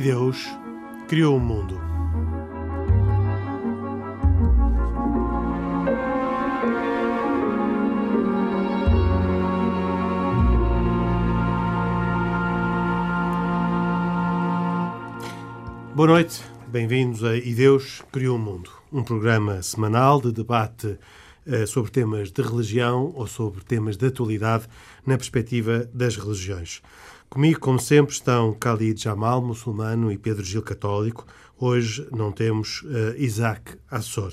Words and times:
Deus 0.00 0.48
criou 1.08 1.36
o 1.36 1.40
mundo. 1.40 1.78
Boa 15.94 16.08
noite, 16.08 16.42
bem-vindos 16.66 17.22
a 17.22 17.36
E 17.36 17.54
Deus 17.54 18.02
Criou 18.10 18.36
o 18.36 18.38
Mundo, 18.38 18.70
um 18.90 19.04
programa 19.04 19.62
semanal 19.62 20.18
de 20.18 20.32
debate 20.32 20.98
uh, 21.46 21.66
sobre 21.66 21.90
temas 21.90 22.32
de 22.32 22.40
religião 22.40 23.12
ou 23.14 23.26
sobre 23.26 23.62
temas 23.64 23.98
de 23.98 24.06
atualidade 24.06 24.66
na 25.06 25.18
perspectiva 25.18 25.90
das 25.92 26.16
religiões. 26.16 26.80
Comigo, 27.30 27.60
como 27.60 27.78
sempre, 27.78 28.12
estão 28.12 28.56
Khalid 28.58 29.00
Jamal, 29.00 29.40
muçulmano, 29.40 30.10
e 30.10 30.18
Pedro 30.18 30.42
Gil, 30.42 30.62
católico. 30.62 31.24
Hoje 31.56 32.04
não 32.10 32.32
temos 32.32 32.82
uh, 32.82 33.14
Isaac 33.16 33.78
Assor. 33.88 34.32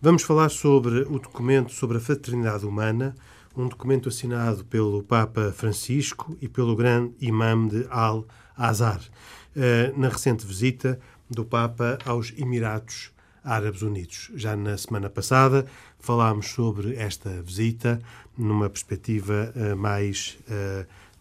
Vamos 0.00 0.22
falar 0.22 0.48
sobre 0.48 1.00
o 1.00 1.18
documento 1.18 1.72
sobre 1.72 1.96
a 1.96 2.00
fraternidade 2.00 2.64
humana, 2.64 3.16
um 3.56 3.66
documento 3.66 4.08
assinado 4.08 4.64
pelo 4.64 5.02
Papa 5.02 5.50
Francisco 5.50 6.36
e 6.40 6.48
pelo 6.48 6.76
grande 6.76 7.12
imã 7.20 7.66
de 7.66 7.84
Al-Azhar, 7.90 9.00
uh, 9.00 10.00
na 10.00 10.08
recente 10.08 10.46
visita 10.46 11.00
do 11.28 11.44
Papa 11.44 11.98
aos 12.04 12.32
Emirados 12.38 13.10
Árabes 13.42 13.82
Unidos. 13.82 14.30
Já 14.36 14.54
na 14.54 14.78
semana 14.78 15.10
passada 15.10 15.66
falámos 15.98 16.46
sobre 16.50 16.94
esta 16.94 17.42
visita 17.42 18.00
numa 18.38 18.70
perspectiva 18.70 19.52
uh, 19.56 19.76
mais 19.76 20.38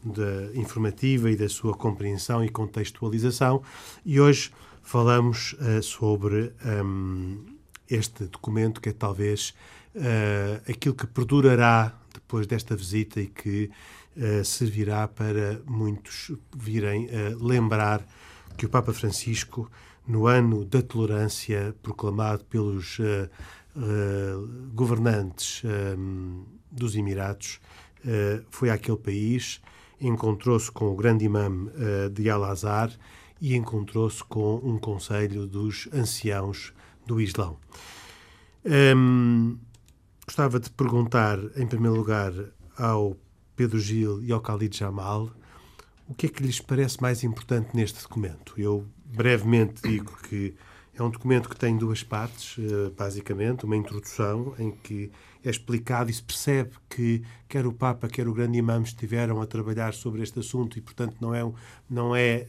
da 0.04 0.54
informativa 0.54 1.30
e 1.30 1.36
da 1.36 1.50
sua 1.50 1.74
compreensão 1.74 2.44
e 2.44 2.50
contextualização. 2.50 3.62
E 4.06 4.20
hoje 4.20 4.52
falamos 4.82 5.54
uh, 5.54 5.84
sobre 5.84 6.54
um, 6.84 7.46
este 7.90 8.26
documento 8.26 8.82
que 8.82 8.90
é 8.90 8.94
talvez 8.94 9.54
uh, 9.96 10.72
aquilo 10.72 10.96
que 10.96 11.06
perdurará 11.06 11.94
depois 12.14 12.48
desta 12.48 12.76
visita 12.76 13.20
e 13.20 13.28
que 13.28 13.70
uh, 14.16 14.44
servirá 14.46 15.08
para 15.08 15.62
muitos 15.66 16.32
virem 16.56 17.08
lembrar 17.40 18.06
que 18.58 18.66
o 18.66 18.70
Papa 18.70 18.94
Francisco, 18.94 19.70
no 20.08 20.28
ano 20.28 20.66
da 20.66 20.82
tolerância 20.82 21.76
proclamado 21.84 22.44
pelos 22.46 22.98
governantes 24.74 25.62
um, 25.64 26.44
dos 26.70 26.96
Emirados, 26.96 27.62
foi 28.50 28.70
àquele 28.70 28.98
país 28.98 29.62
encontrou-se 30.00 30.72
com 30.72 30.88
o 30.88 30.96
grande 30.96 31.26
imã 31.26 31.50
uh, 31.50 32.10
de 32.10 32.30
Al-Azhar 32.30 32.92
e 33.42 33.56
encontrou-se 33.56 34.24
com 34.24 34.56
um 34.58 34.78
conselho 34.78 35.48
dos 35.48 35.88
anciãos 35.94 36.74
do 37.06 37.20
Islão. 37.20 37.58
Um, 38.96 39.58
gostava 40.26 40.60
de 40.60 40.70
perguntar, 40.70 41.40
em 41.56 41.66
primeiro 41.66 41.96
lugar, 41.96 42.34
ao 42.78 43.16
Pedro 43.56 43.80
Gil 43.80 44.24
e 44.24 44.32
ao 44.32 44.40
Khalid 44.40 44.78
Jamal 44.78 45.30
o 46.08 46.14
que 46.14 46.26
é 46.26 46.30
que 46.30 46.42
lhes 46.42 46.60
parece 46.60 47.00
mais 47.02 47.24
importante 47.24 47.76
neste 47.76 48.02
documento. 48.02 48.54
Eu 48.58 48.86
brevemente 49.06 49.82
digo 49.88 50.18
que 50.24 50.56
é 50.94 51.04
um 51.04 51.10
documento 51.10 51.48
que 51.48 51.56
tem 51.56 51.78
duas 51.78 52.04
partes, 52.04 52.58
uh, 52.58 52.92
basicamente, 52.98 53.64
uma 53.64 53.78
introdução 53.78 54.56
em 54.58 54.72
que 54.72 55.12
é 55.44 55.50
explicado 55.50 56.10
e 56.10 56.14
se 56.14 56.22
percebe 56.22 56.72
que 56.90 57.24
quer 57.48 57.66
o 57.66 57.74
Papa, 57.74 58.08
quer 58.08 58.28
o 58.28 58.34
Grande 58.34 58.58
Imã 58.58 58.82
estiveram 58.82 59.42
a 59.42 59.46
trabalhar 59.46 59.94
sobre 59.94 60.22
este 60.22 60.40
assunto 60.40 60.78
e, 60.78 60.82
portanto, 60.82 61.16
não 61.20 61.34
é, 61.34 61.52
não 61.90 62.16
é 62.16 62.46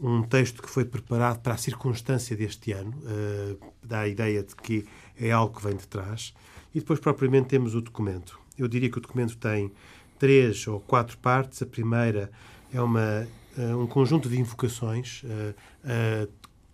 uh, 0.00 0.08
um 0.08 0.22
texto 0.22 0.62
que 0.62 0.70
foi 0.70 0.84
preparado 0.84 1.40
para 1.40 1.54
a 1.54 1.56
circunstância 1.56 2.36
deste 2.36 2.72
ano, 2.72 2.94
uh, 2.98 3.72
dá 3.82 4.00
a 4.00 4.08
ideia 4.08 4.42
de 4.42 4.54
que 4.54 4.86
é 5.20 5.30
algo 5.32 5.56
que 5.56 5.66
vem 5.66 5.76
de 5.76 5.86
trás. 5.88 6.32
E 6.74 6.78
depois, 6.78 7.00
propriamente, 7.00 7.48
temos 7.48 7.74
o 7.74 7.80
documento. 7.80 8.38
Eu 8.56 8.68
diria 8.68 8.90
que 8.90 8.98
o 8.98 9.00
documento 9.00 9.36
tem 9.36 9.72
três 10.18 10.66
ou 10.66 10.80
quatro 10.80 11.18
partes. 11.18 11.62
A 11.62 11.66
primeira 11.66 12.30
é 12.72 12.80
uma, 12.80 13.26
uh, 13.56 13.76
um 13.76 13.86
conjunto 13.86 14.28
de 14.28 14.38
invocações 14.38 15.24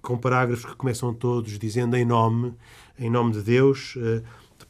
com 0.03 0.19
parágrafos 0.19 0.66
que 0.66 0.76
começam 0.76 1.15
todos 1.15 1.59
dizendo 1.59 1.97
em 1.97 2.04
nome, 2.04 2.53
em 2.99 3.09
nome 3.09 3.32
de 3.32 3.41
Deus, 3.41 3.97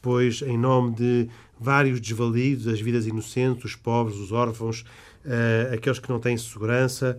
depois 0.05 0.43
em 0.43 0.55
nome 0.55 0.93
de 0.93 1.27
vários 1.59 1.99
desvalidos, 1.99 2.67
as 2.67 2.79
vidas 2.79 3.07
inocentes, 3.07 3.65
os 3.65 3.75
pobres, 3.75 4.17
os 4.17 4.31
órfãos, 4.31 4.85
uh, 5.25 5.73
aqueles 5.73 5.97
que 5.97 6.07
não 6.09 6.19
têm 6.19 6.37
segurança. 6.37 7.17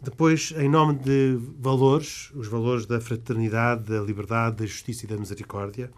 Depois, 0.00 0.54
em 0.56 0.66
nome 0.66 0.94
de 0.94 1.38
valores, 1.60 2.30
os 2.34 2.48
valores 2.48 2.86
da 2.86 2.98
fraternidade, 2.98 3.84
da 3.84 4.00
liberdade, 4.00 4.56
da 4.56 4.64
justiça 4.64 5.04
e 5.04 5.08
da 5.08 5.18
misericórdia. 5.18 5.90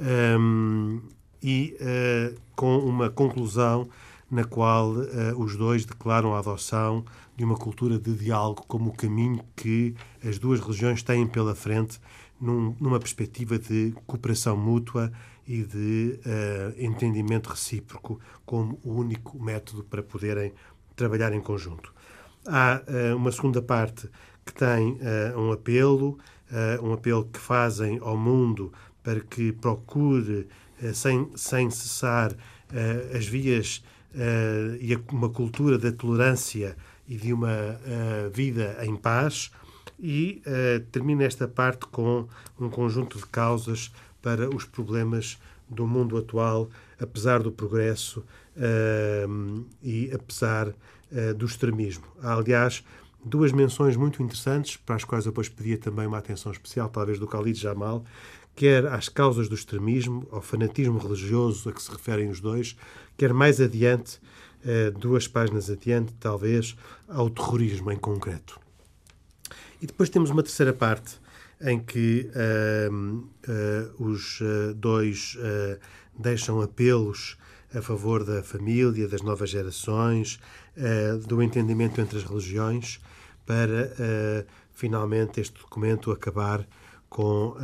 Um, 0.00 1.00
ehm, 1.00 1.00
e 1.40 1.76
uh, 1.80 2.40
com 2.56 2.78
uma 2.78 3.08
conclusão 3.08 3.88
na 4.28 4.42
qual 4.42 4.90
uh, 4.90 5.06
os 5.38 5.56
dois 5.56 5.84
declaram 5.84 6.34
a 6.34 6.40
adoção 6.40 7.04
de 7.36 7.44
uma 7.44 7.56
cultura 7.56 8.00
de 8.00 8.14
diálogo 8.14 8.64
como 8.66 8.90
o 8.90 8.92
caminho 8.92 9.40
que 9.54 9.94
as 10.24 10.40
duas 10.40 10.58
religiões 10.58 11.04
têm 11.04 11.24
pela 11.24 11.54
frente 11.54 12.00
num, 12.40 12.74
numa 12.80 12.98
perspectiva 12.98 13.58
de 13.58 13.94
cooperação 14.06 14.56
mútua 14.56 15.12
e 15.48 15.62
de 15.62 16.20
uh, 16.26 16.74
entendimento 16.76 17.48
recíproco 17.48 18.20
como 18.44 18.78
o 18.84 18.92
único 18.92 19.42
método 19.42 19.82
para 19.82 20.02
poderem 20.02 20.52
trabalhar 20.94 21.32
em 21.32 21.40
conjunto. 21.40 21.92
Há 22.46 22.82
uh, 22.86 23.16
uma 23.16 23.32
segunda 23.32 23.62
parte 23.62 24.10
que 24.44 24.52
tem 24.52 24.92
uh, 24.92 25.38
um 25.38 25.50
apelo, 25.50 26.18
um 26.82 26.94
apelo 26.94 27.26
que 27.26 27.38
fazem 27.38 27.98
ao 28.00 28.16
mundo 28.16 28.72
para 29.02 29.20
que 29.20 29.52
procure, 29.52 30.48
sem, 30.94 31.30
sem 31.36 31.68
cessar, 31.68 32.34
as 33.14 33.26
vias 33.26 33.84
e 34.80 34.98
uma 35.12 35.28
cultura 35.28 35.76
da 35.76 35.92
tolerância 35.92 36.74
e 37.06 37.18
de 37.18 37.34
uma 37.34 37.78
vida 38.32 38.78
em 38.80 38.96
paz. 38.96 39.50
E 40.00 40.40
termina 40.90 41.24
esta 41.24 41.46
parte 41.46 41.84
com 41.88 42.26
um 42.58 42.70
conjunto 42.70 43.18
de 43.18 43.26
causas 43.26 43.92
para 44.22 44.54
os 44.54 44.64
problemas 44.64 45.38
do 45.68 45.86
mundo 45.86 46.16
atual, 46.16 46.68
apesar 46.98 47.42
do 47.42 47.52
progresso 47.52 48.24
uh, 48.56 49.64
e 49.82 50.10
apesar 50.12 50.68
uh, 50.68 51.34
do 51.36 51.46
extremismo. 51.46 52.04
Há, 52.22 52.34
aliás, 52.34 52.82
duas 53.24 53.52
menções 53.52 53.96
muito 53.96 54.22
interessantes, 54.22 54.76
para 54.76 54.96
as 54.96 55.04
quais 55.04 55.26
eu 55.26 55.32
depois 55.32 55.48
pedia 55.48 55.76
também 55.76 56.06
uma 56.06 56.18
atenção 56.18 56.50
especial, 56.50 56.88
talvez 56.88 57.18
do 57.18 57.26
Khalid 57.26 57.58
Jamal, 57.58 58.04
quer 58.54 58.86
às 58.86 59.08
causas 59.08 59.48
do 59.48 59.54
extremismo, 59.54 60.26
ao 60.32 60.40
fanatismo 60.40 60.98
religioso 60.98 61.68
a 61.68 61.72
que 61.72 61.82
se 61.82 61.90
referem 61.90 62.28
os 62.28 62.40
dois, 62.40 62.76
quer 63.16 63.32
mais 63.32 63.60
adiante, 63.60 64.18
uh, 64.64 64.98
duas 64.98 65.28
páginas 65.28 65.70
adiante, 65.70 66.12
talvez, 66.18 66.76
ao 67.06 67.28
terrorismo 67.28 67.92
em 67.92 67.96
concreto. 67.96 68.58
E 69.80 69.86
depois 69.86 70.08
temos 70.08 70.30
uma 70.30 70.42
terceira 70.42 70.72
parte 70.72 71.20
em 71.60 71.80
que 71.80 72.30
uh, 72.30 72.94
uh, 72.94 74.04
os 74.04 74.40
uh, 74.40 74.74
dois 74.74 75.36
deixam 76.18 76.60
apelos 76.60 77.36
a 77.74 77.82
favor 77.82 78.24
da 78.24 78.42
família, 78.42 79.06
das 79.06 79.22
novas 79.22 79.50
gerações, 79.50 80.40
do 81.28 81.42
entendimento 81.42 82.00
entre 82.00 82.16
as 82.16 82.24
religiões, 82.24 82.98
para 83.44 83.92
finalmente 84.72 85.38
este 85.38 85.60
documento 85.60 86.10
acabar 86.10 86.66
com 87.10 87.54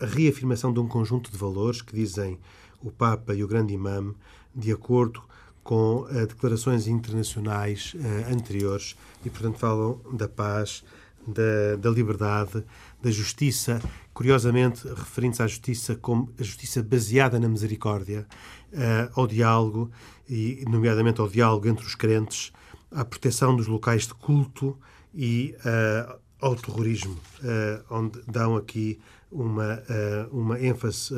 a 0.00 0.06
reafirmação 0.06 0.72
de 0.72 0.80
um 0.80 0.88
conjunto 0.88 1.30
de 1.30 1.36
valores 1.36 1.82
que 1.82 1.94
dizem 1.94 2.40
o 2.82 2.90
Papa 2.90 3.34
e 3.34 3.44
o 3.44 3.46
Grande 3.46 3.74
Imã, 3.74 4.14
de 4.54 4.72
acordo 4.72 5.22
com 5.62 6.06
declarações 6.26 6.88
internacionais 6.88 7.94
anteriores, 8.32 8.96
e 9.22 9.28
portanto 9.28 9.58
falam 9.58 10.00
da 10.12 10.26
paz, 10.26 10.82
da, 11.26 11.76
da 11.76 11.90
liberdade, 11.90 12.64
da 13.02 13.10
justiça, 13.10 13.80
curiosamente 14.12 14.86
referindo-se 14.88 15.42
à 15.42 15.46
justiça 15.46 15.94
como 15.96 16.32
a 16.38 16.42
justiça 16.42 16.82
baseada 16.82 17.38
na 17.38 17.48
misericórdia, 17.48 18.26
uh, 18.72 19.10
ao 19.14 19.26
diálogo, 19.26 19.90
e 20.28 20.64
nomeadamente 20.68 21.20
ao 21.20 21.28
diálogo 21.28 21.68
entre 21.68 21.84
os 21.84 21.94
crentes, 21.94 22.52
à 22.90 23.04
proteção 23.04 23.54
dos 23.54 23.66
locais 23.66 24.06
de 24.06 24.14
culto 24.14 24.76
e 25.14 25.54
uh, 25.60 26.18
ao 26.40 26.54
terrorismo, 26.56 27.14
uh, 27.14 27.84
onde 27.90 28.20
dão 28.26 28.56
aqui 28.56 28.98
uma, 29.30 29.82
uma 30.30 30.58
ênfase 30.60 31.12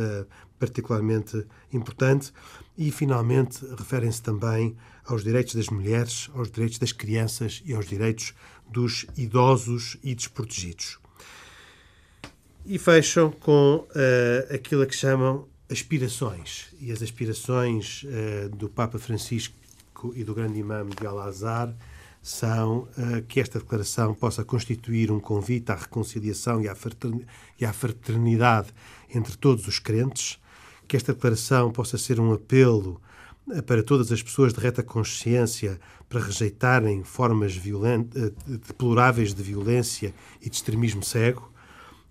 particularmente 0.59 1.47
importante. 1.73 2.33
E, 2.77 2.91
finalmente, 2.91 3.65
referem-se 3.77 4.23
também 4.23 4.77
aos 5.05 5.23
direitos 5.23 5.55
das 5.55 5.69
mulheres, 5.69 6.31
aos 6.35 6.51
direitos 6.51 6.79
das 6.79 6.93
crianças 6.93 7.63
e 7.65 7.75
aos 7.75 7.87
direitos 7.87 8.35
dos 8.71 9.07
idosos 9.17 9.97
e 10.03 10.15
desprotegidos. 10.15 10.99
E 12.67 12.79
fecham 12.79 13.31
com 13.31 13.87
uh, 13.89 14.55
aquilo 14.55 14.87
que 14.87 14.95
chamam 14.95 15.49
aspirações. 15.71 16.67
E 16.81 16.93
as 16.93 17.03
aspirações 17.03 18.05
uh, 18.05 18.49
do 18.51 18.69
Papa 18.69 18.99
Francisco 18.99 19.57
e 20.15 20.23
do 20.23 20.35
grande 20.35 20.59
imã 20.59 20.87
de 20.87 21.07
Al-Azhar 21.07 21.75
são 22.23 22.81
uh, 22.81 23.23
que 23.27 23.41
esta 23.41 23.59
declaração 23.59 24.15
possa 24.15 24.45
constituir 24.45 25.11
um 25.11 25.21
convite 25.21 25.73
à 25.73 25.77
reconciliação 25.77 26.61
e 26.61 26.69
à 27.65 27.73
fraternidade 27.73 28.69
entre 29.15 29.37
todos 29.37 29.67
os 29.67 29.79
crentes, 29.79 30.39
que 30.87 30.97
esta 30.97 31.15
declaração 31.15 31.71
possa 31.71 31.97
ser 31.97 32.21
um 32.21 32.33
apelo 32.33 33.01
para 33.67 33.83
todas 33.83 34.13
as 34.13 34.23
pessoas 34.23 34.53
de 34.53 34.61
reta 34.61 34.83
consciência 34.83 35.81
para 36.09 36.21
rejeitarem 36.21 37.05
formas 37.05 37.57
uh, 37.57 38.31
deploráveis 38.47 39.35
de 39.35 39.43
violência 39.43 40.15
e 40.41 40.49
de 40.49 40.57
extremismo 40.57 41.03
cego, 41.03 41.51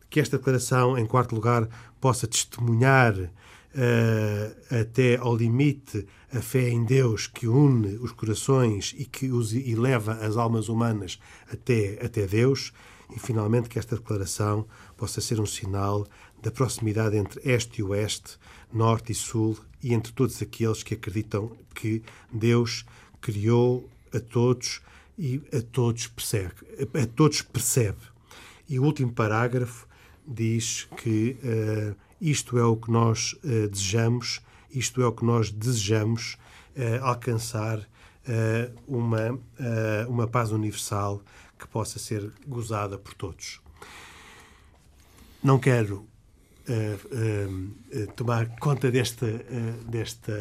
que 0.09 0.19
esta 0.19 0.37
declaração, 0.37 0.97
em 0.97 1.05
quarto 1.05 1.35
lugar, 1.35 1.67
possa 1.99 2.27
testemunhar 2.27 3.13
uh, 3.17 4.75
até 4.81 5.17
ao 5.17 5.35
limite 5.35 6.05
a 6.31 6.41
fé 6.41 6.69
em 6.69 6.83
Deus 6.85 7.27
que 7.27 7.47
une 7.47 7.97
os 7.97 8.11
corações 8.11 8.93
e 8.97 9.05
que 9.05 9.31
os, 9.31 9.53
e 9.53 9.75
leva 9.75 10.13
as 10.13 10.37
almas 10.37 10.69
humanas 10.69 11.19
até, 11.51 11.97
até 12.03 12.27
Deus, 12.27 12.71
e 13.15 13.19
finalmente 13.19 13.69
que 13.69 13.79
esta 13.79 13.95
declaração 13.95 14.65
possa 14.95 15.21
ser 15.21 15.39
um 15.39 15.45
sinal 15.45 16.05
da 16.41 16.51
proximidade 16.51 17.17
entre 17.17 17.41
este 17.43 17.79
e 17.79 17.83
oeste, 17.83 18.37
norte 18.71 19.11
e 19.11 19.15
sul, 19.15 19.57
e 19.81 19.93
entre 19.93 20.11
todos 20.11 20.41
aqueles 20.41 20.83
que 20.83 20.93
acreditam 20.93 21.55
que 21.73 22.03
Deus 22.31 22.85
criou 23.21 23.89
a 24.13 24.19
todos 24.19 24.81
e 25.17 25.41
a 25.53 25.61
todos 25.61 26.07
percebe. 26.07 26.53
A 27.01 27.07
todos 27.07 27.41
percebe. 27.41 27.97
E 28.69 28.79
o 28.79 28.83
último 28.83 29.11
parágrafo 29.11 29.87
diz 30.27 30.87
que 30.97 31.37
uh, 31.43 31.95
isto 32.19 32.57
é 32.57 32.65
o 32.65 32.75
que 32.75 32.91
nós 32.91 33.33
uh, 33.43 33.67
desejamos, 33.69 34.41
isto 34.69 35.01
é 35.01 35.07
o 35.07 35.11
que 35.11 35.23
nós 35.23 35.49
desejamos 35.49 36.37
uh, 36.75 37.03
alcançar 37.03 37.87
uma, 38.85 39.39
uma 40.09 40.27
paz 40.27 40.51
universal 40.51 41.21
que 41.57 41.67
possa 41.67 41.99
ser 41.99 42.31
gozada 42.47 42.97
por 42.97 43.13
todos. 43.13 43.59
Não 45.43 45.59
quero 45.59 46.07
tomar 48.15 48.47
conta 48.59 48.91
deste, 48.91 49.25
deste 49.85 50.31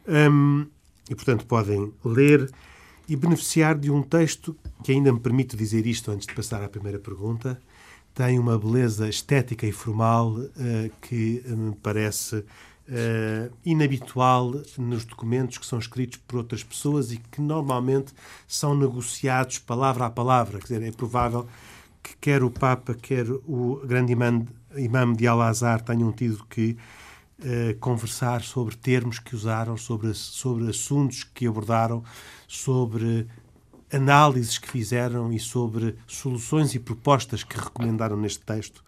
um, 0.07 0.67
e, 1.09 1.15
portanto, 1.15 1.45
podem 1.45 1.93
ler 2.03 2.51
e 3.07 3.15
beneficiar 3.15 3.77
de 3.77 3.89
um 3.89 4.01
texto 4.01 4.55
que 4.83 4.91
ainda 4.91 5.11
me 5.11 5.19
permite 5.19 5.55
dizer 5.55 5.85
isto 5.85 6.11
antes 6.11 6.27
de 6.27 6.33
passar 6.33 6.63
à 6.63 6.69
primeira 6.69 6.99
pergunta. 6.99 7.59
Tem 8.13 8.37
uma 8.37 8.57
beleza 8.57 9.07
estética 9.07 9.65
e 9.65 9.71
formal 9.71 10.31
uh, 10.31 10.49
que 11.01 11.43
me 11.47 11.75
parece 11.75 12.37
uh, 12.37 13.53
inabitual 13.65 14.53
nos 14.77 15.05
documentos 15.05 15.57
que 15.57 15.65
são 15.65 15.79
escritos 15.79 16.19
por 16.27 16.37
outras 16.37 16.63
pessoas 16.63 17.11
e 17.11 17.17
que 17.17 17.39
normalmente 17.39 18.13
são 18.47 18.75
negociados 18.75 19.59
palavra 19.59 20.05
a 20.05 20.09
palavra. 20.09 20.59
Quer 20.59 20.79
dizer, 20.79 20.83
é 20.83 20.91
provável 20.91 21.47
que 22.01 22.15
quer 22.19 22.43
o 22.43 22.49
Papa, 22.49 22.93
quer 22.93 23.29
o 23.29 23.81
grande 23.85 24.13
imã, 24.13 24.45
imã 24.75 25.13
de 25.13 25.27
Al-Azhar 25.27 25.81
tenham 25.81 26.11
tido 26.11 26.43
que 26.45 26.77
conversar 27.79 28.41
sobre 28.41 28.75
termos 28.75 29.19
que 29.19 29.35
usaram, 29.35 29.77
sobre, 29.77 30.13
sobre 30.13 30.69
assuntos 30.69 31.23
que 31.23 31.45
abordaram, 31.45 32.03
sobre 32.47 33.27
análises 33.91 34.57
que 34.57 34.69
fizeram 34.69 35.31
e 35.31 35.39
sobre 35.39 35.95
soluções 36.05 36.75
e 36.75 36.79
propostas 36.79 37.43
que 37.43 37.57
recomendaram 37.57 38.17
neste 38.17 38.39
texto. 38.39 38.83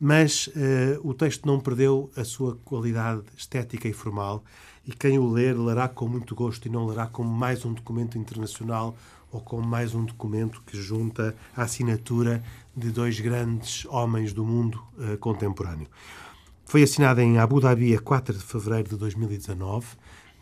Mas 0.00 0.48
uh, 0.48 1.08
o 1.08 1.14
texto 1.14 1.46
não 1.46 1.60
perdeu 1.60 2.10
a 2.16 2.24
sua 2.24 2.56
qualidade 2.64 3.22
estética 3.36 3.88
e 3.88 3.92
formal, 3.92 4.42
e 4.84 4.90
quem 4.90 5.16
o 5.16 5.30
ler 5.30 5.56
lerá 5.56 5.86
com 5.86 6.08
muito 6.08 6.34
gosto 6.34 6.66
e 6.66 6.70
não 6.70 6.86
lerá 6.86 7.06
como 7.06 7.30
mais 7.30 7.64
um 7.64 7.72
documento 7.72 8.18
internacional 8.18 8.96
ou 9.30 9.40
como 9.40 9.64
mais 9.64 9.94
um 9.94 10.04
documento 10.04 10.60
que 10.66 10.76
junta 10.76 11.36
a 11.56 11.62
assinatura 11.62 12.42
de 12.76 12.90
dois 12.90 13.20
grandes 13.20 13.84
homens 13.86 14.32
do 14.32 14.44
mundo 14.44 14.82
uh, 14.98 15.16
contemporâneo. 15.18 15.86
Foi 16.72 16.82
assinada 16.82 17.22
em 17.22 17.36
Abu 17.36 17.60
Dhabi 17.60 17.94
a 17.94 18.00
4 18.00 18.32
de 18.32 18.42
fevereiro 18.42 18.88
de 18.88 18.96
2019, 18.96 19.88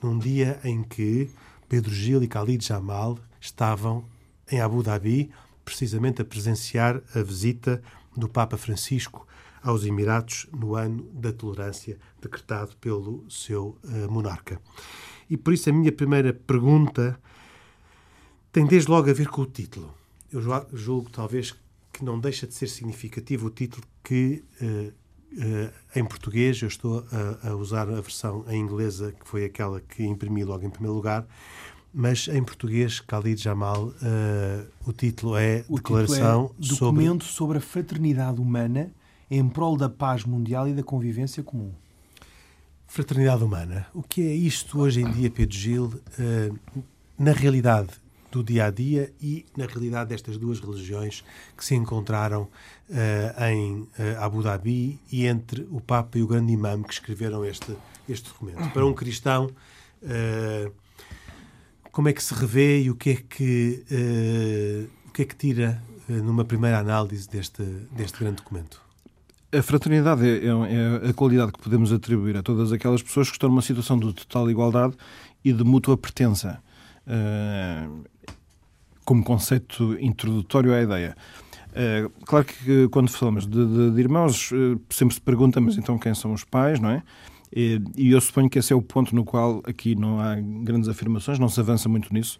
num 0.00 0.16
dia 0.16 0.60
em 0.62 0.80
que 0.84 1.28
Pedro 1.68 1.92
Gil 1.92 2.22
e 2.22 2.28
Khalid 2.28 2.64
Jamal 2.64 3.18
estavam 3.40 4.04
em 4.48 4.60
Abu 4.60 4.80
Dhabi, 4.80 5.28
precisamente 5.64 6.22
a 6.22 6.24
presenciar 6.24 7.02
a 7.16 7.20
visita 7.20 7.82
do 8.16 8.28
Papa 8.28 8.56
Francisco 8.56 9.26
aos 9.60 9.84
Emirados 9.84 10.46
no 10.56 10.76
ano 10.76 11.02
da 11.12 11.32
tolerância 11.32 11.98
decretado 12.22 12.76
pelo 12.76 13.28
seu 13.28 13.76
uh, 13.82 14.08
monarca. 14.08 14.60
E 15.28 15.36
por 15.36 15.52
isso 15.52 15.68
a 15.68 15.72
minha 15.72 15.90
primeira 15.90 16.32
pergunta 16.32 17.18
tem 18.52 18.64
desde 18.66 18.88
logo 18.88 19.10
a 19.10 19.12
ver 19.12 19.26
com 19.26 19.42
o 19.42 19.46
título. 19.46 19.92
Eu 20.30 20.40
julgo, 20.72 21.10
talvez, 21.10 21.56
que 21.92 22.04
não 22.04 22.20
deixa 22.20 22.46
de 22.46 22.54
ser 22.54 22.68
significativo 22.68 23.48
o 23.48 23.50
título 23.50 23.84
que, 24.04 24.44
uh, 24.62 24.92
em 25.94 26.04
português, 26.04 26.60
eu 26.60 26.68
estou 26.68 27.04
a, 27.42 27.48
a, 27.48 27.56
usar 27.56 27.88
a 27.88 28.00
versão 28.00 28.44
em 28.48 28.60
inglesa, 28.60 29.12
que 29.12 29.28
foi 29.28 29.44
aquela 29.44 29.80
que 29.80 30.04
imprimi 30.04 30.44
logo 30.44 30.64
em 30.64 30.70
primeiro 30.70 30.94
lugar, 30.94 31.26
mas 31.92 32.28
em 32.28 32.42
português, 32.42 33.00
Khalid 33.00 33.42
Jamal, 33.42 33.88
uh, 33.88 34.66
o 34.86 34.92
título 34.92 35.36
é 35.36 35.64
o 35.68 35.76
Declaração 35.76 36.48
título 36.48 36.54
é 36.60 36.68
Documento 36.68 37.24
sobre... 37.24 37.34
sobre 37.34 37.58
a 37.58 37.60
Fraternidade 37.60 38.40
Humana 38.40 38.92
em 39.30 39.48
prol 39.48 39.76
da 39.76 39.88
paz 39.88 40.24
mundial 40.24 40.68
e 40.68 40.72
da 40.72 40.82
convivência 40.82 41.42
comum. 41.42 41.72
Fraternidade 42.86 43.44
humana. 43.44 43.86
O 43.94 44.02
que 44.02 44.20
é 44.22 44.34
isto 44.34 44.80
hoje 44.80 45.00
em 45.00 45.10
dia, 45.12 45.30
Pedro 45.30 45.56
Gil? 45.56 46.00
na 47.16 47.32
realidade, 47.32 47.90
do 48.30 48.42
dia 48.42 48.66
a 48.66 48.70
dia 48.70 49.12
e 49.20 49.44
na 49.56 49.66
realidade 49.66 50.10
destas 50.10 50.38
duas 50.38 50.60
religiões 50.60 51.24
que 51.56 51.64
se 51.64 51.74
encontraram 51.74 52.48
uh, 52.90 53.44
em 53.44 53.80
uh, 53.80 53.88
Abu 54.20 54.42
Dhabi 54.42 54.98
e 55.10 55.26
entre 55.26 55.66
o 55.70 55.80
Papa 55.80 56.18
e 56.18 56.22
o 56.22 56.26
grande 56.26 56.52
imã 56.52 56.82
que 56.82 56.92
escreveram 56.92 57.44
este, 57.44 57.76
este 58.08 58.28
documento. 58.28 58.70
Para 58.72 58.84
um 58.84 58.92
cristão, 58.92 59.50
uh, 60.02 60.72
como 61.92 62.08
é 62.08 62.12
que 62.12 62.22
se 62.22 62.34
revê 62.34 62.82
e 62.82 62.90
o 62.90 62.94
que 62.94 63.10
é 63.10 63.16
que, 63.16 63.84
o 65.06 65.10
que, 65.10 65.22
é 65.22 65.24
que 65.24 65.34
tira 65.34 65.82
numa 66.08 66.44
primeira 66.44 66.78
análise 66.78 67.28
deste, 67.28 67.62
deste 67.90 68.18
grande 68.20 68.36
documento? 68.36 68.80
A 69.52 69.60
fraternidade 69.60 70.24
é, 70.24 70.46
é, 70.46 71.06
é, 71.06 71.10
a 71.10 71.12
qualidade 71.12 71.50
que 71.50 71.58
podemos 71.58 71.92
atribuir 71.92 72.36
a 72.36 72.42
todas 72.42 72.70
aquelas 72.70 73.02
pessoas 73.02 73.28
que 73.28 73.34
estão 73.34 73.48
numa 73.48 73.62
situação 73.62 73.98
de 73.98 74.12
total 74.12 74.48
igualdade 74.48 74.94
e 75.44 75.52
de 75.52 75.64
mútua 75.64 75.96
pertença. 75.96 76.62
Uh, 77.04 78.04
como 79.10 79.24
conceito 79.24 79.96
introdutório 79.98 80.72
à 80.72 80.80
ideia. 80.80 81.16
Uh, 81.70 82.10
claro 82.24 82.44
que 82.44 82.88
quando 82.88 83.10
falamos 83.10 83.46
de, 83.46 83.66
de, 83.66 83.90
de 83.92 84.00
irmãos, 84.00 84.50
uh, 84.52 84.80
sempre 84.90 85.14
se 85.14 85.20
pergunta, 85.20 85.60
mas 85.60 85.76
então 85.76 85.98
quem 85.98 86.14
são 86.14 86.32
os 86.32 86.44
pais, 86.44 86.80
não 86.80 86.90
é? 86.90 87.02
E, 87.54 87.80
e, 87.96 88.12
eu 88.12 88.20
suponho 88.20 88.48
que 88.48 88.58
esse 88.58 88.72
é 88.72 88.76
o 88.76 88.82
ponto 88.82 89.14
no 89.14 89.24
qual 89.24 89.60
aqui 89.64 89.94
não 89.94 90.20
há 90.20 90.36
grandes 90.36 90.88
afirmações, 90.88 91.38
não 91.38 91.48
se 91.48 91.58
avança 91.58 91.88
muito 91.88 92.12
nisso. 92.12 92.38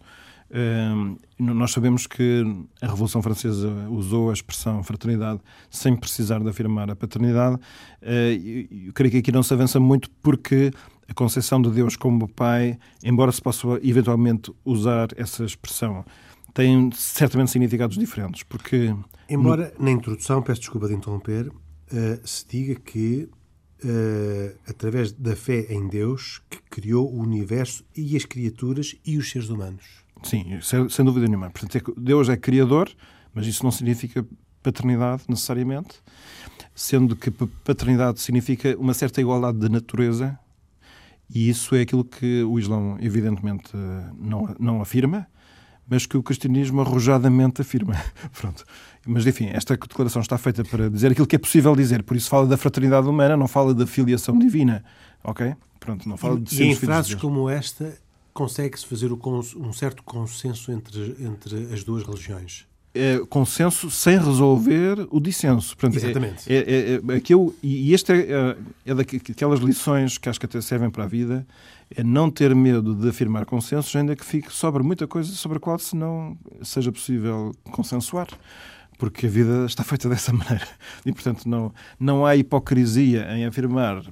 Uh, 0.49 1.17
nós 1.39 1.71
sabemos 1.71 2.07
que 2.07 2.43
a 2.81 2.87
Revolução 2.87 3.21
Francesa 3.21 3.69
usou 3.89 4.29
a 4.29 4.33
expressão 4.33 4.83
fraternidade 4.83 5.39
sem 5.69 5.95
precisar 5.95 6.39
de 6.39 6.49
afirmar 6.49 6.89
a 6.91 6.95
paternidade. 6.95 7.57
eu 8.01 8.91
creio 8.93 9.11
que 9.11 9.17
aqui 9.17 9.31
não 9.31 9.43
se 9.43 9.53
avança 9.53 9.79
muito 9.79 10.09
porque 10.21 10.71
a 11.07 11.13
concepção 11.13 11.61
de 11.61 11.69
Deus 11.71 11.95
como 11.95 12.27
Pai, 12.27 12.77
embora 13.03 13.31
se 13.31 13.41
possa 13.41 13.67
eventualmente 13.81 14.51
usar 14.65 15.09
essa 15.17 15.43
expressão 15.43 16.05
têm 16.53 16.91
certamente 16.91 17.51
significados 17.51 17.97
diferentes, 17.97 18.43
porque... 18.43 18.95
Embora 19.29 19.73
no... 19.77 19.85
na 19.85 19.91
introdução, 19.91 20.41
peço 20.41 20.61
desculpa 20.61 20.87
de 20.87 20.93
interromper, 20.93 21.47
uh, 21.47 22.27
se 22.27 22.45
diga 22.47 22.75
que 22.75 23.29
uh, 23.83 24.57
através 24.67 25.11
da 25.11 25.35
fé 25.35 25.67
em 25.69 25.87
Deus 25.87 26.41
que 26.49 26.59
criou 26.69 27.11
o 27.11 27.19
universo 27.19 27.83
e 27.95 28.15
as 28.15 28.25
criaturas 28.25 28.95
e 29.05 29.17
os 29.17 29.29
seres 29.29 29.49
humanos. 29.49 30.01
Sim, 30.23 30.59
sem 30.61 31.05
dúvida 31.05 31.25
nenhuma. 31.27 31.49
Portanto, 31.49 31.77
é 31.77 31.99
Deus 31.99 32.29
é 32.29 32.37
criador, 32.37 32.89
mas 33.33 33.47
isso 33.47 33.63
não 33.63 33.71
significa 33.71 34.25
paternidade 34.61 35.23
necessariamente, 35.27 35.95
sendo 36.75 37.15
que 37.15 37.31
paternidade 37.31 38.21
significa 38.21 38.77
uma 38.77 38.93
certa 38.93 39.19
igualdade 39.19 39.57
de 39.57 39.67
natureza 39.67 40.37
e 41.33 41.49
isso 41.49 41.75
é 41.75 41.81
aquilo 41.81 42.03
que 42.03 42.43
o 42.43 42.59
Islão, 42.59 42.97
evidentemente, 42.99 43.71
não, 44.19 44.53
não 44.59 44.81
afirma, 44.81 45.27
mas 45.91 46.05
que 46.05 46.15
o 46.15 46.23
cristianismo 46.23 46.79
arrojadamente 46.79 47.61
afirma. 47.61 48.01
Pronto. 48.39 48.63
Mas, 49.05 49.27
enfim, 49.27 49.49
esta 49.51 49.75
declaração 49.75 50.21
está 50.21 50.37
feita 50.37 50.63
para 50.63 50.89
dizer 50.89 51.11
aquilo 51.11 51.27
que 51.27 51.35
é 51.35 51.39
possível 51.39 51.75
dizer, 51.75 52.01
por 52.01 52.15
isso 52.15 52.29
fala 52.29 52.47
da 52.47 52.55
fraternidade 52.55 53.09
humana, 53.09 53.35
não 53.35 53.47
fala 53.47 53.73
da 53.73 53.85
filiação 53.85 54.39
divina, 54.39 54.85
ok? 55.21 55.53
Pronto, 55.81 56.07
não 56.07 56.15
fala 56.15 56.39
de 56.39 56.63
E 56.63 56.67
em 56.67 56.75
frases 56.75 57.13
como 57.15 57.49
esta, 57.49 57.97
consegue-se 58.33 58.85
fazer 58.85 59.11
um 59.11 59.73
certo 59.73 60.01
consenso 60.03 60.71
entre, 60.71 61.17
entre 61.19 61.73
as 61.73 61.83
duas 61.83 62.03
religiões? 62.03 62.65
É, 62.93 63.19
consenso 63.29 63.91
sem 63.91 64.17
resolver 64.17 65.07
o 65.09 65.19
dissenso. 65.19 65.75
Portanto, 65.75 66.01
Exatamente. 66.01 66.51
É, 66.51 66.55
é, 66.55 66.91
é, 66.95 67.17
é 67.17 67.21
eu, 67.27 67.53
e 67.61 67.93
este 67.93 68.13
é, 68.13 68.17
é, 68.17 68.57
é 68.85 68.93
daquelas 68.93 69.59
lições 69.59 70.17
que 70.17 70.29
acho 70.29 70.39
que 70.39 70.45
até 70.45 70.61
servem 70.61 70.89
para 70.89 71.03
a 71.03 71.07
vida, 71.07 71.45
é 71.95 72.03
não 72.03 72.29
ter 72.29 72.55
medo 72.55 72.95
de 72.95 73.09
afirmar 73.09 73.45
consensos, 73.45 73.95
ainda 73.95 74.15
que 74.15 74.25
fique 74.25 74.51
sobre 74.51 74.83
muita 74.83 75.07
coisa 75.07 75.31
sobre 75.33 75.57
a 75.57 75.61
qual 75.61 75.77
se 75.77 75.95
não 75.95 76.37
seja 76.61 76.91
possível 76.91 77.51
consensuar 77.71 78.27
porque 79.01 79.25
a 79.25 79.29
vida 79.29 79.65
está 79.65 79.83
feita 79.83 80.07
dessa 80.07 80.31
maneira. 80.31 80.67
E, 81.03 81.11
portanto, 81.11 81.49
não, 81.49 81.73
não 81.99 82.23
há 82.23 82.35
hipocrisia 82.35 83.35
em 83.35 83.45
afirmar 83.47 84.03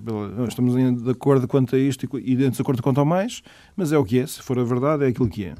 estamos 0.47 1.03
de 1.03 1.11
acordo 1.11 1.47
quanto 1.47 1.75
a 1.75 1.79
isto 1.79 2.09
e 2.17 2.35
de 2.35 2.49
desacordo 2.49 2.81
quanto 2.81 2.99
ao 2.99 3.05
mais, 3.05 3.43
mas 3.75 3.91
é 3.91 3.97
o 3.99 4.03
que 4.03 4.17
é. 4.17 4.25
Se 4.25 4.41
for 4.41 4.57
a 4.57 4.63
verdade, 4.63 5.05
é 5.05 5.09
aquilo 5.09 5.29
que 5.29 5.45
é. 5.45 5.53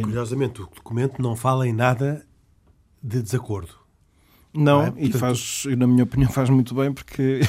Curiosamente, 0.00 0.62
o 0.62 0.64
documento 0.64 1.20
não 1.20 1.36
fala 1.36 1.68
em 1.68 1.72
nada 1.74 2.24
de 3.02 3.20
desacordo. 3.20 3.81
Não, 4.54 4.86
não 4.86 4.86
é? 4.86 4.92
E 4.98 5.12
faz, 5.12 5.64
na 5.78 5.86
minha 5.86 6.04
opinião, 6.04 6.30
faz 6.30 6.50
muito 6.50 6.74
bem, 6.74 6.92
porque 6.92 7.40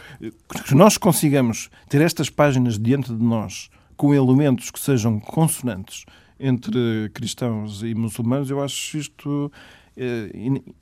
que 0.66 0.74
nós 0.74 0.96
consigamos 0.96 1.70
ter 1.88 2.00
estas 2.00 2.30
páginas 2.30 2.78
diante 2.78 3.14
de 3.14 3.22
nós 3.22 3.68
com 3.96 4.14
elementos 4.14 4.70
que 4.70 4.78
sejam 4.78 5.18
consonantes 5.20 6.04
entre 6.38 7.10
cristãos 7.14 7.82
e 7.82 7.94
muçulmanos, 7.94 8.50
eu 8.50 8.62
acho 8.62 8.98
isto 8.98 9.50
eh, 9.96 10.30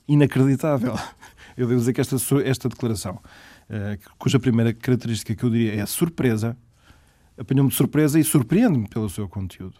inacreditável. 0.07 0.95
Eu 1.57 1.67
devo 1.67 1.79
dizer 1.79 1.93
que 1.93 2.01
esta, 2.01 2.17
esta 2.43 2.67
declaração, 2.67 3.17
eh, 3.69 3.97
cuja 4.17 4.37
primeira 4.37 4.73
característica 4.73 5.33
que 5.33 5.41
eu 5.41 5.49
diria 5.49 5.75
é 5.75 5.81
a 5.81 5.85
surpresa, 5.85 6.57
apanhou-me 7.37 7.69
de 7.69 7.77
surpresa 7.77 8.19
e 8.19 8.25
surpreende-me 8.25 8.89
pelo 8.89 9.09
seu 9.09 9.29
conteúdo. 9.29 9.75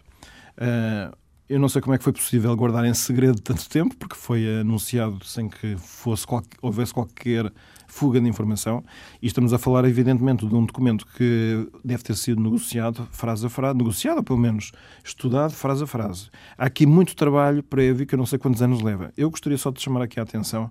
Eh, 0.56 1.10
eu 1.48 1.60
não 1.60 1.68
sei 1.68 1.80
como 1.80 1.94
é 1.94 1.98
que 1.98 2.04
foi 2.04 2.12
possível 2.12 2.54
guardar 2.56 2.84
em 2.84 2.94
segredo 2.94 3.40
tanto 3.40 3.68
tempo, 3.68 3.94
porque 3.96 4.16
foi 4.16 4.60
anunciado 4.60 5.24
sem 5.24 5.48
que 5.48 5.76
fosse 5.76 6.26
qualquer, 6.26 6.56
houvesse 6.60 6.92
qualquer 6.92 7.52
fuga 7.86 8.20
de 8.20 8.28
informação. 8.28 8.84
E 9.22 9.28
estamos 9.28 9.52
a 9.52 9.58
falar, 9.58 9.84
evidentemente, 9.84 10.44
de 10.44 10.54
um 10.54 10.64
documento 10.64 11.06
que 11.06 11.68
deve 11.84 12.02
ter 12.02 12.16
sido 12.16 12.42
negociado 12.42 13.06
frase 13.12 13.46
a 13.46 13.48
frase, 13.48 13.78
negociado, 13.78 14.18
ou 14.18 14.24
pelo 14.24 14.38
menos 14.38 14.72
estudado 15.04 15.52
frase 15.52 15.84
a 15.84 15.86
frase. 15.86 16.28
Há 16.58 16.66
aqui 16.66 16.84
muito 16.84 17.14
trabalho 17.14 17.62
prévio 17.62 18.06
que 18.06 18.14
eu 18.14 18.18
não 18.18 18.26
sei 18.26 18.38
quantos 18.40 18.60
anos 18.60 18.82
leva. 18.82 19.12
Eu 19.16 19.30
gostaria 19.30 19.56
só 19.56 19.70
de 19.70 19.80
chamar 19.80 20.02
aqui 20.02 20.18
a 20.18 20.24
atenção 20.24 20.68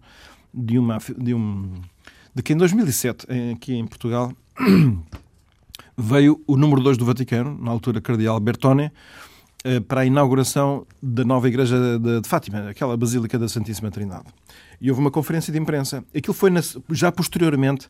de, 0.54 0.78
uma, 0.78 0.98
de, 1.18 1.34
um, 1.34 1.72
de 2.34 2.44
que 2.44 2.52
em 2.52 2.58
2007, 2.58 3.28
aqui 3.54 3.76
em 3.76 3.88
Portugal, 3.88 4.34
veio 5.98 6.42
o 6.46 6.58
número 6.58 6.82
2 6.82 6.98
do 6.98 7.06
Vaticano, 7.06 7.58
na 7.62 7.72
altura 7.72 8.02
Cardeal 8.02 8.40
Bertone, 8.42 8.92
para 9.88 10.02
a 10.02 10.06
inauguração 10.06 10.86
da 11.02 11.24
nova 11.24 11.48
igreja 11.48 11.76
de 12.00 12.28
Fátima, 12.28 12.70
aquela 12.70 12.96
Basílica 12.96 13.40
da 13.40 13.48
Santíssima 13.48 13.90
Trindade. 13.90 14.26
E 14.80 14.90
houve 14.90 15.02
uma 15.02 15.12
conferência 15.12 15.52
de 15.52 15.60
imprensa. 15.60 16.04
Aquilo 16.16 16.34
foi 16.34 16.52
já 16.92 17.12
posteriormente 17.12 17.90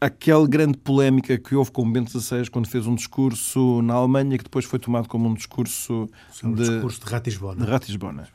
aquela 0.00 0.48
grande 0.48 0.78
polémica 0.78 1.36
que 1.36 1.54
houve 1.54 1.70
com 1.70 1.82
o 1.82 1.92
Bento 1.92 2.18
XVI 2.18 2.48
quando 2.50 2.66
fez 2.66 2.86
um 2.86 2.94
discurso 2.94 3.82
na 3.82 3.94
Alemanha 3.94 4.38
que 4.38 4.44
depois 4.44 4.64
foi 4.64 4.78
tomado 4.78 5.06
como 5.08 5.28
um 5.28 5.34
discurso 5.34 6.08
um 6.42 6.54
de, 6.54 6.62
discurso 6.62 7.00
de 7.04 7.10
Ratisbona. 7.10 7.64
De 7.64 7.70
Ratisbona. 7.70 8.28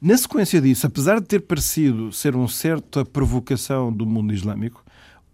Na 0.00 0.16
sequência 0.16 0.60
disso, 0.60 0.86
apesar 0.86 1.20
de 1.20 1.26
ter 1.26 1.40
parecido 1.40 2.12
ser 2.12 2.34
uma 2.34 2.48
certa 2.48 3.04
provocação 3.04 3.92
do 3.92 4.06
mundo 4.06 4.32
islâmico, 4.32 4.84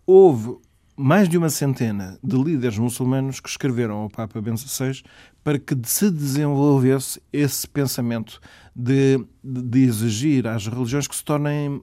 houve 0.07 0.57
mais 0.97 1.29
de 1.29 1.37
uma 1.37 1.51
centena 1.51 2.19
de 2.25 2.37
líderes 2.37 2.79
muçulmanos 2.79 3.39
que 3.39 3.49
escreveram 3.49 3.97
ao 3.97 4.09
Papa 4.09 4.41
Bento 4.41 4.61
XVI 4.61 5.03
para 5.47 5.61
que 5.61 5.77
se 5.85 6.11
desenvolvesse 6.11 7.23
esse 7.33 7.69
pensamento 7.69 8.41
de, 8.75 9.25
de 9.45 9.85
exigir 9.85 10.45
às 10.45 10.67
religiões 10.67 11.07
que 11.07 11.15
se 11.15 11.23
tornem 11.23 11.69
uh, 11.69 11.83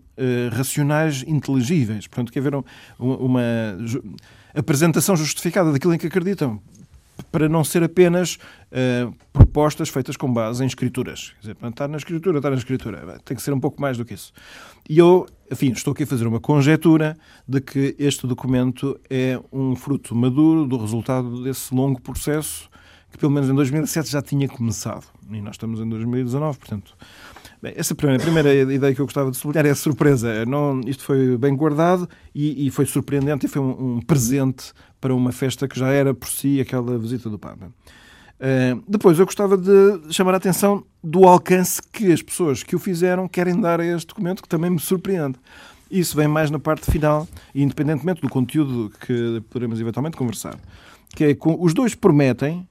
racionais, 0.52 1.24
inteligíveis. 1.26 2.06
Portanto, 2.06 2.30
que 2.34 2.40
haver 2.40 2.56
um, 2.56 2.64
uma 3.00 3.42
apresentação 4.54 5.16
justificada 5.16 5.72
daquilo 5.72 5.94
em 5.94 5.98
que 5.98 6.08
acreditam, 6.08 6.62
para 7.32 7.48
não 7.48 7.64
ser 7.64 7.84
apenas 7.84 8.36
uh, 8.36 9.16
propostas 9.32 9.88
feitas 9.88 10.18
com 10.18 10.34
base 10.34 10.62
em 10.62 10.68
escrituras. 10.68 11.34
Quer 11.40 11.54
dizer, 11.54 11.70
está 11.70 11.88
na 11.88 11.96
escritura, 11.96 12.40
está 12.40 12.50
na 12.50 12.58
escritura. 12.58 13.18
Tem 13.24 13.38
que 13.38 13.42
ser 13.42 13.54
um 13.54 13.62
pouco 13.62 13.82
mais 13.82 13.98
do 13.98 14.04
que 14.04 14.14
isso. 14.14 14.34
E 14.90 14.98
eu, 14.98 15.26
enfim, 15.50 15.72
estou 15.72 15.94
aqui 15.94 16.04
a 16.04 16.08
fazer 16.08 16.28
uma 16.28 16.42
conjetura 16.42 17.16
de 17.48 17.62
que 17.62 17.96
este 17.98 18.28
documento 18.28 19.00
é 19.10 19.40
um 19.54 19.74
fruto 19.74 20.14
maduro 20.14 20.68
do 20.68 20.76
resultado 20.76 21.42
desse 21.42 21.74
longo 21.74 22.02
processo 22.02 22.73
que, 23.14 23.20
pelo 23.20 23.32
menos 23.32 23.50
em 23.50 23.54
2007, 23.54 24.10
já 24.10 24.22
tinha 24.22 24.48
começado. 24.48 25.06
E 25.32 25.40
nós 25.40 25.54
estamos 25.54 25.80
em 25.80 25.88
2019, 25.88 26.58
portanto. 26.58 26.98
Bem, 27.62 27.74
essa 27.78 27.96
primeira, 27.96 28.22
primeira 28.22 28.54
ideia 28.74 28.94
que 28.94 29.00
eu 29.00 29.06
gostava 29.06 29.32
de 29.32 29.38
sublinhar 29.38 29.66
é 29.66 29.70
a 29.70 29.76
surpresa. 29.76 30.46
Não, 30.46 30.82
isto 30.82 31.04
foi 31.04 31.38
bem 31.38 31.56
guardado 31.56 32.10
e, 32.36 32.68
e 32.68 32.72
foi 32.72 32.86
surpreendente 32.86 33.46
e 33.46 33.50
foi 33.50 33.62
um, 33.62 33.96
um 33.96 34.02
presente 34.02 34.74
para 35.00 35.14
uma 35.14 35.32
festa 35.32 35.68
que 35.68 35.80
já 35.80 35.90
era 35.90 36.14
por 36.14 36.28
si 36.28 36.60
aquela 36.60 36.98
visita 36.98 37.30
do 37.30 37.40
Papa. 37.40 37.68
Uh, 37.68 38.84
depois, 38.88 39.18
eu 39.18 39.26
gostava 39.26 39.56
de 39.56 40.14
chamar 40.14 40.34
a 40.34 40.38
atenção 40.38 40.84
do 41.02 41.26
alcance 41.26 41.82
que 41.82 42.12
as 42.12 42.22
pessoas 42.22 42.64
que 42.64 42.76
o 42.76 42.80
fizeram 42.80 43.28
querem 43.28 43.62
dar 43.62 43.80
a 43.80 43.86
este 43.86 44.08
documento, 44.08 44.42
que 44.42 44.50
também 44.50 44.70
me 44.70 44.80
surpreende. 44.80 45.38
Isso 45.90 46.18
vem 46.18 46.28
mais 46.28 46.50
na 46.50 46.60
parte 46.60 46.90
final, 46.92 47.28
independentemente 47.54 48.20
do 48.20 48.28
conteúdo 48.28 48.92
que 49.06 49.42
poderemos 49.50 49.80
eventualmente 49.80 50.18
conversar. 50.18 50.58
Que 51.16 51.26
é, 51.26 51.38
os 51.60 51.74
dois 51.74 51.94
prometem, 51.94 52.68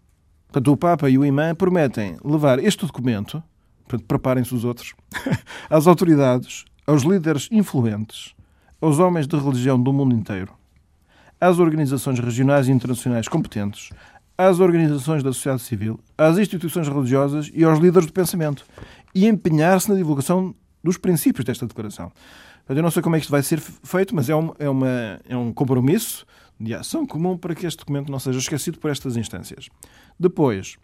portanto, 0.53 0.71
o 0.71 0.77
Papa 0.77 1.09
e 1.09 1.17
o 1.17 1.25
Imã 1.25 1.55
prometem 1.55 2.17
levar 2.23 2.59
este 2.59 2.87
documento, 2.87 3.43
portanto, 3.89 4.07
preparem-se 4.07 4.55
os 4.55 4.65
outros, 4.65 4.95
às 5.71 5.87
autoridades, 5.87 6.67
aos 6.87 7.03
líderes 7.03 7.49
influentes, 7.51 8.35
aos 8.81 8.99
homens 8.99 9.27
de 9.27 9.37
religião 9.37 9.83
do 9.83 9.93
mundo 9.93 10.15
inteiro, 10.15 10.53
às 11.41 11.59
organizações 11.59 12.19
regionais 12.19 12.69
e 12.69 12.73
internacionais 12.73 13.29
competentes, 13.29 13.89
às 14.37 14.61
organizações 14.61 15.23
da 15.23 15.33
sociedade 15.33 15.63
civil, 15.63 15.99
às 16.19 16.37
instituições 16.37 16.87
religiosas 16.87 17.51
e 17.55 17.65
aos 17.65 17.79
líderes 17.79 18.07
do 18.07 18.13
pensamento 18.13 18.65
e 19.15 19.27
empenhar-se 19.27 19.89
na 19.89 19.97
divulgação 19.97 20.55
dos 20.85 20.99
princípios 20.99 21.45
desta 21.45 21.67
declaração. 21.67 22.13
Eu 22.69 22.83
não 22.83 22.91
sei 22.91 23.03
como 23.03 23.17
é 23.17 23.19
que 23.19 23.25
isto 23.25 23.31
vai 23.31 23.43
ser 23.43 23.61
feito, 23.61 24.15
mas 24.15 24.29
é, 24.29 24.37
um, 24.37 24.53
é, 24.59 24.69
uma, 24.69 25.21
é 25.29 25.37
um 25.37 25.53
compromisso 25.53 26.25
de 26.59 26.75
ação 26.75 27.05
comum 27.05 27.37
para 27.37 27.55
que 27.55 27.67
este 27.67 27.79
documento 27.79 28.11
não 28.11 28.19
seja 28.19 28.39
esquecido 28.39 28.79
por 28.79 28.91
estas 28.91 29.17
instâncias. 29.17 29.69
Depois, 30.19 30.77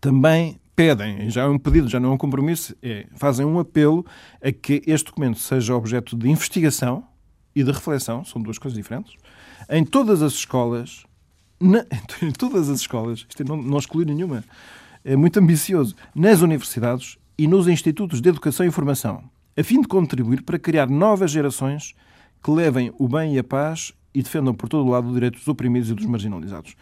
também 0.00 0.60
pedem, 0.76 1.28
já 1.30 1.42
é 1.42 1.46
um 1.46 1.58
pedido, 1.58 1.88
já 1.88 2.00
não 2.00 2.10
é 2.10 2.12
um 2.12 2.18
compromisso, 2.18 2.74
é, 2.82 3.06
fazem 3.16 3.44
um 3.44 3.58
apelo 3.58 4.04
a 4.42 4.50
que 4.50 4.82
este 4.86 5.06
documento 5.06 5.38
seja 5.38 5.74
objeto 5.74 6.16
de 6.16 6.28
investigação 6.28 7.06
e 7.54 7.62
de 7.62 7.70
reflexão, 7.70 8.24
são 8.24 8.42
duas 8.42 8.58
coisas 8.58 8.76
diferentes, 8.76 9.14
em 9.70 9.84
todas 9.84 10.22
as 10.22 10.32
escolas, 10.32 11.04
na, 11.60 11.84
em 12.22 12.32
todas 12.32 12.68
as 12.68 12.80
escolas, 12.80 13.26
isto 13.28 13.42
é, 13.42 13.46
não, 13.46 13.56
não 13.56 13.78
nenhuma, 14.06 14.44
é 15.04 15.16
muito 15.16 15.38
ambicioso, 15.38 15.94
nas 16.14 16.40
universidades 16.40 17.18
e 17.38 17.46
nos 17.46 17.68
institutos 17.68 18.20
de 18.20 18.28
educação 18.28 18.66
e 18.66 18.70
formação, 18.70 19.22
a 19.56 19.62
fim 19.62 19.80
de 19.80 19.88
contribuir 19.88 20.42
para 20.42 20.58
criar 20.58 20.88
novas 20.88 21.30
gerações 21.30 21.94
que 22.42 22.50
levem 22.50 22.92
o 22.98 23.08
bem 23.08 23.34
e 23.34 23.38
a 23.38 23.44
paz 23.44 23.92
e 24.14 24.22
defendam 24.22 24.54
por 24.54 24.68
todo 24.68 24.86
o 24.86 24.90
lado 24.90 25.08
o 25.08 25.14
direito 25.14 25.38
dos 25.38 25.48
oprimidos 25.48 25.90
e 25.90 25.94
dos 25.94 26.06
marginalizados. 26.06 26.76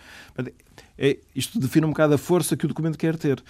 É, 0.99 1.19
isto 1.35 1.59
define 1.59 1.87
um 1.87 1.91
bocado 1.91 2.15
a 2.15 2.19
força 2.19 2.57
que 2.57 2.65
o 2.65 2.69
documento 2.69 2.99
quer 2.99 3.17
ter. 3.17 3.43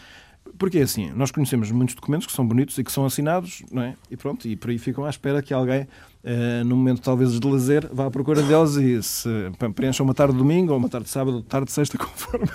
Porque 0.59 0.79
é 0.79 0.83
assim, 0.83 1.11
nós 1.13 1.31
conhecemos 1.31 1.71
muitos 1.71 1.95
documentos 1.95 2.27
que 2.27 2.33
são 2.33 2.47
bonitos 2.47 2.77
e 2.79 2.85
que 2.85 2.93
são 2.93 3.05
assinados, 3.05 3.63
não 3.71 3.83
é? 3.83 3.97
E 4.11 4.17
pronto, 4.17 4.47
e 4.47 4.57
por 4.57 4.71
aí 4.71 4.79
ficam 4.79 5.05
à 5.05 5.11
espera 5.11 5.41
que 5.43 5.55
alguém, 5.55 5.83
uh, 5.83 6.65
num 6.65 6.77
momento 6.77 7.01
talvez 7.01 7.39
de 7.39 7.47
lazer, 7.47 7.89
vá 7.93 8.07
à 8.07 8.11
procura 8.11 8.43
deles 8.43 8.75
e 8.77 9.03
se 9.03 9.29
preencha 9.75 10.03
uma 10.03 10.15
tarde 10.15 10.33
de 10.33 10.39
domingo 10.39 10.73
ou 10.73 10.79
uma 10.79 10.89
tarde 10.89 11.07
de 11.07 11.11
sábado, 11.11 11.37
ou 11.39 11.43
tarde 11.43 11.67
de 11.67 11.73
sexta, 11.73 11.97
conforme, 11.99 12.49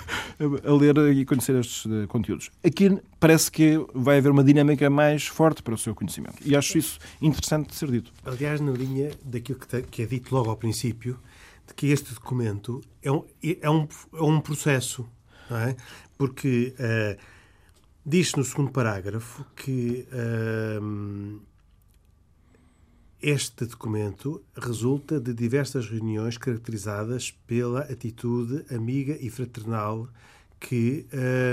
a 0.64 0.72
ler 0.72 0.96
e 1.16 1.24
conhecer 1.24 1.56
estes 1.56 1.86
uh, 1.86 2.06
conteúdos. 2.08 2.50
Aqui 2.64 2.98
parece 3.18 3.50
que 3.50 3.84
vai 3.94 4.18
haver 4.18 4.30
uma 4.30 4.44
dinâmica 4.44 4.88
mais 4.88 5.26
forte 5.26 5.62
para 5.62 5.74
o 5.74 5.78
seu 5.78 5.94
conhecimento. 5.94 6.36
E 6.44 6.54
acho 6.54 6.78
isso 6.78 6.98
interessante 7.20 7.68
de 7.68 7.74
ser 7.74 7.90
dito. 7.90 8.12
Aliás, 8.24 8.60
na 8.60 8.72
linha 8.72 9.10
daquilo 9.24 9.58
que, 9.90 10.02
é 10.02 10.06
dito 10.06 10.34
logo 10.34 10.50
ao 10.50 10.56
princípio, 10.56 11.18
de 11.66 11.74
que 11.74 11.88
este 11.88 12.14
documento 12.14 12.80
é 13.02 13.10
um, 13.10 13.24
é 13.42 13.70
um, 13.70 13.88
é 14.14 14.22
um 14.22 14.40
processo, 14.40 15.06
não 15.50 15.58
é? 15.58 15.76
Porque. 16.16 16.74
Uh, 16.78 17.37
Diz 18.10 18.34
no 18.34 18.42
segundo 18.42 18.70
parágrafo 18.70 19.44
que 19.54 20.08
hum, 20.80 21.40
este 23.20 23.66
documento 23.66 24.42
resulta 24.56 25.20
de 25.20 25.34
diversas 25.34 25.90
reuniões 25.90 26.38
caracterizadas 26.38 27.32
pela 27.46 27.80
atitude 27.80 28.64
amiga 28.74 29.14
e 29.20 29.28
fraternal 29.28 30.08
que, 30.58 31.06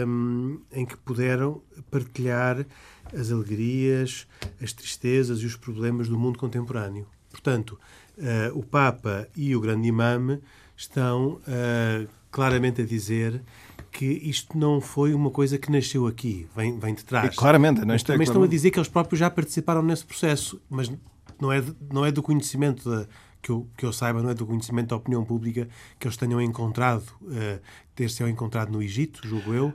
hum, 0.07 0.61
em 0.71 0.85
que 0.85 0.95
puderam 0.95 1.61
partilhar 1.91 2.65
as 3.13 3.33
alegrias, 3.33 4.25
as 4.61 4.71
tristezas 4.71 5.39
e 5.41 5.45
os 5.45 5.57
problemas 5.57 6.07
do 6.07 6.17
mundo 6.17 6.39
contemporâneo. 6.39 7.05
Portanto, 7.29 7.77
uh, 8.17 8.57
o 8.57 8.63
Papa 8.63 9.27
e 9.35 9.53
o 9.57 9.59
Grande 9.59 9.89
Imame 9.89 10.39
estão 10.77 11.33
uh, 11.33 12.07
claramente 12.31 12.81
a 12.81 12.85
dizer 12.85 13.43
que 13.91 14.05
isto 14.05 14.57
não 14.57 14.81
foi 14.81 15.13
uma 15.13 15.29
coisa 15.29 15.57
que 15.57 15.71
nasceu 15.71 16.07
aqui, 16.07 16.47
vem, 16.55 16.77
vem 16.77 16.93
de 16.93 17.05
trás. 17.05 17.33
E, 17.33 17.37
claramente, 17.37 17.81
não 17.81 17.87
mas 17.87 18.01
é 18.01 18.05
também 18.05 18.23
estão 18.23 18.43
a 18.43 18.47
dizer 18.47 18.71
que 18.71 18.79
eles 18.79 18.89
próprios 18.89 19.19
já 19.19 19.29
participaram 19.29 19.81
nesse 19.81 20.05
processo, 20.05 20.61
mas 20.69 20.91
não 21.39 21.51
é, 21.51 21.63
não 21.91 22.05
é 22.05 22.11
do 22.11 22.21
conhecimento 22.21 22.89
da, 22.89 23.07
que, 23.45 23.51
eu, 23.51 23.67
que 23.77 23.85
eu 23.85 23.93
saiba, 23.93 24.23
não 24.23 24.29
é 24.31 24.33
do 24.33 24.45
conhecimento 24.45 24.87
da 24.89 24.95
opinião 24.95 25.23
pública 25.23 25.67
que 25.99 26.07
eles 26.07 26.17
tenham 26.17 26.41
encontrado, 26.41 27.03
uh, 27.21 27.59
ter-se 27.93 28.23
encontrado 28.23 28.71
no 28.71 28.81
Egito, 28.81 29.21
julgo 29.23 29.53
eu, 29.53 29.67
uh, 29.67 29.73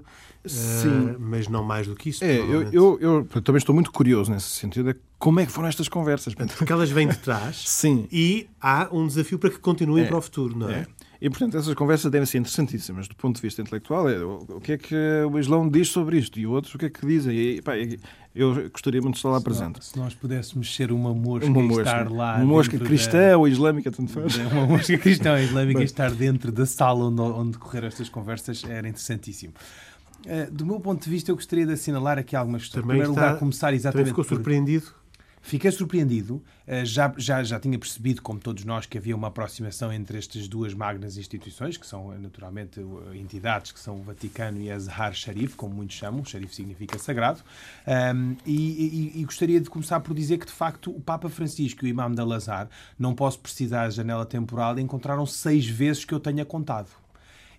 Sim. 0.48 1.16
mas 1.20 1.46
não 1.46 1.62
mais 1.62 1.86
do 1.86 1.94
que 1.94 2.10
isso. 2.10 2.24
É, 2.24 2.36
eu, 2.36 2.38
provavelmente. 2.38 2.76
eu, 2.76 3.28
eu 3.32 3.42
também 3.42 3.58
estou 3.58 3.72
muito 3.72 3.92
curioso 3.92 4.32
nesse 4.32 4.48
sentido. 4.48 4.90
É 4.90 4.96
como 5.20 5.38
é 5.38 5.46
que 5.46 5.52
foram 5.52 5.68
estas 5.68 5.88
conversas? 5.88 6.34
Porque 6.34 6.72
elas 6.72 6.90
vêm 6.90 7.06
de 7.06 7.18
trás 7.18 7.62
Sim. 7.68 8.08
e 8.10 8.48
há 8.60 8.88
um 8.90 9.06
desafio 9.06 9.38
para 9.38 9.50
que 9.50 9.58
continuem 9.58 10.04
É, 10.04 10.08
para 10.08 10.18
o 10.18 10.20
futuro, 10.20 10.58
não 10.58 10.68
é? 10.68 10.80
É. 10.80 10.86
E, 11.22 11.28
portanto, 11.28 11.56
essas 11.56 11.74
conversas 11.74 12.10
devem 12.10 12.24
ser 12.24 12.38
interessantíssimas 12.38 13.06
do 13.06 13.14
ponto 13.14 13.36
de 13.36 13.42
vista 13.42 13.60
intelectual. 13.60 14.08
É, 14.08 14.24
o, 14.24 14.38
o 14.48 14.60
que 14.60 14.72
é 14.72 14.78
que 14.78 14.94
o 15.30 15.38
Islão 15.38 15.68
diz 15.68 15.88
sobre 15.88 16.16
isto 16.18 16.38
e 16.40 16.46
outros 16.46 16.74
o 16.74 16.78
que 16.78 16.86
é 16.86 16.90
que 16.90 17.04
dizem. 17.06 17.36
E, 17.36 17.60
pá, 17.62 17.72
eu 18.34 18.70
gostaria 18.70 19.02
muito 19.02 19.14
de 19.14 19.18
estar 19.18 19.28
lá 19.28 19.40
presente. 19.40 19.84
Se 19.84 19.98
nós 19.98 20.14
pudéssemos 20.14 20.74
ser 20.74 20.90
uma 20.92 21.12
mosca, 21.12 21.46
Uma 21.46 21.60
e 21.60 21.62
mosca, 21.64 21.82
estar 21.82 22.10
lá. 22.10 22.36
uma 22.36 22.44
mosca 22.46 22.78
cristã 22.78 23.36
ou 23.36 23.46
islâmica, 23.46 23.90
tanto 23.90 24.10
faz. 24.12 24.38
Da, 24.38 24.44
uma 24.48 24.66
mosca 24.66 24.96
cristã 24.96 25.32
ou 25.32 25.38
islâmica 25.38 25.80
e 25.82 25.84
estar 25.84 26.10
dentro 26.10 26.50
da 26.50 26.64
sala 26.64 27.04
onde, 27.06 27.20
onde 27.20 27.58
estas 27.84 28.08
conversas 28.08 28.64
era 28.64 28.88
interessantíssimo. 28.88 29.52
Uh, 30.24 30.50
do 30.52 30.64
meu 30.64 30.78
ponto 30.80 31.02
de 31.04 31.10
vista, 31.10 31.30
eu 31.30 31.34
gostaria 31.34 31.66
de 31.66 31.72
assinalar 31.72 32.18
aqui 32.18 32.36
algumas 32.36 32.62
questões. 32.62 32.82
Também 32.82 32.96
em 32.96 33.00
primeiro 33.00 33.12
está- 33.12 33.26
lugar, 33.26 33.38
começar 33.38 33.66
Também 33.68 33.76
exatamente 33.76 34.08
ficou 34.08 34.24
por- 34.24 34.34
surpreendido. 34.36 34.86
Fiquei 35.42 35.70
surpreendido. 35.70 36.42
Eh, 36.66 36.84
Já, 36.84 37.12
já, 37.16 37.42
já 37.42 37.58
tinha 37.58 37.78
percebido, 37.78 38.20
como 38.22 38.38
todos 38.38 38.64
nós, 38.64 38.84
que 38.86 38.98
havia 38.98 39.16
uma 39.16 39.28
aproximação 39.28 39.92
entre 39.92 40.18
estas 40.18 40.46
duas 40.46 40.74
magnas 40.74 41.16
instituições, 41.16 41.76
que 41.76 41.86
são 41.86 42.12
eh, 42.12 42.18
naturalmente 42.18 42.78
eh, 42.80 43.16
entidades, 43.16 43.72
que 43.72 43.80
são 43.80 43.98
o 43.98 44.02
Vaticano 44.02 44.60
e 44.60 44.70
a 44.70 44.78
Zahar 44.78 45.14
Sharif, 45.14 45.56
como 45.56 45.74
muitos 45.74 45.96
chamam. 45.96 46.24
Sharif 46.24 46.54
significa 46.54 46.98
sagrado. 46.98 47.40
Ahm, 47.86 48.34
e, 48.46 49.12
e- 49.16 49.20
e 49.20 49.24
gostaria 49.24 49.60
de 49.60 49.70
começar 49.70 50.00
por 50.00 50.14
dizer 50.14 50.38
que, 50.38 50.46
de 50.46 50.52
facto, 50.52 50.90
o 50.90 51.00
Papa 51.00 51.28
Francisco 51.28 51.84
e 51.84 51.88
o 51.88 51.90
Imam 51.90 52.12
de 52.12 52.20
Al-Azhar, 52.20 52.68
não 52.98 53.14
posso 53.14 53.38
precisar 53.40 53.84
da 53.84 53.90
janela 53.90 54.26
temporal, 54.26 54.78
encontraram 54.78 55.24
seis 55.26 55.66
vezes 55.66 56.04
que 56.04 56.12
eu 56.14 56.20
tenha 56.20 56.44
contado. 56.44 56.88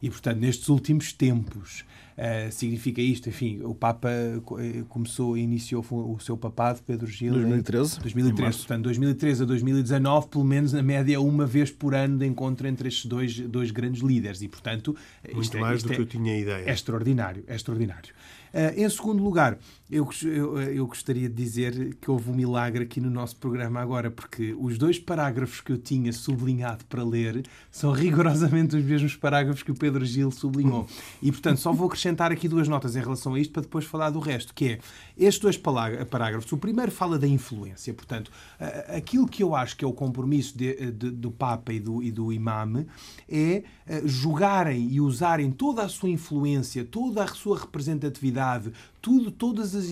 E, 0.02 0.10
portanto, 0.10 0.38
nestes 0.40 0.68
últimos 0.70 1.14
tempos, 1.14 1.86
eh, 2.18 2.50
significa 2.50 3.02
isto, 3.02 3.30
enfim, 3.30 3.62
o 3.64 3.76
Papa 3.76 4.10
eh, 4.10 4.84
começou, 4.90 5.38
iniciou 5.38 5.86
o 5.92 6.20
seu 6.20 6.36
papado, 6.36 6.82
Pedro 6.86 7.06
Gil, 7.08 7.36
em 7.36 7.42
2013, 7.42 7.98
em 7.98 8.02
2013, 8.02 8.42
março. 8.42 8.60
portanto, 8.60 8.84
2013 8.86 9.44
a 9.44 9.46
2019, 9.46 10.28
pelo 10.28 10.44
menos 10.44 10.74
na 10.74 10.82
média, 10.82 11.22
uma 11.22 11.46
vez 11.46 11.70
por 11.70 11.94
ano 11.94 12.18
de 12.18 12.26
encontro 12.26 12.68
entre 12.68 12.88
estes 12.88 13.06
dois, 13.06 13.40
dois 13.42 13.70
grandes 13.70 14.02
líderes. 14.02 14.42
E, 14.42 14.48
portanto, 14.48 14.96
Muito 15.34 15.56
é- 15.58 15.60
mais 15.60 15.78
isto 15.78 15.88
do 15.88 15.94
é- 15.94 15.96
que 15.98 16.02
eu 16.02 16.06
tinha 16.08 16.38
ideia. 16.38 16.66
é 16.68 16.74
extraordinário, 16.74 17.44
é 17.48 17.56
extraordinário. 17.56 18.14
Ah, 18.54 18.74
em 18.76 18.88
segundo 18.90 19.24
lugar, 19.24 19.58
eu, 19.90 20.08
eu, 20.24 20.62
eu 20.62 20.88
gostaria 20.88 21.28
de 21.28 21.36
dizer 21.36 21.96
que 21.96 22.10
houve 22.10 22.30
um 22.30 22.34
milagre 22.34 22.84
aqui 22.84 23.00
no 23.02 23.10
nosso 23.10 23.36
programa 23.36 23.80
agora, 23.82 24.10
porque 24.10 24.56
os 24.60 24.78
dois 24.78 24.98
parágrafos 25.00 25.60
que 25.62 25.72
eu 25.72 25.78
tinha 25.78 26.14
sublinhado 26.14 26.86
para 26.86 27.04
ler 27.04 27.46
são 27.70 27.92
rigorosamente 27.94 28.76
os 28.76 28.84
mesmos 28.84 29.16
parágrafos 29.16 29.64
que 29.64 29.72
o 29.72 29.76
Pedro 29.76 30.06
Gil 30.06 30.32
sublinhou. 30.32 30.88
E, 31.22 31.32
portanto, 31.32 31.58
só 31.60 31.72
vou 31.74 31.88
acrescentar 31.88 32.32
aqui 32.32 32.48
duas 32.48 32.68
notas 32.68 32.96
em 32.96 33.00
relação 33.02 33.34
a 33.34 33.40
isto 33.40 33.52
para 33.52 33.62
depois 33.64 33.86
falar 33.86 34.10
do 34.12 34.20
resto, 34.20 34.54
que 34.54 34.66
é 34.70 34.80
estes 35.18 35.40
dois 35.42 35.58
parágrafos. 35.58 36.52
O 36.52 36.58
primeiro 36.58 36.92
fala 36.92 37.20
da 37.20 37.28
influência, 37.28 37.94
portanto, 37.94 38.32
aquilo 38.96 39.28
que 39.28 39.44
eu 39.44 39.56
acho 39.56 39.76
que 39.78 39.84
é 39.84 39.88
o 39.88 39.94
compromisso 39.94 40.58
de- 40.58 40.92
de- 40.92 41.12
do 41.12 41.32
Papa 41.32 41.74
e 41.74 41.80
do, 41.80 42.02
e 42.02 42.12
do 42.12 42.32
Imam 42.32 42.86
é 43.30 43.64
eh, 43.88 44.02
jogarem 44.06 44.88
e 44.90 45.02
usarem 45.02 45.52
toda 45.52 45.84
a 45.84 45.90
sua 45.90 46.10
influência, 46.10 46.84
toda 46.86 47.24
a 47.24 47.28
sua 47.28 47.60
representatividade, 47.60 48.41
tudo, 49.02 49.32
todas 49.32 49.76
as, 49.76 49.86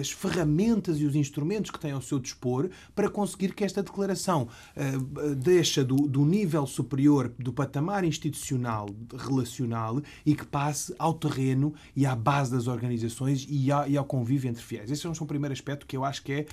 as 0.00 0.10
ferramentas 0.10 0.98
e 1.00 1.04
os 1.04 1.14
instrumentos 1.14 1.70
que 1.70 1.78
têm 1.78 1.92
ao 1.92 2.00
seu 2.02 2.18
dispor 2.18 2.70
para 2.94 3.08
conseguir 3.08 3.54
que 3.54 3.64
esta 3.64 3.82
declaração 3.82 4.48
eh, 4.74 4.92
deixa 5.36 5.84
do, 5.84 5.96
do 5.96 6.24
nível 6.24 6.66
superior 6.66 7.32
do 7.38 7.52
patamar 7.52 8.04
institucional, 8.04 8.88
relacional, 9.16 10.00
e 10.24 10.34
que 10.34 10.46
passe 10.46 10.94
ao 10.98 11.14
terreno 11.14 11.74
e 11.94 12.06
à 12.06 12.14
base 12.14 12.50
das 12.52 12.66
organizações 12.66 13.46
e, 13.48 13.68
e 13.88 13.96
ao 13.96 14.04
convívio 14.04 14.48
entre 14.48 14.62
fiéis. 14.62 14.90
Esse 14.90 15.06
é 15.06 15.10
um 15.10 15.26
primeiro 15.26 15.52
aspecto 15.52 15.86
que 15.86 15.96
eu 15.96 16.04
acho 16.04 16.22
que 16.22 16.32
é 16.32 16.46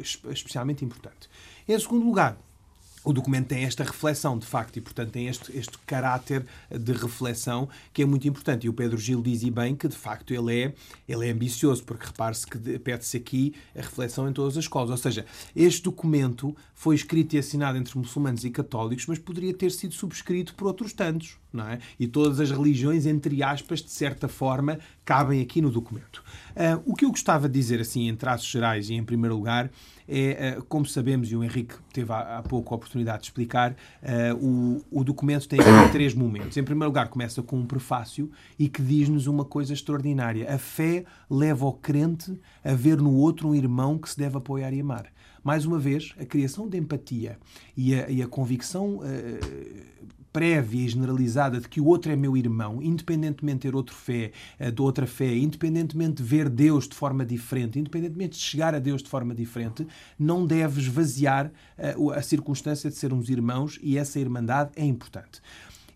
espe- 0.00 0.30
especialmente 0.30 0.84
importante. 0.84 1.28
Em 1.66 1.78
segundo 1.78 2.04
lugar, 2.04 2.38
o 3.04 3.12
documento 3.12 3.48
tem 3.48 3.64
esta 3.64 3.82
reflexão, 3.82 4.38
de 4.38 4.46
facto, 4.46 4.76
e, 4.76 4.80
portanto, 4.80 5.10
tem 5.10 5.26
este, 5.26 5.56
este 5.56 5.76
caráter 5.86 6.46
de 6.70 6.92
reflexão 6.92 7.68
que 7.92 8.02
é 8.02 8.04
muito 8.04 8.28
importante. 8.28 8.66
E 8.66 8.68
o 8.68 8.72
Pedro 8.72 8.96
Gil 8.96 9.20
diz 9.20 9.42
e 9.42 9.50
bem 9.50 9.74
que, 9.74 9.88
de 9.88 9.96
facto, 9.96 10.32
ele 10.32 10.62
é, 10.62 10.74
ele 11.08 11.28
é 11.28 11.32
ambicioso, 11.32 11.82
porque 11.82 12.06
repare-se 12.06 12.46
que 12.46 12.56
de- 12.58 12.78
pede-se 12.78 13.16
aqui 13.16 13.54
a 13.76 13.80
reflexão 13.80 14.28
em 14.28 14.32
todas 14.32 14.56
as 14.56 14.64
escolas. 14.64 14.90
Ou 14.90 14.96
seja, 14.96 15.26
este 15.54 15.82
documento 15.82 16.54
foi 16.74 16.94
escrito 16.94 17.34
e 17.34 17.38
assinado 17.38 17.76
entre 17.76 17.96
muçulmanos 17.98 18.44
e 18.44 18.50
católicos, 18.50 19.06
mas 19.06 19.18
poderia 19.18 19.52
ter 19.52 19.70
sido 19.70 19.94
subscrito 19.94 20.54
por 20.54 20.66
outros 20.66 20.92
tantos, 20.92 21.36
não 21.52 21.68
é? 21.68 21.80
E 21.98 22.06
todas 22.06 22.38
as 22.40 22.50
religiões, 22.50 23.04
entre 23.06 23.42
aspas, 23.42 23.82
de 23.82 23.90
certa 23.90 24.28
forma, 24.28 24.78
cabem 25.04 25.40
aqui 25.40 25.60
no 25.60 25.70
documento. 25.70 26.22
Ah, 26.54 26.80
o 26.84 26.94
que 26.94 27.04
eu 27.04 27.10
gostava 27.10 27.48
de 27.48 27.54
dizer, 27.58 27.80
assim, 27.80 28.08
em 28.08 28.14
traços 28.14 28.48
gerais 28.48 28.90
e 28.90 28.94
em 28.94 29.04
primeiro 29.04 29.36
lugar, 29.36 29.70
é, 30.12 30.56
ah, 30.58 30.62
como 30.68 30.84
sabemos, 30.84 31.30
e 31.32 31.36
o 31.36 31.42
Henrique 31.42 31.74
teve 31.92 32.12
há, 32.12 32.38
há 32.38 32.42
pouco 32.42 32.74
a 32.74 32.76
oportunidade 32.76 33.22
de 33.22 33.28
explicar, 33.28 33.74
ah, 34.02 34.34
o, 34.40 34.82
o 34.90 35.02
documento 35.02 35.48
tem 35.48 35.58
três 35.90 36.14
momentos. 36.14 36.56
Em 36.56 36.62
primeiro 36.62 36.88
lugar, 36.88 37.08
começa 37.08 37.42
com 37.42 37.56
um 37.56 37.66
prefácio 37.66 38.30
e 38.58 38.68
que 38.68 38.82
diz-nos 38.82 39.26
uma 39.26 39.44
coisa 39.44 39.72
extraordinária. 39.72 40.52
A 40.52 40.58
fé 40.58 41.04
leva 41.30 41.64
o 41.66 41.72
crente 41.72 42.38
a 42.62 42.74
ver 42.74 42.98
no 42.98 43.14
outro 43.14 43.48
um 43.48 43.54
irmão 43.54 43.98
que 43.98 44.10
se 44.10 44.18
deve 44.18 44.36
apoiar 44.36 44.72
e 44.72 44.80
amar. 44.80 45.06
Mais 45.42 45.64
uma 45.64 45.78
vez, 45.78 46.14
a 46.20 46.24
criação 46.24 46.68
de 46.68 46.78
empatia 46.78 47.38
e 47.76 47.94
a, 47.94 48.08
e 48.10 48.22
a 48.22 48.28
convicção 48.28 49.00
ah, 49.02 50.02
prévia 50.32 50.84
e 50.84 50.88
generalizada 50.88 51.60
de 51.60 51.68
que 51.68 51.80
o 51.80 51.86
outro 51.86 52.10
é 52.10 52.16
meu 52.16 52.36
irmão, 52.36 52.82
independentemente 52.82 53.58
de 53.58 53.62
ter 53.68 53.76
outro 53.76 53.94
fé, 53.94 54.32
eh, 54.58 54.70
de 54.70 54.80
outra 54.80 55.06
fé, 55.06 55.36
independentemente 55.36 56.16
de 56.16 56.22
ver 56.22 56.48
Deus 56.48 56.88
de 56.88 56.94
forma 56.94 57.24
diferente, 57.24 57.78
independentemente 57.78 58.38
de 58.38 58.42
chegar 58.42 58.74
a 58.74 58.78
Deus 58.78 59.02
de 59.02 59.08
forma 59.08 59.34
diferente, 59.34 59.86
não 60.18 60.46
deve 60.46 60.80
esvaziar 60.80 61.52
eh, 61.76 61.94
o- 61.98 62.10
a 62.10 62.22
circunstância 62.22 62.88
de 62.88 62.96
sermos 62.96 63.28
irmãos 63.28 63.78
e 63.82 63.98
essa 63.98 64.18
irmandade 64.18 64.70
é 64.76 64.84
importante. 64.84 65.40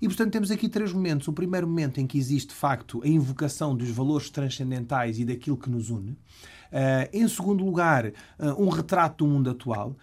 E, 0.00 0.06
portanto, 0.06 0.30
temos 0.30 0.50
aqui 0.50 0.68
três 0.68 0.92
momentos. 0.92 1.26
O 1.26 1.32
primeiro 1.32 1.66
momento 1.66 1.98
em 1.98 2.06
que 2.06 2.18
existe, 2.18 2.48
de 2.48 2.54
facto, 2.54 3.00
a 3.02 3.08
invocação 3.08 3.74
dos 3.74 3.88
valores 3.88 4.28
transcendentais 4.28 5.18
e 5.18 5.24
daquilo 5.24 5.56
que 5.56 5.70
nos 5.70 5.88
une. 5.88 6.14
Uh, 6.72 7.08
em 7.12 7.26
segundo 7.28 7.64
lugar, 7.64 8.06
uh, 8.06 8.12
um 8.62 8.68
retrato 8.68 9.24
do 9.24 9.30
mundo 9.30 9.50
atual, 9.50 9.90
uh, 9.90 9.96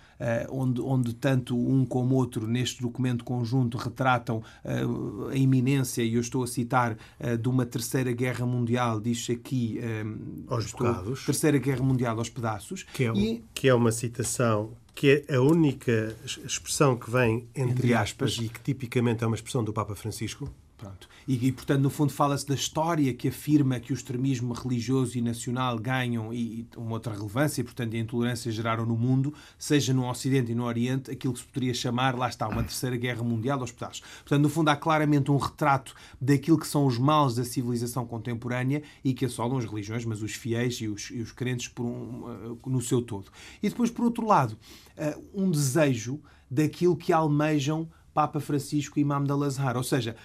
onde, 0.49 0.81
onde 0.81 1.13
tanto 1.13 1.57
um 1.57 1.85
como 1.85 2.15
outro, 2.15 2.47
neste 2.47 2.81
documento 2.81 3.23
conjunto, 3.23 3.77
retratam 3.77 4.41
a 5.31 5.35
iminência, 5.35 6.01
e 6.01 6.15
eu 6.15 6.21
estou 6.21 6.43
a 6.43 6.47
citar, 6.47 6.97
de 7.41 7.49
uma 7.49 7.65
terceira 7.65 8.11
guerra 8.11 8.45
mundial, 8.45 8.99
diz 8.99 9.29
aqui. 9.29 9.79
Aos 10.47 10.65
estou- 10.65 10.87
bocados. 10.87 11.25
Terceira 11.25 11.57
guerra 11.57 11.83
mundial 11.83 12.17
aos 12.17 12.29
pedaços. 12.29 12.83
Que 12.93 13.05
é, 13.05 13.11
um- 13.11 13.15
E- 13.15 13.43
que 13.53 13.67
é 13.67 13.73
uma 13.73 13.91
citação 13.91 14.71
que 14.95 15.25
é 15.27 15.35
a 15.35 15.41
única 15.41 16.15
ex- 16.21 16.39
expressão 16.45 16.95
que 16.95 17.09
vem 17.09 17.47
entre, 17.55 17.71
Entre 17.73 17.93
aspas, 17.95 18.31
aspas. 18.33 18.45
e 18.45 18.49
que 18.49 18.59
tipicamente 18.61 19.23
é 19.23 19.27
uma 19.27 19.35
expressão 19.35 19.63
do 19.63 19.73
Papa 19.73 19.95
Francisco. 19.95 20.49
Pronto. 20.83 21.07
E, 21.25 21.47
e, 21.47 21.51
portanto, 21.53 21.81
no 21.81 21.89
fundo, 21.89 22.11
fala-se 22.11 22.45
da 22.45 22.55
história 22.55 23.13
que 23.13 23.29
afirma 23.29 23.79
que 23.79 23.93
o 23.93 23.95
extremismo 23.95 24.53
religioso 24.53 25.17
e 25.17 25.21
nacional 25.21 25.79
ganham 25.79 26.33
e, 26.33 26.59
e 26.59 26.67
uma 26.75 26.91
outra 26.91 27.13
relevância, 27.13 27.61
e, 27.61 27.63
portanto, 27.63 27.95
a 27.95 27.99
intolerância 27.99 28.51
geraram 28.51 28.85
no 28.85 28.97
mundo, 28.97 29.33
seja 29.57 29.93
no 29.93 30.09
Ocidente 30.09 30.51
e 30.51 30.55
no 30.55 30.65
Oriente, 30.65 31.09
aquilo 31.09 31.33
que 31.33 31.39
se 31.39 31.45
poderia 31.45 31.73
chamar, 31.73 32.17
lá 32.17 32.27
está, 32.27 32.49
uma 32.49 32.63
terceira 32.63 32.97
guerra 32.97 33.23
mundial 33.23 33.61
aos 33.61 33.71
pedaços. 33.71 34.01
Portanto, 34.01 34.41
no 34.41 34.49
fundo, 34.49 34.67
há 34.67 34.75
claramente 34.75 35.31
um 35.31 35.37
retrato 35.37 35.95
daquilo 36.19 36.57
que 36.57 36.67
são 36.67 36.85
os 36.85 36.97
males 36.97 37.35
da 37.35 37.45
civilização 37.45 38.05
contemporânea 38.05 38.83
e 39.05 39.13
que 39.13 39.23
assolam 39.23 39.57
as 39.57 39.63
religiões, 39.63 40.03
mas 40.03 40.21
os 40.21 40.33
fiéis 40.33 40.75
e 40.81 40.89
os, 40.89 41.11
e 41.11 41.21
os 41.21 41.31
crentes 41.31 41.71
um, 41.79 41.83
uh, 41.83 42.59
no 42.65 42.81
seu 42.81 43.01
todo. 43.01 43.31
E 43.61 43.69
depois, 43.69 43.89
por 43.89 44.03
outro 44.03 44.27
lado, 44.27 44.57
uh, 44.97 45.23
um 45.33 45.49
desejo 45.49 46.19
daquilo 46.51 46.97
que 46.97 47.13
almejam 47.13 47.87
Papa 48.13 48.39
Francisco 48.39 48.99
e 48.99 49.01
Imam 49.01 49.23
de 49.23 49.31
Al-Azhar. 49.31 49.75
Ou 49.75 49.83
seja, 49.83 50.15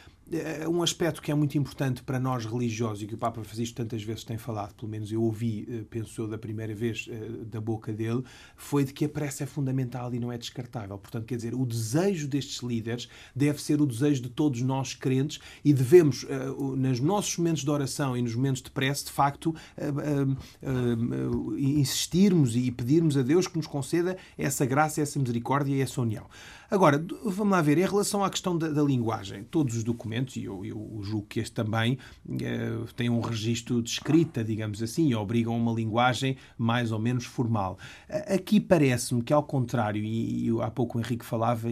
um 0.68 0.82
aspecto 0.82 1.22
que 1.22 1.30
é 1.30 1.34
muito 1.34 1.56
importante 1.56 2.02
para 2.02 2.18
nós 2.18 2.44
religiosos 2.44 3.02
e 3.02 3.06
que 3.06 3.14
o 3.14 3.18
Papa 3.18 3.42
Francisco 3.42 3.76
tantas 3.76 4.02
vezes 4.02 4.24
tem 4.24 4.36
falado, 4.36 4.74
pelo 4.74 4.90
menos 4.90 5.10
eu 5.10 5.22
ouvi, 5.22 5.66
eh, 5.68 5.84
penso 5.88 6.20
eu, 6.20 6.28
da 6.28 6.36
primeira 6.36 6.74
vez 6.74 7.08
eh, 7.10 7.44
da 7.46 7.60
boca 7.60 7.92
dele, 7.92 8.22
foi 8.54 8.84
de 8.84 8.92
que 8.92 9.06
a 9.06 9.08
prece 9.08 9.42
é 9.42 9.46
fundamental 9.46 10.14
e 10.14 10.18
não 10.18 10.30
é 10.30 10.36
descartável. 10.36 10.98
Portanto, 10.98 11.24
quer 11.24 11.36
dizer, 11.36 11.54
o 11.54 11.64
desejo 11.64 12.28
destes 12.28 12.62
líderes 12.62 13.08
deve 13.34 13.60
ser 13.60 13.80
o 13.80 13.86
desejo 13.86 14.22
de 14.22 14.28
todos 14.28 14.60
nós 14.60 14.94
crentes 14.94 15.40
e 15.64 15.72
devemos, 15.72 16.26
eh, 16.28 16.46
nos 16.76 17.00
nossos 17.00 17.36
momentos 17.38 17.64
de 17.64 17.70
oração 17.70 18.16
e 18.16 18.20
nos 18.20 18.34
momentos 18.34 18.62
de 18.62 18.70
prece, 18.70 19.06
de 19.06 19.12
facto, 19.12 19.54
insistirmos 21.56 22.54
e 22.54 22.70
pedirmos 22.70 23.16
a 23.16 23.22
Deus 23.22 23.46
que 23.46 23.56
nos 23.56 23.66
conceda 23.66 24.16
essa 24.36 24.66
graça, 24.66 25.00
essa 25.00 25.18
misericórdia 25.18 25.74
e 25.74 25.80
essa 25.80 26.00
união. 26.00 26.26
Agora, 26.70 27.02
vamos 27.24 27.52
lá 27.52 27.62
ver, 27.62 27.78
em 27.78 27.86
relação 27.86 28.22
à 28.22 28.28
questão 28.28 28.56
da, 28.56 28.68
da 28.68 28.82
linguagem, 28.82 29.42
todos 29.42 29.74
os 29.74 29.82
documentos, 29.82 30.36
e 30.36 30.44
eu, 30.44 30.62
eu 30.66 31.00
julgo 31.02 31.26
que 31.26 31.40
este 31.40 31.52
também 31.52 31.98
uh, 32.26 32.92
tem 32.94 33.08
um 33.08 33.20
registro 33.20 33.80
de 33.80 33.88
escrita, 33.88 34.44
digamos 34.44 34.82
assim, 34.82 35.08
e 35.08 35.14
obrigam 35.14 35.54
a 35.54 35.56
uma 35.56 35.72
linguagem 35.72 36.36
mais 36.58 36.92
ou 36.92 36.98
menos 36.98 37.24
formal. 37.24 37.78
Aqui 38.08 38.60
parece-me 38.60 39.22
que, 39.22 39.32
ao 39.32 39.42
contrário, 39.42 40.04
e, 40.04 40.48
e 40.48 40.60
há 40.60 40.70
pouco 40.70 40.98
o 40.98 41.00
Henrique 41.00 41.24
falava 41.24 41.68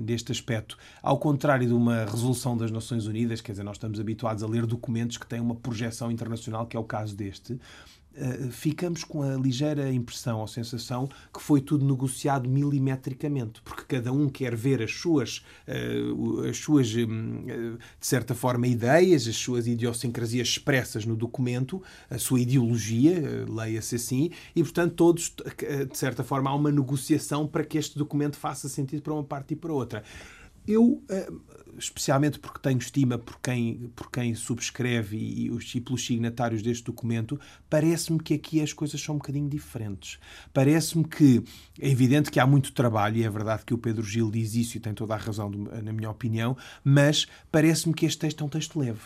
deste 0.00 0.32
aspecto, 0.32 0.78
ao 1.02 1.18
contrário 1.18 1.66
de 1.66 1.74
uma 1.74 2.06
resolução 2.06 2.56
das 2.56 2.70
Nações 2.70 3.06
Unidas, 3.06 3.42
quer 3.42 3.52
dizer, 3.52 3.64
nós 3.64 3.76
estamos 3.76 4.00
habituados 4.00 4.42
a 4.42 4.46
ler 4.46 4.64
documentos 4.64 5.18
que 5.18 5.26
têm 5.26 5.40
uma 5.40 5.56
projeção 5.56 6.10
internacional, 6.10 6.66
que 6.66 6.74
é 6.74 6.80
o 6.80 6.84
caso 6.84 7.14
deste, 7.14 7.52
eh, 7.52 8.07
ficamos 8.50 9.04
com 9.04 9.22
a 9.22 9.36
ligeira 9.36 9.92
impressão 9.92 10.40
ou 10.40 10.48
sensação 10.48 11.08
que 11.32 11.40
foi 11.40 11.60
tudo 11.60 11.84
negociado 11.84 12.48
milimetricamente, 12.48 13.62
porque 13.62 13.96
cada 13.96 14.12
um 14.12 14.28
quer 14.28 14.56
ver 14.56 14.82
as 14.82 14.92
suas, 14.92 15.44
eh, 15.66 16.00
as 16.48 16.56
suas 16.56 16.92
hum, 16.94 17.44
eh, 17.46 17.78
de 18.00 18.06
certa 18.06 18.34
forma, 18.34 18.66
ideias, 18.66 19.26
as 19.28 19.36
suas 19.36 19.66
idiosincrasias 19.66 20.48
expressas 20.48 21.06
no 21.06 21.16
documento, 21.16 21.82
a 22.10 22.18
sua 22.18 22.40
ideologia, 22.40 23.46
leia-se 23.48 23.96
assim, 23.96 24.30
e, 24.54 24.62
portanto, 24.62 24.94
todos, 24.94 25.32
de 25.90 25.98
certa 25.98 26.24
forma, 26.24 26.50
há 26.50 26.54
uma 26.54 26.70
negociação 26.70 27.46
para 27.46 27.64
que 27.64 27.78
este 27.78 27.98
documento 27.98 28.36
faça 28.36 28.68
sentido 28.68 29.02
para 29.02 29.12
uma 29.12 29.24
parte 29.24 29.52
e 29.52 29.56
para 29.56 29.72
outra. 29.72 30.02
Eu 30.68 31.02
especialmente 31.78 32.38
porque 32.38 32.58
tenho 32.60 32.78
estima 32.78 33.16
por 33.16 33.38
quem, 33.40 33.90
por 33.94 34.10
quem 34.10 34.34
subscreve 34.34 35.16
e, 35.16 35.50
os, 35.50 35.74
e 35.74 35.80
pelos 35.80 36.04
signatários 36.04 36.62
deste 36.62 36.84
documento, 36.84 37.40
parece-me 37.70 38.18
que 38.18 38.34
aqui 38.34 38.60
as 38.60 38.72
coisas 38.72 39.00
são 39.00 39.14
um 39.14 39.18
bocadinho 39.18 39.48
diferentes. 39.48 40.18
Parece-me 40.52 41.04
que 41.04 41.42
é 41.80 41.88
evidente 41.88 42.30
que 42.30 42.40
há 42.40 42.46
muito 42.46 42.72
trabalho, 42.72 43.16
e 43.16 43.24
é 43.24 43.30
verdade 43.30 43.64
que 43.64 43.72
o 43.72 43.78
Pedro 43.78 44.02
Gil 44.02 44.30
diz 44.30 44.54
isso 44.54 44.76
e 44.76 44.80
tem 44.80 44.92
toda 44.92 45.14
a 45.14 45.16
razão, 45.16 45.50
na 45.50 45.92
minha 45.92 46.10
opinião, 46.10 46.56
mas 46.82 47.26
parece-me 47.50 47.94
que 47.94 48.06
este 48.06 48.18
texto 48.18 48.42
é 48.42 48.46
um 48.46 48.50
texto 48.50 48.78
leve 48.78 49.00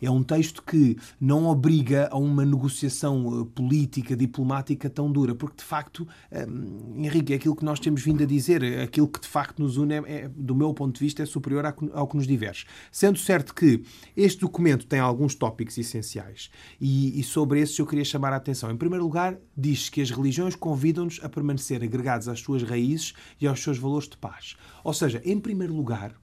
é 0.00 0.10
um 0.10 0.22
texto 0.22 0.62
que 0.62 0.96
não 1.20 1.46
obriga 1.46 2.08
a 2.10 2.18
uma 2.18 2.44
negociação 2.44 3.42
eh, 3.42 3.46
política, 3.54 4.16
diplomática 4.16 4.88
tão 4.88 5.10
dura, 5.10 5.34
porque 5.34 5.56
de 5.56 5.64
facto, 5.64 6.06
um, 6.32 7.04
Henrique, 7.04 7.32
é 7.32 7.36
aquilo 7.36 7.56
que 7.56 7.64
nós 7.64 7.80
temos 7.80 8.02
vindo 8.02 8.22
a 8.22 8.26
dizer, 8.26 8.62
aquilo 8.80 9.08
que 9.08 9.20
de 9.20 9.28
facto 9.28 9.60
nos 9.60 9.76
une, 9.76 9.94
é, 9.94 10.02
é, 10.06 10.28
do 10.28 10.54
meu 10.54 10.72
ponto 10.72 10.94
de 10.94 11.00
vista, 11.00 11.22
é 11.22 11.26
superior 11.26 11.64
ao 11.92 12.06
que 12.06 12.16
nos 12.16 12.26
diverge. 12.26 12.66
Sendo 12.92 13.18
certo 13.18 13.54
que 13.54 13.82
este 14.16 14.40
documento 14.40 14.86
tem 14.86 15.00
alguns 15.00 15.34
tópicos 15.34 15.76
essenciais 15.78 16.50
e, 16.80 17.18
e 17.18 17.22
sobre 17.22 17.60
esses 17.60 17.78
eu 17.78 17.86
queria 17.86 18.04
chamar 18.04 18.32
a 18.32 18.36
atenção. 18.36 18.70
Em 18.70 18.76
primeiro 18.76 19.04
lugar, 19.04 19.36
diz 19.56 19.88
que 19.88 20.00
as 20.00 20.10
religiões 20.10 20.54
convidam-nos 20.54 21.20
a 21.22 21.28
permanecer 21.28 21.82
agregados 21.82 22.28
às 22.28 22.40
suas 22.40 22.62
raízes 22.62 23.14
e 23.40 23.46
aos 23.46 23.62
seus 23.62 23.78
valores 23.78 24.08
de 24.08 24.16
paz. 24.16 24.56
Ou 24.84 24.94
seja, 24.94 25.20
em 25.24 25.38
primeiro 25.38 25.74
lugar, 25.74 26.14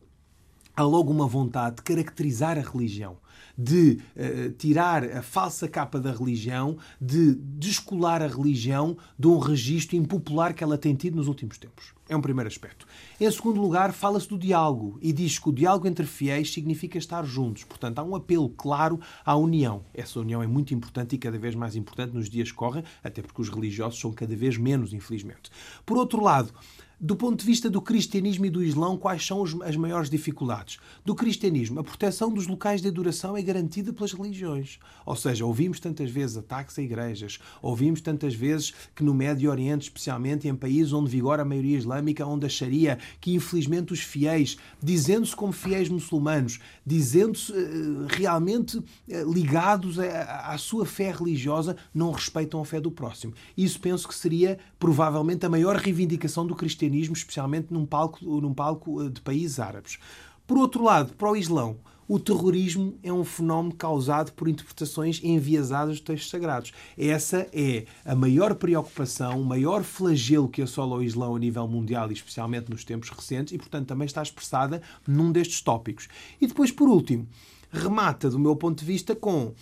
há 0.75 0.83
logo 0.83 1.11
uma 1.11 1.27
vontade 1.27 1.77
de 1.77 1.81
caracterizar 1.83 2.57
a 2.57 2.61
religião 2.61 3.17
de 3.58 4.00
uh, 4.15 4.52
tirar 4.58 5.04
a 5.04 5.22
falsa 5.22 5.68
capa 5.68 6.00
da 6.00 6.12
religião, 6.12 6.78
de 7.00 7.36
descolar 7.36 8.22
a 8.22 8.28
religião 8.28 8.98
de 9.18 9.28
um 9.28 9.39
registro 9.39 9.96
impopular 9.96 10.54
que 10.54 10.63
ela 10.63 10.78
tem 10.78 10.96
tido 10.96 11.15
nos 11.15 11.28
últimos 11.28 11.58
tempos. 11.58 11.94
É 12.08 12.15
um 12.15 12.22
primeiro 12.22 12.48
aspecto. 12.48 12.86
Em 13.20 13.32
segundo 13.32 13.60
lugar, 13.60 13.91
fala-se 13.91 14.30
do 14.30 14.38
diálogo 14.38 15.00
e 15.02 15.12
diz 15.12 15.39
que 15.39 15.50
o 15.50 15.54
diálogo 15.54 15.88
entre 15.88 16.06
fiéis 16.06 16.54
significa 16.54 17.00
estar 17.00 17.26
juntos. 17.26 17.63
Portanto, 17.63 17.98
há 17.98 18.04
um 18.04 18.15
apelo 18.15 18.50
claro 18.50 19.00
à 19.26 19.36
união. 19.36 19.84
Essa 19.91 20.20
união 20.20 20.44
é 20.44 20.46
muito 20.46 20.72
importante 20.72 21.15
e 21.15 21.18
cada 21.18 21.39
vez 21.39 21.56
mais 21.56 21.76
importante 21.76 22.13
nos 22.13 22.30
dias 22.30 22.52
que 22.52 22.58
correm, 22.58 22.84
até 23.04 23.24
porque 23.24 23.41
os 23.41 23.50
religiosos 23.50 24.00
são 24.00 24.12
cada 24.12 24.36
vez 24.36 24.56
menos, 24.56 24.94
infelizmente. 24.94 25.50
Por 25.84 25.98
outro 25.98 26.22
lado, 26.22 26.54
do 26.99 27.15
ponto 27.15 27.39
de 27.39 27.45
vista 27.45 27.69
do 27.69 27.81
cristianismo 27.81 28.45
e 28.45 28.49
do 28.49 28.63
islão, 28.63 28.97
quais 28.97 29.25
são 29.25 29.43
as 29.43 29.75
maiores 29.75 30.10
dificuldades? 30.10 30.77
Do 31.03 31.13
cristianismo, 31.13 31.79
a 31.79 31.84
proteção 31.84 32.31
dos 32.34 32.47
locais 32.47 32.81
de 32.81 32.88
adoração 32.88 33.36
é 33.36 33.41
garantida 33.41 33.91
pelas 33.91 34.13
religiões. 34.13 34.79
Ou 35.05 35.15
seja, 35.15 35.45
ouvimos 35.45 35.79
tantas 35.79 36.10
vezes 36.10 36.38
ataques 36.38 36.79
a 36.79 36.81
igrejas, 36.81 37.39
ouvimos 37.62 37.99
tantas 37.99 38.34
vezes 38.34 38.73
que 38.95 39.03
no 39.03 39.13
Médio 39.13 39.51
Oriente, 39.51 39.84
especialmente 39.84 40.47
em 40.47 40.55
países 40.55 40.93
onde 40.93 41.10
vigora 41.10 41.41
a 41.41 41.45
maioria 41.45 41.77
islâmica, 41.77 42.25
onde 42.25 42.45
acharia 42.45 42.97
que 43.19 43.34
infelizmente 43.34 43.91
os 43.91 43.99
fiéis, 43.99 44.58
dizendo-se 44.81 45.36
como 45.36 45.51
fiéis 45.51 45.89
muçulmanos, 45.89 46.60
dizendo-se 46.86 47.51
uh, 47.51 48.08
realmente 48.08 48.77
uh, 48.77 48.84
ligados 49.31 49.99
a, 49.99 50.53
à 50.53 50.58
sua 50.58 50.86
fé 50.86 51.12
religiosa, 51.12 51.75
não 51.93 52.12
respeitam 52.12 52.62
a 52.62 52.65
fé 52.65 52.79
do 52.79 52.89
próximo. 52.91 53.34
Isso 53.58 53.79
penso 53.79 54.08
que 54.08 54.15
seria 54.15 54.58
provavelmente 54.79 55.45
a 55.45 55.49
maior 55.49 55.75
reivindicação 55.75 56.47
do 56.47 56.55
cristianismo 56.55 56.85
cristianismo, 56.86 57.15
especialmente 57.15 57.67
num 57.71 57.86
palco, 57.86 58.24
num 58.24 58.54
palco 58.54 59.04
eh, 59.04 59.10
de 59.10 59.21
países 59.21 59.60
árabes. 59.60 59.98
Por 60.45 60.58
outro 60.58 60.84
lado, 60.84 61.13
para 61.13 61.30
o 61.30 61.36
Islão, 61.36 61.78
o 62.08 62.19
terrorismo 62.19 62.93
é 63.02 63.12
um 63.12 63.24
fenómeno 63.24 63.74
causado 63.74 64.32
por 64.34 64.48
interpretações 64.48 65.19
enviesadas 65.24 65.95
dos 65.95 66.02
textos 66.02 66.30
sagrados. 66.30 66.71
Essa 66.95 67.48
é 67.52 67.86
a 68.06 68.13
maior 68.13 68.54
preocupação, 68.54 69.41
o 69.41 69.45
maior 69.45 69.84
flagelo 69.84 70.48
que 70.48 70.62
assola 70.62 70.98
o 70.98 71.04
Islão 71.04 71.36
a 71.36 71.39
nível 71.39 71.67
mundial 71.67 72.12
e 72.12 72.13
especialmente 72.13 72.69
nos 72.69 72.84
tempos 72.84 73.10
recentes 73.10 73.54
e, 73.54 73.58
portanto, 73.58 73.88
também 73.88 74.06
está 74.06 74.21
expressada 74.21 74.84
num 75.08 75.32
destes 75.32 75.62
tópicos. 75.62 76.08
E 76.39 76.45
depois, 76.45 76.71
por 76.71 76.88
último, 76.88 77.28
remata, 77.71 78.30
do 78.30 78.38
meu 78.38 78.56
ponto 78.56 78.80
de 78.80 78.86
vista, 78.86 79.15
com 79.15 79.54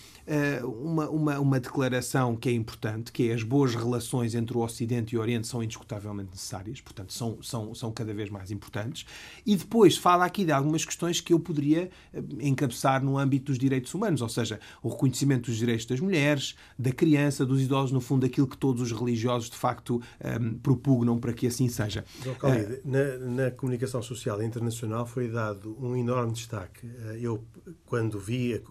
uma, 0.63 1.09
uma, 1.09 1.39
uma 1.39 1.59
declaração 1.59 2.35
que 2.35 2.49
é 2.49 2.51
importante, 2.51 3.11
que 3.11 3.29
é 3.29 3.33
as 3.33 3.43
boas 3.43 3.75
relações 3.75 4.35
entre 4.35 4.57
o 4.57 4.61
Ocidente 4.61 5.15
e 5.15 5.17
o 5.17 5.21
Oriente 5.21 5.47
são 5.47 5.61
indiscutavelmente 5.61 6.31
necessárias, 6.31 6.79
portanto, 6.81 7.13
são, 7.13 7.41
são, 7.41 7.75
são 7.75 7.91
cada 7.91 8.13
vez 8.13 8.29
mais 8.29 8.51
importantes. 8.51 9.05
E 9.45 9.55
depois 9.55 9.97
fala 9.97 10.25
aqui 10.25 10.45
de 10.45 10.51
algumas 10.51 10.85
questões 10.85 11.19
que 11.19 11.33
eu 11.33 11.39
poderia 11.39 11.89
uh, 12.13 12.23
encabeçar 12.39 13.03
no 13.03 13.17
âmbito 13.17 13.51
dos 13.51 13.57
direitos 13.57 13.93
humanos, 13.93 14.21
ou 14.21 14.29
seja, 14.29 14.59
o 14.81 14.89
reconhecimento 14.89 15.49
dos 15.49 15.57
direitos 15.57 15.85
das 15.85 15.99
mulheres, 15.99 16.55
da 16.77 16.91
criança, 16.91 17.45
dos 17.45 17.61
idosos, 17.61 17.91
no 17.91 18.01
fundo, 18.01 18.25
aquilo 18.25 18.47
que 18.47 18.57
todos 18.57 18.81
os 18.81 18.91
religiosos 18.91 19.49
de 19.49 19.57
facto 19.57 19.95
um, 19.95 20.27
ehm, 20.27 20.53
propugnam 20.55 21.19
para 21.19 21.33
que 21.33 21.47
assim 21.47 21.67
seja. 21.67 22.05
Uh, 22.25 22.79
na, 22.85 23.43
na 23.43 23.51
comunicação 23.51 24.01
social 24.01 24.41
internacional 24.41 25.05
foi 25.05 25.27
dado 25.27 25.77
um 25.81 25.95
enorme 25.95 26.33
destaque. 26.33 26.87
Eu, 27.19 27.43
quando 27.85 28.19
vi 28.19 28.61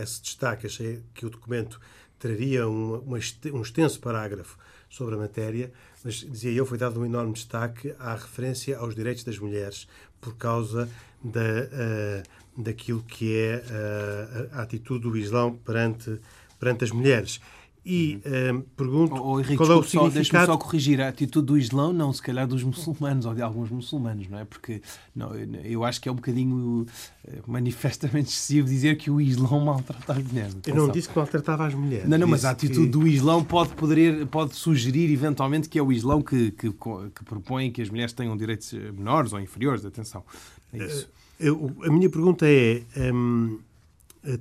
esse 0.00 0.22
destaque, 0.22 0.66
achei 0.76 1.02
que 1.14 1.24
o 1.24 1.30
documento 1.30 1.80
traria 2.18 2.68
uma, 2.68 2.98
uma, 2.98 3.18
um 3.52 3.62
extenso 3.62 4.00
parágrafo 4.00 4.58
sobre 4.88 5.14
a 5.14 5.18
matéria, 5.18 5.72
mas 6.04 6.14
dizia 6.14 6.52
eu, 6.52 6.66
foi 6.66 6.78
dado 6.78 7.00
um 7.00 7.04
enorme 7.04 7.32
destaque 7.32 7.94
à 7.98 8.14
referência 8.14 8.78
aos 8.78 8.94
direitos 8.94 9.24
das 9.24 9.38
mulheres 9.38 9.88
por 10.20 10.36
causa 10.36 10.88
da, 11.22 11.40
uh, 11.40 12.62
daquilo 12.62 13.02
que 13.02 13.36
é 13.36 13.56
uh, 13.56 14.58
a 14.58 14.62
atitude 14.62 15.02
do 15.08 15.16
Islão 15.16 15.56
perante, 15.56 16.18
perante 16.58 16.84
as 16.84 16.90
mulheres. 16.90 17.40
E 17.88 18.20
uh, 18.26 18.60
pergunto 18.76 19.14
oh, 19.14 19.34
oh, 19.34 19.38
Henrique, 19.38 19.58
qual 19.58 19.70
é 19.70 19.76
o 19.76 19.82
significado... 19.84 20.14
Deixa-me 20.14 20.46
só 20.46 20.56
corrigir. 20.56 21.00
A 21.00 21.06
atitude 21.06 21.46
do 21.46 21.56
Islão, 21.56 21.92
não, 21.92 22.12
se 22.12 22.20
calhar 22.20 22.44
dos 22.44 22.64
muçulmanos, 22.64 23.26
ou 23.26 23.32
de 23.32 23.40
alguns 23.40 23.70
muçulmanos, 23.70 24.28
não 24.28 24.40
é? 24.40 24.44
Porque 24.44 24.82
não, 25.14 25.32
eu 25.36 25.84
acho 25.84 26.00
que 26.00 26.08
é 26.08 26.12
um 26.12 26.16
bocadinho 26.16 26.84
eh, 27.24 27.38
manifestamente 27.46 28.28
excessivo 28.30 28.66
dizer 28.66 28.96
que 28.96 29.08
o 29.08 29.20
Islão 29.20 29.60
maltrata 29.60 30.14
as 30.14 30.24
mulheres. 30.24 30.56
Eu 30.66 30.74
não 30.74 30.88
disse 30.88 31.08
que 31.08 31.16
maltratava 31.16 31.64
as 31.64 31.74
mulheres. 31.74 32.08
Não, 32.08 32.18
não, 32.18 32.26
mas 32.26 32.44
a 32.44 32.50
atitude 32.50 32.86
que... 32.86 32.88
do 32.88 33.06
Islão 33.06 33.44
pode, 33.44 33.72
poder, 33.74 34.26
pode 34.26 34.56
sugerir 34.56 35.12
eventualmente 35.12 35.68
que 35.68 35.78
é 35.78 35.82
o 35.82 35.92
Islão 35.92 36.20
que, 36.20 36.50
que, 36.50 36.72
que 36.72 37.24
propõe 37.24 37.70
que 37.70 37.82
as 37.82 37.88
mulheres 37.88 38.12
tenham 38.12 38.36
direitos 38.36 38.72
menores 38.72 39.32
ou 39.32 39.38
inferiores. 39.38 39.84
Atenção. 39.84 40.24
É 40.72 40.84
isso. 40.84 41.04
Uh, 41.04 41.44
eu, 41.44 41.76
a 41.84 41.92
minha 41.92 42.10
pergunta 42.10 42.46
é. 42.48 42.82
Um, 42.96 43.60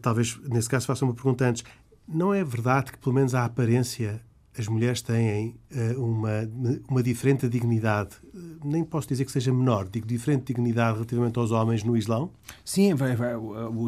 talvez 0.01 0.35
nesse 0.49 0.67
caso 0.67 0.87
faça 0.87 1.05
uma 1.05 1.13
pergunta 1.13 1.47
antes. 1.47 1.63
Não 2.07 2.33
é 2.33 2.43
verdade 2.43 2.91
que, 2.91 2.97
pelo 2.97 3.15
menos 3.15 3.33
à 3.33 3.45
aparência, 3.45 4.21
as 4.57 4.67
mulheres 4.67 5.01
têm 5.01 5.55
uh, 5.71 6.01
uma, 6.01 6.49
uma 6.87 7.03
diferente 7.03 7.47
dignidade, 7.49 8.15
nem 8.63 8.83
posso 8.83 9.07
dizer 9.07 9.25
que 9.25 9.31
seja 9.31 9.51
menor, 9.51 9.87
digo 9.89 10.07
diferente 10.07 10.45
dignidade 10.45 10.93
relativamente 10.93 11.37
aos 11.37 11.51
homens 11.51 11.83
no 11.83 11.97
Islão? 11.97 12.31
Sim, 12.63 12.93
vai, 12.93 13.15
vai, 13.15 13.33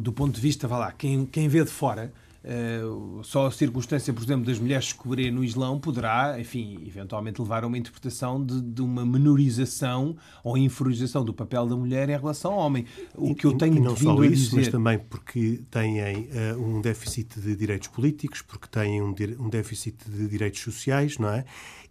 do 0.02 0.12
ponto 0.12 0.36
de 0.36 0.42
vista, 0.42 0.68
vá 0.68 0.78
lá, 0.78 0.92
quem, 0.92 1.26
quem 1.26 1.48
vê 1.48 1.64
de 1.64 1.72
fora 1.72 2.12
Uh, 2.48 3.22
só 3.26 3.48
a 3.48 3.52
circunstância, 3.52 4.14
por 4.14 4.24
exemplo, 4.24 4.46
das 4.46 4.58
mulheres 4.58 4.86
descobrirem 4.86 5.34
no 5.34 5.44
Islão 5.44 5.78
poderá, 5.78 6.40
enfim, 6.40 6.82
eventualmente 6.88 7.42
levar 7.42 7.66
a 7.66 7.68
uma 7.68 7.78
interpretação 7.78 8.42
de, 8.42 8.62
de, 8.62 8.82
uma 8.82 9.06
menorização 9.06 10.16
ou 10.42 10.58
inferiorização 10.58 11.26
do 11.26 11.34
papel 11.34 11.68
da 11.68 11.76
mulher 11.76 12.08
em 12.08 12.18
relação 12.18 12.54
ao 12.54 12.60
homem. 12.60 12.86
O 13.14 13.36
que 13.36 13.46
eu 13.46 13.58
tenho 13.58 13.74
e, 13.74 13.78
e 13.78 13.82
não 13.82 13.98
só 13.98 14.18
a 14.22 14.26
isso, 14.26 14.44
dizer... 14.46 14.56
mas 14.56 14.68
também 14.70 14.98
porque 14.98 15.62
têm 15.70 16.00
uh, 16.00 16.58
um 16.58 16.80
déficit 16.80 17.38
de 17.38 17.54
direitos 17.54 17.90
políticos, 17.90 18.42
porque 18.42 18.68
têm 18.68 19.02
um, 19.02 19.14
um 19.40 19.50
déficit 19.50 20.10
de 20.10 20.30
direitos 20.30 20.62
sociais, 20.62 21.18
não 21.18 21.28
é? 21.28 21.44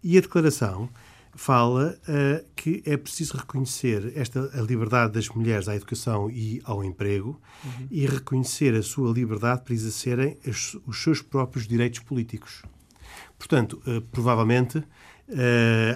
E 0.03 0.17
a 0.17 0.21
declaração 0.21 0.89
fala 1.37 1.97
uh, 2.09 2.45
que 2.55 2.81
é 2.85 2.97
preciso 2.97 3.37
reconhecer 3.37 4.11
esta 4.15 4.49
a 4.57 4.61
liberdade 4.61 5.13
das 5.13 5.29
mulheres 5.29 5.69
à 5.69 5.75
educação 5.75 6.29
e 6.29 6.61
ao 6.65 6.83
emprego 6.83 7.39
uhum. 7.63 7.87
e 7.91 8.05
reconhecer 8.05 8.73
a 8.75 8.81
sua 8.81 9.13
liberdade 9.13 9.61
para 9.61 9.73
exercerem 9.73 10.37
os, 10.45 10.75
os 10.85 11.01
seus 11.01 11.21
próprios 11.21 11.67
direitos 11.67 11.99
políticos. 11.99 12.63
Portanto, 13.37 13.81
uh, 13.87 14.01
provavelmente 14.11 14.83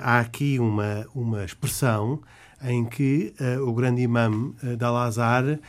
há 0.01 0.19
aqui 0.19 0.59
uma, 0.59 1.07
uma 1.15 1.45
expressão 1.45 2.21
em 2.63 2.85
que 2.85 3.33
uh, 3.39 3.67
o 3.67 3.73
grande 3.73 4.01
imã 4.01 4.29
uh, 4.29 4.77
de 4.77 4.83
Al-Azhar 4.83 5.43
uh, 5.45 5.59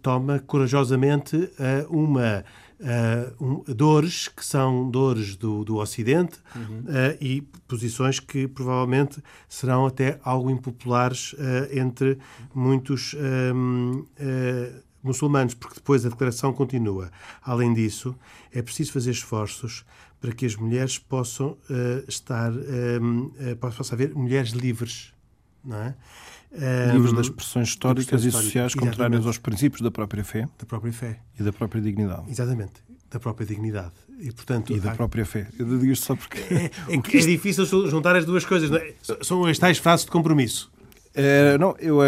toma 0.00 0.38
corajosamente 0.38 1.50
uma 1.88 2.44
um, 3.40 3.62
dores 3.66 4.28
que 4.28 4.44
são 4.44 4.90
dores 4.90 5.36
do, 5.36 5.64
do 5.64 5.76
Ocidente 5.76 6.38
uhum. 6.54 6.84
e 7.20 7.42
posições 7.68 8.18
que 8.20 8.48
provavelmente 8.48 9.22
serão 9.48 9.86
até 9.86 10.18
algo 10.22 10.50
impopulares 10.50 11.34
entre 11.70 12.18
muitos 12.54 13.14
um, 13.54 14.04
muçulmanos, 15.02 15.54
porque 15.54 15.76
depois 15.76 16.04
a 16.04 16.08
declaração 16.08 16.52
continua. 16.52 17.10
Além 17.42 17.72
disso, 17.72 18.14
é 18.52 18.62
preciso 18.62 18.92
fazer 18.92 19.10
esforços 19.10 19.84
para 20.20 20.32
que 20.32 20.46
as 20.46 20.54
mulheres 20.54 20.98
possam 20.98 21.56
estar, 22.06 22.52
um, 22.52 23.30
possa 23.58 23.94
haver 23.94 24.14
mulheres 24.14 24.50
livres 24.50 25.12
não 25.64 25.76
é? 25.76 25.94
Livres 26.92 27.12
das 27.12 27.28
pressões 27.30 27.68
históricas 27.68 28.24
e 28.24 28.30
sociais 28.30 28.74
contrárias 28.74 29.26
aos 29.26 29.38
princípios 29.38 29.80
da 29.80 29.90
própria 29.90 30.22
fé. 30.22 30.46
Da 30.58 30.66
própria 30.66 30.92
fé. 30.92 31.18
E 31.38 31.42
da 31.42 31.52
própria 31.52 31.80
dignidade. 31.80 32.30
Exatamente. 32.30 32.74
Da 33.10 33.18
própria 33.18 33.46
dignidade. 33.46 33.92
E, 34.18 34.30
portanto, 34.32 34.72
e 34.72 34.80
da 34.80 34.92
há... 34.92 34.94
própria 34.94 35.24
fé. 35.24 35.48
Eu 35.58 35.66
digo 35.66 35.86
isto 35.86 36.06
só 36.06 36.16
porque. 36.16 36.38
É, 36.38 36.70
é, 36.88 36.94
é 36.94 37.26
difícil 37.26 37.64
juntar 37.88 38.16
as 38.16 38.24
duas 38.24 38.44
coisas. 38.44 38.70
É? 38.70 38.94
São 39.22 39.44
as 39.44 39.58
tais 39.58 39.78
frases 39.78 40.04
de 40.04 40.10
compromisso. 40.10 40.70
É, 41.14 41.58
não, 41.58 41.76
eu, 41.78 42.00
a, 42.00 42.06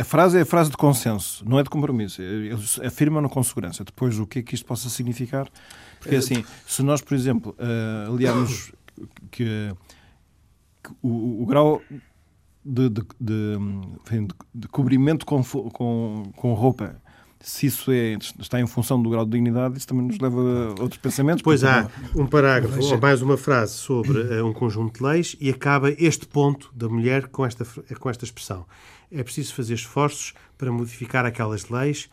a, 0.00 0.04
frase 0.04 0.38
é 0.38 0.42
a 0.42 0.46
frase 0.46 0.70
de 0.70 0.76
consenso, 0.76 1.44
não 1.44 1.58
é 1.58 1.64
de 1.64 1.70
compromisso. 1.70 2.22
Eles 2.22 2.78
afirmam 2.80 3.28
com 3.28 3.42
segurança. 3.42 3.84
Depois, 3.84 4.18
o 4.18 4.26
que 4.26 4.38
é 4.38 4.42
que 4.42 4.54
isto 4.54 4.64
possa 4.64 4.88
significar? 4.88 5.48
Porque, 5.98 6.14
assim, 6.14 6.44
se 6.66 6.82
nós, 6.82 7.00
por 7.00 7.14
exemplo, 7.14 7.56
uh, 7.58 8.12
aliarmos 8.12 8.72
que, 9.32 9.74
que 10.82 10.90
o, 11.02 11.42
o, 11.42 11.46
grau 11.46 11.82
de, 12.66 12.88
de, 12.88 13.02
de, 13.20 14.28
de 14.54 14.68
cobrimento 14.68 15.24
com, 15.24 15.42
com, 15.42 16.32
com 16.34 16.54
roupa 16.54 17.00
se 17.40 17.66
isso 17.66 17.92
é, 17.92 18.16
está 18.40 18.60
em 18.60 18.66
função 18.66 19.00
do 19.00 19.08
grau 19.08 19.24
de 19.24 19.30
dignidade, 19.30 19.78
isso 19.78 19.86
também 19.86 20.06
nos 20.06 20.18
leva 20.18 20.40
a 20.40 20.82
outros 20.82 20.96
pensamentos. 20.96 21.42
Pois 21.42 21.62
há 21.62 21.88
um 22.14 22.26
parágrafo 22.26 22.82
ou 22.82 22.98
mais 22.98 23.22
uma 23.22 23.36
frase 23.36 23.74
sobre 23.74 24.18
uh, 24.18 24.44
um 24.44 24.52
conjunto 24.52 24.98
de 24.98 25.04
leis 25.04 25.36
e 25.40 25.50
acaba 25.50 25.90
este 25.92 26.26
ponto 26.26 26.70
da 26.74 26.88
mulher 26.88 27.28
com 27.28 27.46
esta, 27.46 27.64
com 28.00 28.10
esta 28.10 28.24
expressão. 28.24 28.66
É 29.12 29.22
preciso 29.22 29.54
fazer 29.54 29.74
esforços 29.74 30.34
para 30.58 30.72
modificar 30.72 31.24
aquelas 31.24 31.68
leis 31.68 32.08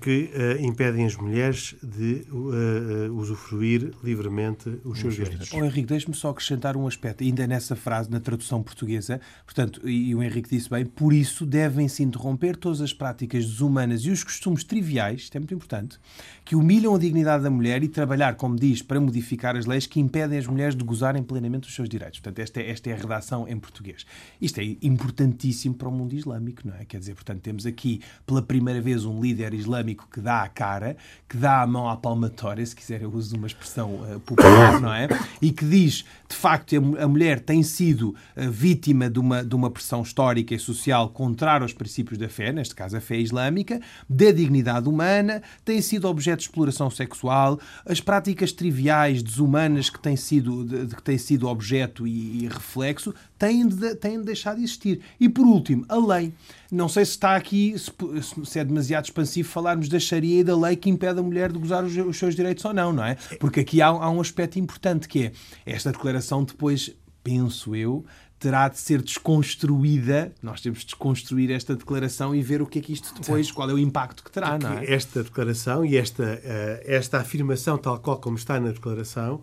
que 0.00 0.30
uh, 0.32 0.64
impedem 0.64 1.04
as 1.04 1.16
mulheres 1.16 1.74
de 1.82 2.24
uh, 2.30 3.12
usufruir 3.14 3.92
livremente 4.02 4.78
os 4.84 5.00
seus 5.00 5.16
direitos. 5.16 5.52
Oh, 5.52 5.64
Henrique, 5.64 5.88
deixe-me 5.88 6.14
só 6.14 6.30
acrescentar 6.30 6.76
um 6.76 6.86
aspecto, 6.86 7.24
ainda 7.24 7.46
nessa 7.48 7.74
frase, 7.74 8.08
na 8.08 8.20
tradução 8.20 8.62
portuguesa, 8.62 9.20
portanto, 9.44 9.88
e 9.88 10.14
o 10.14 10.22
Henrique 10.22 10.48
disse 10.48 10.70
bem, 10.70 10.86
por 10.86 11.12
isso 11.12 11.44
devem-se 11.44 12.02
interromper 12.02 12.56
todas 12.56 12.80
as 12.80 12.92
práticas 12.92 13.44
desumanas 13.44 14.02
e 14.02 14.10
os 14.10 14.22
costumes 14.22 14.62
triviais, 14.62 15.22
isto 15.22 15.34
é 15.34 15.40
muito 15.40 15.54
importante, 15.54 15.98
que 16.44 16.54
humilham 16.54 16.94
a 16.94 16.98
dignidade 16.98 17.42
da 17.42 17.50
mulher 17.50 17.82
e 17.82 17.88
trabalhar, 17.88 18.36
como 18.36 18.54
diz, 18.54 18.82
para 18.82 19.00
modificar 19.00 19.56
as 19.56 19.66
leis 19.66 19.84
que 19.84 19.98
impedem 19.98 20.38
as 20.38 20.46
mulheres 20.46 20.76
de 20.76 20.84
gozarem 20.84 21.22
plenamente 21.24 21.68
os 21.68 21.74
seus 21.74 21.88
direitos. 21.88 22.20
Portanto, 22.20 22.38
esta 22.38 22.60
é, 22.60 22.70
esta 22.70 22.90
é 22.90 22.92
a 22.92 22.96
redação 22.96 23.48
em 23.48 23.58
português. 23.58 24.06
Isto 24.40 24.60
é 24.60 24.76
importantíssimo 24.82 25.74
para 25.74 25.88
o 25.88 25.92
mundo 25.92 26.14
islâmico, 26.14 26.62
não 26.66 26.74
é? 26.74 26.84
Quer 26.84 26.98
dizer, 26.98 27.14
portanto, 27.14 27.40
temos 27.40 27.66
aqui 27.66 28.00
pela 28.24 28.42
primeira 28.42 28.80
vez 28.80 29.04
um 29.04 29.20
líder 29.20 29.39
islâmico 29.48 30.06
que 30.12 30.20
dá 30.20 30.42
a 30.42 30.48
cara, 30.48 30.96
que 31.28 31.36
dá 31.36 31.62
a 31.62 31.66
mão 31.66 31.88
à 31.88 31.96
palmatória, 31.96 32.64
se 32.64 32.74
quiser 32.74 33.02
eu 33.02 33.10
uso 33.12 33.36
uma 33.36 33.46
expressão 33.46 33.94
uh, 33.94 34.20
popular, 34.20 34.80
não 34.80 34.92
é? 34.92 35.08
E 35.40 35.50
que 35.52 35.64
diz, 35.64 36.04
de 36.28 36.36
facto, 36.36 36.76
a 36.76 37.08
mulher 37.08 37.40
tem 37.40 37.62
sido 37.62 38.10
uh, 38.36 38.50
vítima 38.50 39.08
de 39.08 39.18
uma, 39.18 39.44
de 39.44 39.54
uma 39.54 39.70
pressão 39.70 40.02
histórica 40.02 40.54
e 40.54 40.58
social 40.58 41.08
contrária 41.08 41.64
aos 41.64 41.72
princípios 41.72 42.18
da 42.18 42.28
fé, 42.28 42.52
neste 42.52 42.74
caso 42.74 42.96
a 42.96 43.00
fé 43.00 43.16
islâmica, 43.16 43.80
da 44.08 44.30
dignidade 44.30 44.88
humana, 44.88 45.42
tem 45.64 45.80
sido 45.80 46.08
objeto 46.08 46.38
de 46.38 46.44
exploração 46.44 46.90
sexual, 46.90 47.58
as 47.86 48.00
práticas 48.00 48.52
triviais, 48.52 49.22
desumanas 49.22 49.88
que 49.88 49.98
têm 49.98 50.16
sido, 50.16 50.64
de, 50.64 50.86
de 50.86 50.96
que 50.96 51.02
têm 51.02 51.18
sido 51.18 51.48
objeto 51.48 52.06
e, 52.06 52.44
e 52.44 52.48
reflexo, 52.48 53.14
têm 53.38 53.66
de, 53.66 53.94
têm 53.94 54.18
de 54.18 54.24
deixar 54.24 54.54
de 54.54 54.62
existir. 54.62 55.00
E 55.18 55.28
por 55.28 55.46
último, 55.46 55.84
a 55.88 55.96
lei. 55.96 56.32
Não 56.70 56.88
sei 56.88 57.04
se 57.04 57.12
está 57.12 57.34
aqui, 57.34 57.74
se 57.78 58.58
é 58.58 58.64
demasiado 58.64 59.04
expansivo 59.04 59.48
falarmos 59.48 59.88
da 59.88 59.98
Sharia 59.98 60.40
e 60.40 60.44
da 60.44 60.56
lei 60.56 60.76
que 60.76 60.88
impede 60.88 61.18
a 61.18 61.22
mulher 61.22 61.50
de 61.50 61.58
gozar 61.58 61.84
os, 61.84 62.16
seus 62.16 62.34
direitos 62.34 62.64
ou 62.64 62.72
não, 62.72 62.92
não 62.92 63.04
é? 63.04 63.16
Porque 63.38 63.60
aqui 63.60 63.82
há, 63.82 63.88
há 63.88 64.10
um 64.10 64.20
aspecto 64.20 64.58
importante 64.58 65.08
que 65.08 65.26
é 65.26 65.32
esta 65.66 65.90
declaração 65.90 66.44
depois, 66.44 66.94
penso 67.24 67.74
eu, 67.74 68.04
terá 68.40 68.68
de 68.68 68.78
ser 68.78 69.02
desconstruída. 69.02 70.32
Nós 70.42 70.60
temos 70.62 70.80
de 70.80 70.86
desconstruir 70.86 71.50
esta 71.50 71.76
declaração 71.76 72.34
e 72.34 72.42
ver 72.42 72.62
o 72.62 72.66
que 72.66 72.78
é 72.78 72.82
que 72.82 72.92
isto 72.92 73.12
depois, 73.14 73.50
qual 73.50 73.68
é 73.68 73.74
o 73.74 73.78
impacto 73.78 74.24
que 74.24 74.30
terá, 74.30 74.58
não 74.58 74.78
é? 74.78 74.90
Esta 74.90 75.22
declaração 75.22 75.84
e 75.84 75.96
esta, 75.96 76.22
uh, 76.22 76.80
esta 76.84 77.18
afirmação, 77.18 77.76
tal 77.76 77.98
qual 77.98 78.18
como 78.18 78.36
está 78.36 78.58
na 78.58 78.72
declaração, 78.72 79.42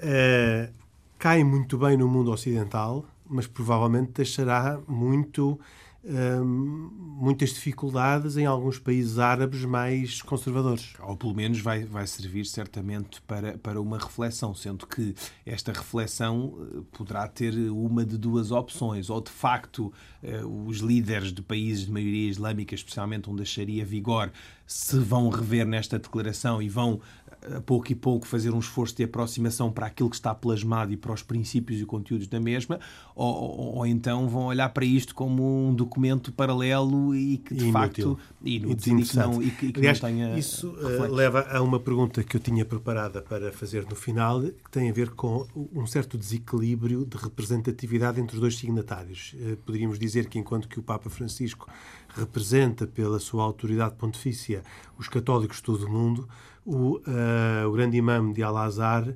uh, 0.00 0.72
cai 1.18 1.42
muito 1.42 1.76
bem 1.76 1.96
no 1.96 2.06
mundo 2.06 2.30
ocidental, 2.30 3.04
mas 3.28 3.48
provavelmente 3.48 4.12
deixará 4.12 4.78
muito 4.86 5.58
muitas 6.12 7.50
dificuldades 7.50 8.36
em 8.36 8.46
alguns 8.46 8.78
países 8.78 9.18
árabes 9.18 9.64
mais 9.64 10.22
conservadores. 10.22 10.92
Ou 11.00 11.16
pelo 11.16 11.34
menos 11.34 11.60
vai, 11.60 11.84
vai 11.84 12.06
servir 12.06 12.46
certamente 12.46 13.20
para, 13.22 13.58
para 13.58 13.80
uma 13.80 13.98
reflexão, 13.98 14.54
sendo 14.54 14.86
que 14.86 15.14
esta 15.44 15.72
reflexão 15.72 16.56
eh, 16.60 16.80
poderá 16.92 17.26
ter 17.26 17.54
uma 17.70 18.04
de 18.04 18.16
duas 18.16 18.50
opções. 18.50 19.10
Ou 19.10 19.20
de 19.20 19.30
facto 19.30 19.92
eh, 20.22 20.44
os 20.44 20.78
líderes 20.78 21.32
de 21.32 21.42
países 21.42 21.86
de 21.86 21.92
maioria 21.92 22.28
islâmica, 22.28 22.74
especialmente 22.74 23.28
onde 23.28 23.42
a 23.42 23.46
Sharia 23.46 23.84
vigor, 23.84 24.30
se 24.66 24.98
vão 24.98 25.28
rever 25.28 25.66
nesta 25.66 25.98
declaração 25.98 26.60
e 26.60 26.68
vão 26.68 27.00
a 27.54 27.60
pouco 27.60 27.92
e 27.92 27.94
pouco 27.94 28.26
fazer 28.26 28.52
um 28.52 28.58
esforço 28.58 28.96
de 28.96 29.04
aproximação 29.04 29.70
para 29.70 29.86
aquilo 29.86 30.10
que 30.10 30.16
está 30.16 30.34
plasmado 30.34 30.92
e 30.92 30.96
para 30.96 31.12
os 31.12 31.22
princípios 31.22 31.80
e 31.80 31.84
conteúdos 31.84 32.26
da 32.26 32.40
mesma, 32.40 32.80
ou, 33.14 33.34
ou, 33.34 33.76
ou 33.76 33.86
então 33.86 34.28
vão 34.28 34.46
olhar 34.46 34.68
para 34.70 34.84
isto 34.84 35.14
como 35.14 35.68
um 35.68 35.74
documento 35.74 36.32
paralelo 36.32 37.14
e 37.14 37.38
que 37.38 37.54
de 37.54 37.66
inútil. 37.66 37.72
facto 37.72 38.18
inútil, 38.44 38.98
e, 38.98 39.04
que 39.04 39.16
não, 39.16 39.42
e 39.42 39.50
que, 39.50 39.66
e 39.66 39.72
que 39.72 39.78
Aliás, 39.80 40.00
não 40.00 40.08
tenha 40.08 40.38
isso 40.38 40.68
uh, 40.68 41.12
leva 41.12 41.42
a 41.50 41.62
uma 41.62 41.78
pergunta 41.78 42.22
que 42.24 42.36
eu 42.36 42.40
tinha 42.40 42.64
preparada 42.64 43.22
para 43.22 43.52
fazer 43.52 43.86
no 43.86 43.94
final, 43.94 44.42
que 44.42 44.70
tem 44.70 44.90
a 44.90 44.92
ver 44.92 45.10
com 45.10 45.46
um 45.72 45.86
certo 45.86 46.18
desequilíbrio 46.18 47.04
de 47.04 47.16
representatividade 47.16 48.20
entre 48.20 48.34
os 48.36 48.40
dois 48.40 48.56
signatários. 48.56 49.34
Uh, 49.34 49.56
poderíamos 49.58 49.98
dizer 49.98 50.28
que 50.28 50.38
enquanto 50.38 50.68
que 50.68 50.78
o 50.78 50.82
Papa 50.82 51.08
Francisco 51.08 51.68
representa 52.16 52.86
pela 52.86 53.18
sua 53.18 53.44
autoridade 53.44 53.94
pontifícia 53.96 54.62
os 54.98 55.08
católicos 55.08 55.58
de 55.58 55.62
todo 55.62 55.86
o 55.86 55.90
mundo, 55.90 56.28
o, 56.66 56.96
uh, 56.96 57.68
o 57.68 57.72
grande 57.72 57.96
imã 57.96 58.32
de 58.32 58.42
Al-Azhar 58.42 59.08
uh, 59.08 59.14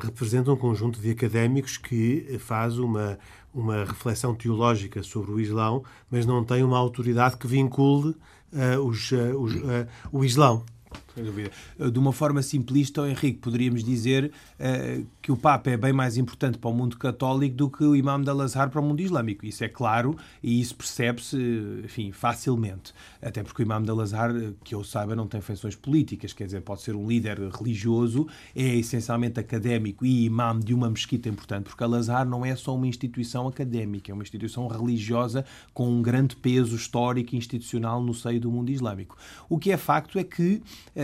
representa 0.00 0.50
um 0.50 0.56
conjunto 0.56 1.00
de 1.00 1.12
académicos 1.12 1.78
que 1.78 2.36
faz 2.40 2.76
uma, 2.76 3.18
uma 3.54 3.84
reflexão 3.84 4.34
teológica 4.34 5.00
sobre 5.02 5.30
o 5.30 5.40
Islão, 5.40 5.84
mas 6.10 6.26
não 6.26 6.44
tem 6.44 6.64
uma 6.64 6.76
autoridade 6.76 7.36
que 7.36 7.46
vincule 7.46 8.16
uh, 8.52 8.80
os, 8.84 9.12
os, 9.12 9.52
o 10.10 10.24
Islão. 10.24 10.64
Sem 11.14 11.24
dúvida. 11.24 11.50
De 11.78 11.98
uma 11.98 12.12
forma 12.12 12.42
simplista, 12.42 13.06
Henrique, 13.08 13.38
poderíamos 13.38 13.84
dizer 13.84 14.32
uh, 14.58 15.06
que 15.20 15.30
o 15.30 15.36
Papa 15.36 15.70
é 15.70 15.76
bem 15.76 15.92
mais 15.92 16.16
importante 16.16 16.56
para 16.56 16.70
o 16.70 16.74
mundo 16.74 16.96
católico 16.96 17.54
do 17.54 17.70
que 17.70 17.84
o 17.84 17.94
Imam 17.94 18.22
de 18.22 18.30
Al-Azhar 18.30 18.70
para 18.70 18.80
o 18.80 18.84
mundo 18.84 19.00
islâmico. 19.00 19.44
Isso 19.44 19.62
é 19.62 19.68
claro 19.68 20.16
e 20.42 20.60
isso 20.60 20.74
percebe-se, 20.74 21.36
enfim, 21.84 22.12
facilmente. 22.12 22.94
Até 23.20 23.42
porque 23.42 23.62
o 23.62 23.64
Imam 23.64 23.82
de 23.82 23.90
Al-Azhar, 23.90 24.32
que 24.64 24.74
eu 24.74 24.82
saiba, 24.82 25.14
não 25.14 25.26
tem 25.26 25.40
feições 25.40 25.76
políticas, 25.76 26.32
quer 26.32 26.46
dizer, 26.46 26.62
pode 26.62 26.80
ser 26.80 26.94
um 26.94 27.06
líder 27.06 27.38
religioso, 27.50 28.26
é 28.56 28.76
essencialmente 28.76 29.38
académico 29.38 30.06
e 30.06 30.24
imam 30.24 30.58
de 30.58 30.72
uma 30.72 30.88
mesquita 30.88 31.28
importante, 31.28 31.64
porque 31.64 31.84
Al-Azhar 31.84 32.26
não 32.26 32.44
é 32.44 32.56
só 32.56 32.74
uma 32.74 32.86
instituição 32.86 33.46
académica, 33.46 34.10
é 34.10 34.14
uma 34.14 34.22
instituição 34.22 34.66
religiosa 34.66 35.44
com 35.74 35.90
um 35.90 36.00
grande 36.00 36.36
peso 36.36 36.74
histórico 36.74 37.34
e 37.34 37.38
institucional 37.38 38.02
no 38.02 38.14
seio 38.14 38.40
do 38.40 38.50
mundo 38.50 38.70
islâmico. 38.70 39.16
O 39.48 39.58
que 39.58 39.70
é 39.70 39.76
facto 39.76 40.18
é 40.18 40.24
que 40.24 40.62
eh, 40.94 41.01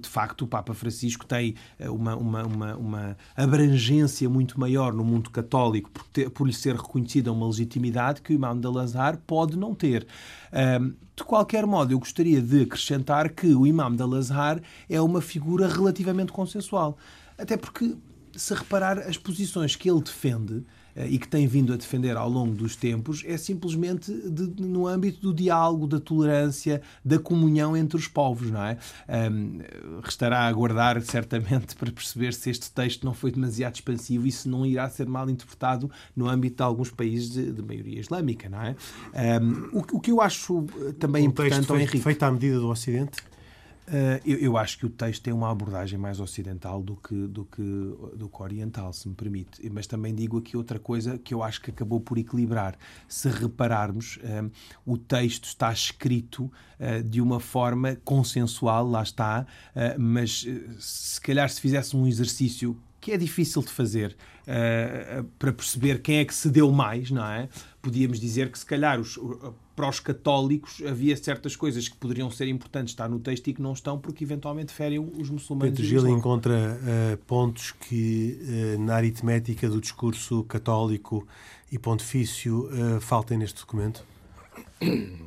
de 0.00 0.08
facto, 0.08 0.42
o 0.42 0.46
Papa 0.46 0.74
Francisco 0.74 1.26
tem 1.26 1.54
eh, 1.78 1.88
uma, 1.90 2.16
uma, 2.16 2.42
uma, 2.44 2.76
uma 2.76 3.16
abrangência 3.36 4.28
muito 4.28 4.58
maior 4.58 4.92
no 4.92 5.04
mundo 5.04 5.30
católico 5.30 5.90
por, 5.90 6.04
ter, 6.08 6.30
por 6.30 6.46
lhe 6.46 6.52
ser 6.52 6.76
reconhecida 6.76 7.32
uma 7.32 7.46
legitimidade 7.46 8.22
que 8.22 8.32
o 8.32 8.36
Imam 8.36 8.58
de 8.58 8.66
Al-Azhar 8.66 9.18
pode 9.26 9.56
não 9.56 9.74
ter. 9.74 10.06
De 11.16 11.22
qualquer 11.24 11.66
modo, 11.66 11.92
eu 11.92 11.98
gostaria 11.98 12.40
de 12.40 12.62
acrescentar 12.62 13.30
que 13.30 13.54
o 13.54 13.66
Imam 13.66 13.94
de 13.94 14.02
Al-Azhar 14.02 14.60
é 14.88 15.00
uma 15.00 15.20
figura 15.20 15.68
relativamente 15.68 16.32
consensual. 16.32 16.96
Até 17.38 17.56
porque, 17.56 17.96
se 18.34 18.54
reparar, 18.54 18.98
as 18.98 19.16
posições 19.16 19.76
que 19.76 19.90
ele 19.90 20.02
defende 20.02 20.64
e 20.96 21.18
que 21.18 21.26
tem 21.26 21.46
vindo 21.46 21.72
a 21.72 21.76
defender 21.76 22.16
ao 22.16 22.28
longo 22.28 22.54
dos 22.54 22.76
tempos 22.76 23.22
é 23.26 23.36
simplesmente 23.36 24.12
de, 24.12 24.62
no 24.62 24.86
âmbito 24.86 25.20
do 25.20 25.34
diálogo, 25.34 25.86
da 25.86 25.98
tolerância, 25.98 26.80
da 27.04 27.18
comunhão 27.18 27.76
entre 27.76 27.96
os 27.96 28.06
povos, 28.06 28.50
não 28.50 28.62
é? 28.62 28.78
Um, 29.30 29.60
restará 30.02 30.40
a 30.40 30.46
aguardar 30.46 31.00
certamente 31.02 31.74
para 31.74 31.90
perceber 31.90 32.32
se 32.32 32.50
este 32.50 32.70
texto 32.70 33.04
não 33.04 33.14
foi 33.14 33.32
demasiado 33.32 33.74
expansivo 33.74 34.26
e 34.26 34.32
se 34.32 34.48
não 34.48 34.64
irá 34.64 34.88
ser 34.88 35.06
mal 35.06 35.28
interpretado 35.28 35.90
no 36.14 36.28
âmbito 36.28 36.56
de 36.56 36.62
alguns 36.62 36.90
países 36.90 37.30
de, 37.30 37.52
de 37.52 37.62
maioria 37.62 38.00
islâmica, 38.00 38.48
não 38.48 38.62
é? 38.62 38.76
Um, 39.40 39.78
o, 39.78 39.78
o, 39.78 40.00
que 40.00 40.10
eu 40.10 40.20
acho 40.20 40.64
também 40.98 41.26
um 41.26 41.30
importante, 41.30 41.66
texto 41.66 41.76
Henrique, 41.76 42.00
feito 42.00 42.22
à 42.22 42.30
medida 42.30 42.58
do 42.58 42.68
Ocidente. 42.68 43.33
Uh, 43.86 44.18
eu, 44.24 44.38
eu, 44.38 44.56
acho 44.56 44.78
que 44.78 44.86
o 44.86 44.88
texto 44.88 45.22
tem 45.22 45.32
uma 45.32 45.50
abordagem 45.50 45.98
mais 45.98 46.18
ocidental 46.18 46.82
do 46.82 46.96
que, 46.96 47.14
do, 47.26 47.44
que, 47.44 47.62
do 48.16 48.30
que 48.30 48.42
oriental, 48.42 48.92
se 48.94 49.06
me 49.06 49.14
permite. 49.14 49.68
Mas 49.70 49.86
também 49.86 50.14
digo 50.14 50.38
aqui 50.38 50.56
outra 50.56 50.78
coisa 50.78 51.18
que 51.18 51.34
eu 51.34 51.42
acho 51.42 51.60
que 51.60 51.70
acabou 51.70 52.00
por 52.00 52.16
equilibrar. 52.16 52.76
Se 53.06 53.28
repararmos, 53.28 54.16
uh, 54.16 54.50
o 54.86 54.96
texto 54.96 55.44
está 55.44 55.70
escrito 55.70 56.44
uh, 56.44 57.02
de 57.04 57.20
uma 57.20 57.38
forma 57.38 57.96
consensual, 58.04 58.88
lá 58.88 59.02
está, 59.02 59.46
mas 59.98 60.46
se 60.78 61.20
calhar 61.20 61.48
se 61.48 61.60
fizesse 61.60 61.96
um 61.96 62.06
exercício 62.06 62.76
que 63.00 63.12
é 63.12 63.16
difícil 63.16 63.62
de 63.62 63.68
fazer 63.68 64.16
para 65.38 65.52
perceber 65.52 66.00
quem 66.00 66.18
é 66.18 66.24
que 66.24 66.34
se 66.34 66.50
deu 66.50 66.70
mais, 66.72 67.10
não 67.10 67.24
é? 67.24 67.48
Podíamos 67.82 68.20
dizer 68.20 68.50
que 68.50 68.58
se 68.58 68.64
calhar 68.64 69.00
os, 69.00 69.18
para 69.74 69.88
os 69.88 70.00
católicos 70.00 70.82
havia 70.86 71.16
certas 71.16 71.56
coisas 71.56 71.88
que 71.88 71.96
poderiam 71.96 72.30
ser 72.30 72.48
importantes 72.48 72.92
estar 72.92 73.08
no 73.08 73.18
texto 73.18 73.48
e 73.48 73.54
que 73.54 73.62
não 73.62 73.72
estão 73.72 73.98
porque 73.98 74.24
eventualmente 74.24 74.72
ferem 74.72 74.98
os 74.98 75.30
muçulmanos. 75.30 75.76
Pedro 75.76 75.84
Gil 75.84 76.08
encontra 76.08 76.52
uh, 76.54 77.16
pontos 77.26 77.72
que 77.72 78.38
uh, 78.76 78.80
na 78.80 78.94
aritmética 78.94 79.68
do 79.68 79.80
discurso 79.80 80.44
católico 80.44 81.26
e 81.70 81.78
pontifício 81.78 82.68
uh, 82.68 83.00
faltem 83.00 83.38
neste 83.38 83.60
documento? 83.60 84.04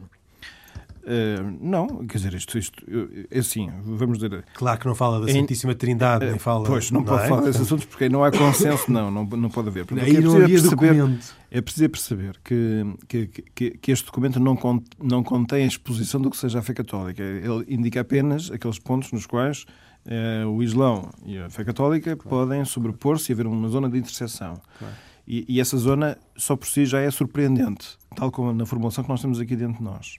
Uh, 1.08 1.58
não, 1.62 2.06
quer 2.06 2.18
dizer, 2.18 2.34
isto, 2.34 2.58
isto 2.58 2.84
é 3.32 3.40
assim, 3.40 3.72
vamos 3.82 4.18
dizer. 4.18 4.44
Claro 4.54 4.78
que 4.78 4.86
não 4.88 4.94
fala 4.94 5.26
da 5.26 5.32
Santíssima 5.32 5.74
Trindade, 5.74 6.26
uh, 6.26 6.30
nem 6.32 6.38
fala. 6.38 6.66
Pois, 6.66 6.92
não, 6.92 7.00
não 7.00 7.08
pode 7.08 7.24
é? 7.24 7.28
falar 7.30 7.42
desses 7.44 7.62
assuntos 7.62 7.86
porque 7.86 8.10
não 8.10 8.26
há 8.26 8.30
consenso, 8.30 8.92
não, 8.92 9.10
não, 9.10 9.24
não 9.24 9.50
pode 9.50 9.70
haver. 9.70 9.86
Porque 9.86 10.04
Aí 10.04 10.18
é 10.18 10.20
não 10.20 10.36
havia 10.36 10.60
perceber, 10.60 10.96
documento. 10.96 11.34
É 11.50 11.62
preciso 11.62 11.90
perceber 11.90 12.38
que, 12.44 12.86
que, 13.08 13.28
que, 13.56 13.70
que, 13.72 13.92
este 13.92 14.06
documento 14.06 14.38
não, 14.38 14.58
cont, 14.58 14.84
não 15.02 15.24
contém 15.24 15.64
a 15.64 15.68
exposição 15.68 16.20
do 16.20 16.30
que 16.30 16.36
seja 16.36 16.60
a 16.60 16.62
fé 16.62 16.74
católica. 16.74 17.24
Ele 17.24 17.64
indica 17.70 18.02
apenas 18.02 18.52
aqueles 18.52 18.78
pontos 18.78 19.14
nos 19.14 19.26
quais 19.26 19.66
uh, 20.06 20.50
o 20.50 20.62
Islão 20.62 21.10
e 21.26 21.38
a 21.38 21.50
fé 21.50 21.64
católica 21.64 22.18
claro. 22.18 22.30
podem 22.30 22.66
sobrepor-se 22.66 23.32
e 23.32 23.34
haver 23.34 23.48
uma 23.48 23.70
zona 23.70 23.90
de 23.90 23.98
interseção. 23.98 24.60
Claro. 24.78 24.94
E, 25.26 25.46
e 25.48 25.62
essa 25.62 25.78
zona, 25.78 26.18
só 26.36 26.58
por 26.58 26.68
si, 26.68 26.86
já 26.86 27.00
é 27.00 27.10
surpreendente, 27.10 27.98
tal 28.14 28.30
como 28.30 28.52
na 28.52 28.66
formulação 28.66 29.06
que 29.06 29.10
nós 29.10 29.22
temos 29.22 29.40
aqui 29.40 29.56
dentro 29.56 29.78
de 29.78 29.84
nós. 29.84 30.18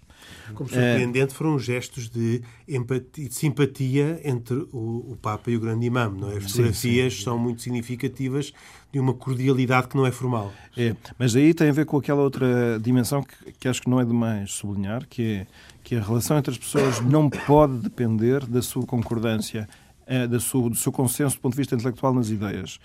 Como 0.54 0.68
surpreendente 0.68 1.34
foram 1.34 1.58
gestos 1.58 2.08
de, 2.08 2.42
empatia, 2.66 3.28
de 3.28 3.34
simpatia 3.34 4.20
entre 4.24 4.54
o, 4.72 5.12
o, 5.12 5.18
Papa 5.20 5.50
e 5.50 5.56
o 5.56 5.60
grande 5.60 5.86
imã. 5.86 6.08
Não 6.08 6.30
é? 6.30 6.36
As 6.36 6.44
fotografias 6.44 7.12
sim, 7.12 7.18
sim. 7.18 7.24
são 7.24 7.38
muito 7.38 7.62
significativas 7.62 8.52
de 8.92 8.98
uma 8.98 9.12
cordialidade 9.12 9.88
que 9.88 9.96
não 9.96 10.06
é 10.06 10.10
formal. 10.10 10.52
É, 10.76 10.94
mas 11.18 11.36
aí 11.36 11.52
tem 11.52 11.68
a 11.68 11.72
ver 11.72 11.84
com 11.84 11.98
aquela 11.98 12.22
outra 12.22 12.78
dimensão 12.80 13.22
que, 13.22 13.52
que 13.52 13.68
acho 13.68 13.82
que 13.82 13.90
não 13.90 14.00
é 14.00 14.04
demais 14.04 14.52
sublinhar, 14.52 15.06
que 15.08 15.22
é 15.22 15.46
que 15.84 15.94
a 15.96 16.02
relação 16.02 16.36
entre 16.36 16.50
as 16.50 16.58
pessoas 16.58 17.00
não 17.00 17.30
pode 17.30 17.78
depender 17.78 18.44
da 18.44 18.60
sua 18.60 18.84
concordância, 18.84 19.66
eh, 20.06 20.26
da 20.26 20.38
sua, 20.38 20.68
do 20.68 20.76
seu 20.76 20.92
consenso 20.92 21.36
do 21.36 21.40
ponto 21.40 21.54
de 21.54 21.56
vista 21.56 21.74
intelectual 21.74 22.12
nas 22.12 22.28
ideias 22.28 22.78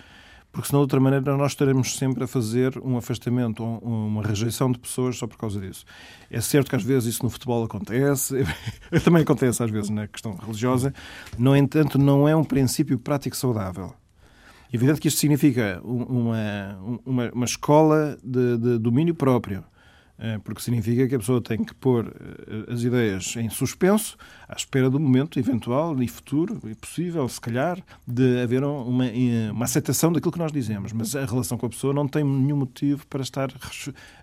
porque 0.53 0.67
senão 0.67 0.81
de 0.81 0.83
outra 0.83 0.99
maneira 0.99 1.35
nós 1.35 1.51
estaremos 1.51 1.97
sempre 1.97 2.23
a 2.23 2.27
fazer 2.27 2.79
um 2.85 2.95
afastamento, 2.95 3.63
uma 3.63 4.21
rejeição 4.21 4.71
de 4.71 4.77
pessoas 4.77 5.17
só 5.17 5.25
por 5.25 5.35
causa 5.35 5.59
disso. 5.59 5.83
É 6.29 6.39
certo 6.39 6.69
que 6.69 6.75
às 6.75 6.83
vezes 6.83 7.15
isso 7.15 7.23
no 7.23 7.29
futebol 7.31 7.63
acontece, 7.63 8.35
também 9.03 9.23
acontece 9.23 9.63
às 9.63 9.71
vezes 9.71 9.89
na 9.89 10.07
questão 10.07 10.35
religiosa, 10.35 10.93
no 11.39 11.55
entanto 11.55 11.97
não 11.97 12.29
é 12.29 12.35
um 12.35 12.43
princípio 12.43 12.99
prático 12.99 13.35
saudável. 13.35 13.95
Evidente 14.71 15.01
que 15.01 15.07
isto 15.07 15.19
significa 15.19 15.81
uma, 15.83 16.79
uma, 17.03 17.31
uma 17.31 17.45
escola 17.45 18.15
de, 18.23 18.57
de 18.57 18.77
domínio 18.77 19.15
próprio 19.15 19.63
porque 20.43 20.61
significa 20.61 21.05
que 21.05 21.15
a 21.15 21.19
pessoa 21.19 21.41
tem 21.41 21.63
que 21.63 21.75
pôr 21.75 22.07
eh, 22.07 22.71
as 22.71 22.81
ideias 22.81 23.35
em 23.35 23.49
suspenso, 23.49 24.17
à 24.47 24.55
espera 24.55 24.89
do 24.89 24.97
momento 24.97 25.37
eventual 25.37 26.01
e 26.01 26.07
futuro, 26.07 26.61
e 26.63 26.73
possível, 26.75 27.27
se 27.27 27.41
calhar, 27.41 27.77
de 28.07 28.41
haver 28.41 28.63
uma, 28.63 29.05
eh, 29.05 29.51
uma 29.51 29.65
aceitação 29.65 30.13
daquilo 30.13 30.31
que 30.31 30.39
nós 30.39 30.51
dizemos. 30.51 30.93
Mas 30.93 31.13
a 31.13 31.25
relação 31.25 31.57
com 31.57 31.65
a 31.65 31.69
pessoa 31.69 31.93
não 31.93 32.07
tem 32.07 32.23
nenhum 32.23 32.55
motivo 32.55 33.05
para 33.07 33.21
estar 33.21 33.49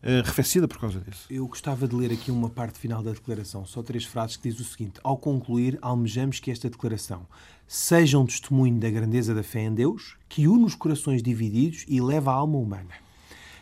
eh, 0.03 0.21
arrefecida 0.21 0.67
por 0.67 0.79
causa 0.79 1.01
disso. 1.01 1.27
Eu 1.29 1.47
gostava 1.47 1.87
de 1.87 1.95
ler 1.95 2.13
aqui 2.13 2.31
uma 2.31 2.49
parte 2.49 2.79
final 2.79 3.03
da 3.03 3.13
declaração, 3.13 3.67
só 3.67 3.83
três 3.83 4.07
frases 4.07 4.39
que 4.39 4.49
diz 4.49 4.59
o 4.59 4.65
seguinte: 4.65 4.99
Ao 5.05 5.19
concluir, 5.19 5.79
almejamos 5.83 6.41
que 6.41 6.51
esta 6.51 6.71
declaração 6.71 7.27
seja 7.67 8.19
um 8.19 8.25
testemunho 8.25 8.81
da 8.81 8.89
grandeza 8.89 9.35
da 9.35 9.43
fé 9.43 9.61
em 9.61 9.75
Deus, 9.75 10.17
que 10.31 10.49
une 10.49 10.65
os 10.65 10.75
corações 10.75 11.23
divididos 11.23 11.85
e 11.87 12.01
leva 12.01 12.31
a 12.33 12.35
alma 12.35 12.57
humana 12.57 13.10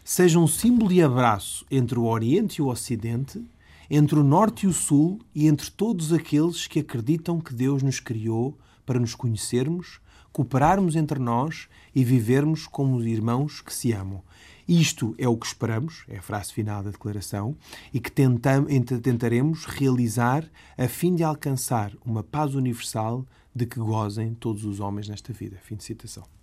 seja 0.09 0.39
um 0.39 0.47
símbolo 0.47 0.89
de 0.89 1.03
abraço 1.03 1.67
entre 1.71 1.99
o 1.99 2.07
Oriente 2.07 2.57
e 2.57 2.63
o 2.63 2.69
Ocidente, 2.69 3.45
entre 3.91 4.19
o 4.19 4.25
Norte 4.25 4.65
e 4.65 4.67
o 4.67 4.73
Sul 4.73 5.21
e 5.35 5.47
entre 5.47 5.71
todos 5.71 6.15
aqueles 6.15 6.67
que 6.67 6.81
acreditam 6.81 7.39
que 7.39 7.53
Deus 7.53 7.83
nos 7.83 8.01
criou 8.01 8.57
para 8.87 8.99
nos 8.99 9.15
conhecermos, 9.15 10.01
cooperarmos 10.33 10.97
entre 10.97 11.19
nós 11.19 11.69
e 11.95 12.03
vivermos 12.03 12.67
como 12.67 13.03
irmãos 13.03 13.61
que 13.61 13.73
se 13.73 13.93
amam. 13.93 14.23
Isto 14.67 15.15
é 15.19 15.29
o 15.29 15.37
que 15.37 15.47
esperamos, 15.47 16.05
é 16.09 16.17
a 16.17 16.23
frase 16.23 16.55
final 16.55 16.83
da 16.83 16.91
declaração, 16.91 17.55
e 17.93 18.01
que 18.01 18.11
tentaremos 18.11 19.67
realizar 19.67 20.43
a 20.79 20.89
fim 20.89 21.15
de 21.15 21.23
alcançar 21.23 21.93
uma 22.03 22.23
paz 22.23 22.55
universal 22.55 23.27
de 23.55 23.67
que 23.67 23.79
gozem 23.79 24.33
todos 24.33 24.65
os 24.65 24.81
homens 24.81 25.07
nesta 25.07 25.35
vida. 25.35 25.59
Fim 25.63 25.77
de 25.77 25.85
citação 25.85 26.38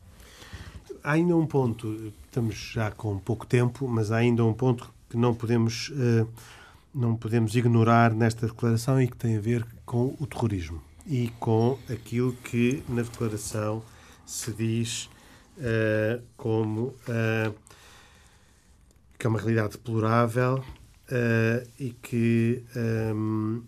há 1.06 1.12
ainda 1.12 1.38
um 1.38 1.46
ponto, 1.46 2.12
estamos 2.26 2.56
já 2.56 2.89
com 2.89 3.20
pouco 3.20 3.46
tempo, 3.46 3.88
mas 3.88 4.12
há 4.12 4.18
ainda 4.18 4.44
um 4.44 4.54
ponto 4.54 4.91
que 5.08 5.15
não 5.15 5.36
podemos, 5.36 5.89
uh, 5.89 6.28
não 6.94 7.15
podemos 7.15 7.56
ignorar 7.56 8.12
nesta 8.12 8.48
declaração 8.48 9.00
e 9.00 9.08
que 9.08 9.15
tem 9.15 9.38
a 9.38 9.39
ver 9.39 9.65
com 9.86 10.15
o 10.20 10.26
terrorismo 10.26 10.82
e 11.06 11.30
com 11.39 11.78
aquilo 11.88 12.34
que 12.34 12.84
na 12.89 13.04
declaração 13.04 13.84
se 14.26 14.52
diz 14.52 15.08
uh, 15.60 16.24
como 16.36 16.88
uh, 16.88 17.54
que 19.20 19.28
é 19.28 19.30
uma 19.30 19.38
realidade 19.38 19.74
deplorável 19.74 20.63
e 21.80 21.91
que 22.02 22.63
um, 22.76 23.62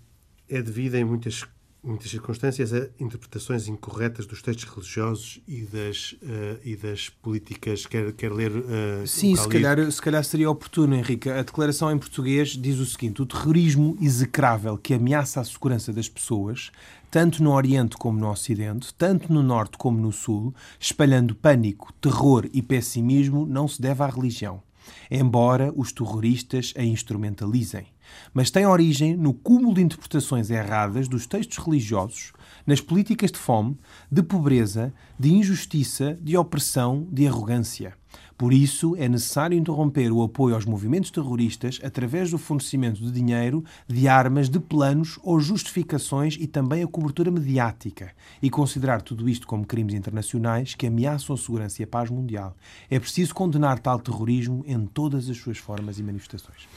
é 0.49 0.59
devida 0.59 0.97
em 0.97 1.05
muitas 1.05 1.45
muitas 1.87 2.11
circunstâncias, 2.11 2.73
a 2.73 2.87
interpretações 2.99 3.67
incorretas 3.67 4.25
dos 4.25 4.41
textos 4.41 4.69
religiosos 4.69 5.39
e 5.47 5.61
das, 5.61 6.11
uh, 6.21 6.59
e 6.63 6.75
das 6.75 7.09
políticas. 7.09 7.85
Quer, 7.85 8.11
quer 8.11 8.31
ler. 8.31 8.51
Uh, 8.51 9.07
Sim, 9.07 9.35
se 9.35 9.47
calhar, 9.47 9.91
se 9.91 10.01
calhar 10.01 10.23
seria 10.23 10.49
oportuno, 10.49 10.95
Henrique. 10.95 11.29
A 11.29 11.41
declaração 11.41 11.91
em 11.91 11.97
português 11.97 12.49
diz 12.49 12.77
o 12.79 12.85
seguinte: 12.85 13.21
o 13.21 13.25
terrorismo 13.25 13.97
execrável 14.01 14.77
que 14.77 14.93
ameaça 14.93 15.39
a 15.39 15.45
segurança 15.45 15.93
das 15.93 16.09
pessoas, 16.09 16.71
tanto 17.09 17.41
no 17.41 17.53
Oriente 17.53 17.95
como 17.97 18.19
no 18.19 18.29
Ocidente, 18.29 18.93
tanto 18.93 19.31
no 19.31 19.41
Norte 19.41 19.77
como 19.77 19.97
no 19.97 20.11
Sul, 20.11 20.53
espalhando 20.79 21.33
pânico, 21.33 21.93
terror 22.01 22.47
e 22.53 22.61
pessimismo, 22.61 23.45
não 23.45 23.67
se 23.67 23.81
deve 23.81 24.03
à 24.03 24.07
religião, 24.07 24.61
embora 25.09 25.71
os 25.75 25.91
terroristas 25.91 26.73
a 26.77 26.83
instrumentalizem 26.83 27.87
mas 28.33 28.51
tem 28.51 28.65
origem 28.65 29.15
no 29.15 29.33
cúmulo 29.33 29.73
de 29.73 29.81
interpretações 29.81 30.49
erradas 30.49 31.07
dos 31.07 31.25
textos 31.25 31.57
religiosos, 31.57 32.31
nas 32.65 32.81
políticas 32.81 33.31
de 33.31 33.37
fome, 33.37 33.77
de 34.11 34.21
pobreza, 34.21 34.93
de 35.19 35.33
injustiça, 35.33 36.17
de 36.21 36.37
opressão, 36.37 37.07
de 37.11 37.27
arrogância. 37.27 37.93
Por 38.37 38.53
isso, 38.53 38.95
é 38.97 39.09
necessário 39.09 39.57
interromper 39.57 40.11
o 40.11 40.21
apoio 40.21 40.53
aos 40.53 40.63
movimentos 40.63 41.09
terroristas 41.09 41.79
através 41.83 42.29
do 42.29 42.37
fornecimento 42.37 43.01
de 43.01 43.11
dinheiro, 43.11 43.63
de 43.87 44.07
armas, 44.07 44.47
de 44.47 44.59
planos 44.59 45.17
ou 45.23 45.39
justificações 45.39 46.37
e 46.39 46.45
também 46.45 46.83
a 46.83 46.87
cobertura 46.87 47.31
mediática, 47.31 48.11
e 48.39 48.49
considerar 48.49 49.01
tudo 49.01 49.27
isto 49.27 49.47
como 49.47 49.65
crimes 49.65 49.95
internacionais 49.95 50.75
que 50.75 50.85
ameaçam 50.85 51.33
a 51.33 51.37
segurança 51.37 51.81
e 51.81 51.85
a 51.85 51.87
paz 51.87 52.11
mundial. 52.11 52.55
É 52.91 52.99
preciso 52.99 53.33
condenar 53.33 53.79
tal 53.79 53.99
terrorismo 53.99 54.63
em 54.67 54.85
todas 54.85 55.27
as 55.29 55.37
suas 55.37 55.57
formas 55.57 55.97
e 55.97 56.03
manifestações 56.03 56.67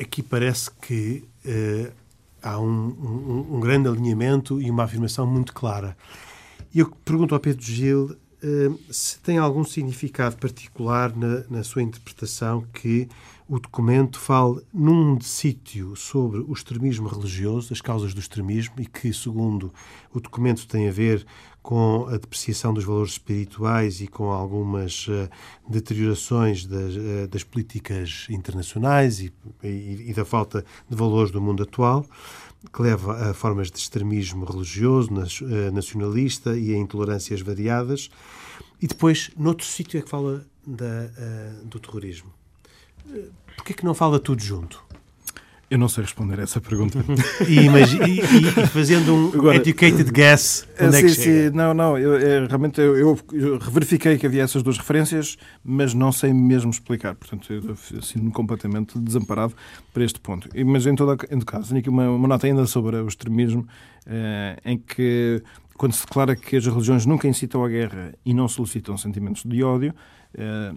aqui 0.00 0.22
parece 0.22 0.70
que 0.70 1.24
uh, 1.44 1.92
há 2.42 2.58
um, 2.58 2.66
um, 2.66 3.56
um, 3.56 3.60
grande 3.60 3.88
alinhamento 3.88 4.60
e 4.60 4.70
uma 4.70 4.84
afirmação 4.84 5.26
muito 5.26 5.52
clara. 5.52 5.96
E 6.74 6.80
eu 6.80 6.90
pergunto 7.04 7.34
ao 7.34 7.40
Pedro 7.40 7.62
Gil 7.62 8.16
uh, 8.42 8.78
se 8.92 9.18
tem 9.20 9.38
algum 9.38 9.64
significado 9.64 10.36
particular 10.36 11.14
na, 11.16 11.44
na, 11.48 11.64
sua 11.64 11.82
interpretação 11.82 12.64
que 12.72 13.08
o 13.48 13.58
documento 13.58 14.18
fala 14.18 14.62
num 14.72 15.20
sítio 15.20 15.94
sobre 15.94 16.40
o 16.40 16.52
extremismo 16.52 17.06
religioso, 17.08 17.72
as 17.72 17.80
causas 17.80 18.14
do 18.14 18.20
extremismo, 18.20 18.74
e 18.78 18.86
que, 18.86 19.12
segundo 19.12 19.72
o 20.12 20.20
documento, 20.20 20.66
tem 20.66 20.88
a 20.88 20.92
ver 20.92 21.26
com 21.62 22.08
a 22.08 22.16
depreciação 22.16 22.74
dos 22.74 22.84
valores 22.84 23.12
espirituais 23.12 24.00
e 24.00 24.08
com 24.08 24.30
algumas 24.30 25.06
uh, 25.06 25.30
deteriorações 25.68 26.66
das, 26.66 26.96
uh, 26.96 27.28
das, 27.28 27.44
políticas 27.44 28.26
internacionais 28.28 29.20
e, 29.20 29.32
e, 29.62 30.10
e, 30.10 30.12
da 30.12 30.24
falta 30.24 30.64
de 30.88 30.96
valores 30.96 31.30
do 31.30 31.40
mundo 31.40 31.62
atual, 31.62 32.04
que 32.72 32.82
leva 32.82 33.30
a 33.30 33.34
formas 33.34 33.70
de 33.70 33.78
extremismo 33.78 34.44
religioso, 34.44 35.10
uh, 35.12 35.72
nacionalista 35.72 36.58
e 36.58 36.74
a 36.74 36.76
intolerâncias 36.76 37.40
variadas. 37.40 38.10
E 38.80 38.88
depois, 38.88 39.30
noutro 39.36 39.64
sítio, 39.64 39.98
é 39.98 40.02
que 40.02 40.10
fala 40.10 40.44
da, 40.66 41.06
do 41.64 41.78
terrorismo. 41.78 42.32
Porquê 43.56 43.74
que 43.74 43.84
não 43.84 43.94
fala 43.94 44.18
tudo 44.18 44.42
junto? 44.42 44.82
Eu 45.72 45.78
não 45.78 45.88
sei 45.88 46.04
responder 46.04 46.38
a 46.38 46.42
essa 46.42 46.60
pergunta. 46.60 47.02
e, 47.48 47.60
e, 47.60 48.20
e, 48.20 48.66
fazendo 48.66 49.14
um 49.14 49.28
Agora, 49.28 49.56
educated 49.56 50.12
guess, 50.12 50.68
onde 50.78 50.92
sim, 50.92 50.98
é 50.98 51.02
que 51.02 51.08
chega? 51.14 51.50
Sim, 51.50 51.56
não, 51.56 51.72
não. 51.72 51.96
Eu, 51.96 52.18
eu 52.18 52.46
realmente 52.46 52.78
eu, 52.78 52.94
eu, 52.94 53.18
eu, 53.32 53.58
verifiquei 53.58 54.18
que 54.18 54.26
havia 54.26 54.42
essas 54.42 54.62
duas 54.62 54.76
referências, 54.76 55.38
mas 55.64 55.94
não 55.94 56.12
sei 56.12 56.30
mesmo 56.34 56.70
explicar. 56.70 57.14
Portanto, 57.14 57.50
eu 57.50 58.02
sinto-me 58.02 58.30
completamente 58.30 58.98
desamparado 58.98 59.54
para 59.94 60.04
este 60.04 60.20
ponto. 60.20 60.46
Mas 60.66 60.84
em 60.84 60.94
todo, 60.94 61.14
em 61.14 61.38
todo 61.38 61.46
caso, 61.46 61.68
tenho 61.68 61.80
aqui 61.80 61.88
uma, 61.88 62.06
uma 62.10 62.28
nota 62.28 62.46
ainda 62.46 62.66
sobre 62.66 62.96
o 62.96 63.08
extremismo, 63.08 63.66
eh, 64.04 64.58
em 64.66 64.76
que 64.76 65.42
quando 65.78 65.94
se 65.94 66.04
declara 66.04 66.36
que 66.36 66.54
as 66.54 66.66
religiões 66.66 67.06
nunca 67.06 67.26
incitam 67.26 67.64
à 67.64 67.68
guerra 67.70 68.12
e 68.26 68.34
não 68.34 68.46
solicitam 68.46 68.98
sentimentos 68.98 69.42
de 69.42 69.64
ódio, 69.64 69.94
eh, 70.34 70.74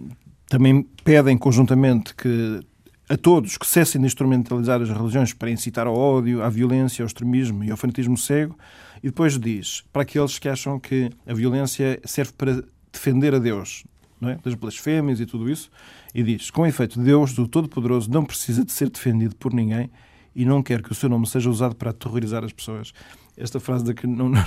também 0.48 0.88
pedem 1.04 1.36
conjuntamente 1.36 2.14
que 2.14 2.62
a 3.08 3.16
todos 3.16 3.56
que 3.56 3.66
cessem 3.66 4.00
de 4.00 4.06
instrumentalizar 4.06 4.80
as 4.82 4.88
religiões 4.90 5.32
para 5.32 5.50
incitar 5.50 5.86
ao 5.86 5.94
ódio, 5.94 6.42
à 6.42 6.48
violência, 6.48 7.02
ao 7.02 7.06
extremismo 7.06 7.62
e 7.62 7.70
ao 7.70 7.76
fanatismo 7.76 8.16
cego. 8.16 8.58
E 9.02 9.08
depois 9.08 9.38
diz 9.38 9.84
para 9.92 10.02
aqueles 10.02 10.38
que 10.38 10.48
acham 10.48 10.80
que 10.80 11.10
a 11.26 11.32
violência 11.32 12.00
serve 12.04 12.32
para 12.32 12.64
defender 12.92 13.34
a 13.34 13.38
Deus, 13.38 13.84
não 14.20 14.30
é? 14.30 14.38
das 14.42 14.54
blasfémias 14.54 15.20
e 15.20 15.26
tudo 15.26 15.48
isso. 15.48 15.70
E 16.14 16.22
diz: 16.22 16.50
com 16.50 16.66
efeito, 16.66 17.00
Deus, 17.00 17.36
o 17.38 17.46
Todo-Poderoso, 17.46 18.10
não 18.10 18.24
precisa 18.24 18.64
de 18.64 18.72
ser 18.72 18.90
defendido 18.90 19.36
por 19.36 19.52
ninguém 19.52 19.90
e 20.36 20.44
não 20.44 20.62
quer 20.62 20.82
que 20.82 20.92
o 20.92 20.94
seu 20.94 21.08
nome 21.08 21.26
seja 21.26 21.48
usado 21.48 21.74
para 21.74 21.90
aterrorizar 21.90 22.44
as 22.44 22.52
pessoas 22.52 22.92
esta 23.36 23.60
frase 23.60 23.84
de 23.84 23.92
que 23.92 24.06
não, 24.06 24.28
não, 24.30 24.44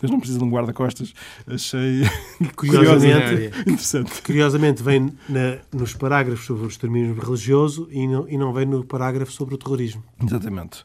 Deus 0.00 0.10
não 0.10 0.18
precisa 0.18 0.38
de 0.38 0.44
um 0.44 0.50
guarda-costas, 0.50 1.12
achei 1.46 2.02
curiosamente 2.56 3.60
interessante. 3.60 4.22
Curiosamente, 4.22 4.82
vem 4.82 5.12
na, 5.28 5.58
nos 5.72 5.94
parágrafos 5.94 6.44
sobre 6.44 6.64
o 6.64 6.68
extremismo 6.68 7.20
religioso 7.20 7.88
e 7.90 8.06
não, 8.06 8.28
e 8.28 8.36
não 8.36 8.52
vem 8.52 8.66
no 8.66 8.84
parágrafo 8.84 9.32
sobre 9.32 9.54
o 9.54 9.58
terrorismo. 9.58 10.02
Exatamente. 10.22 10.84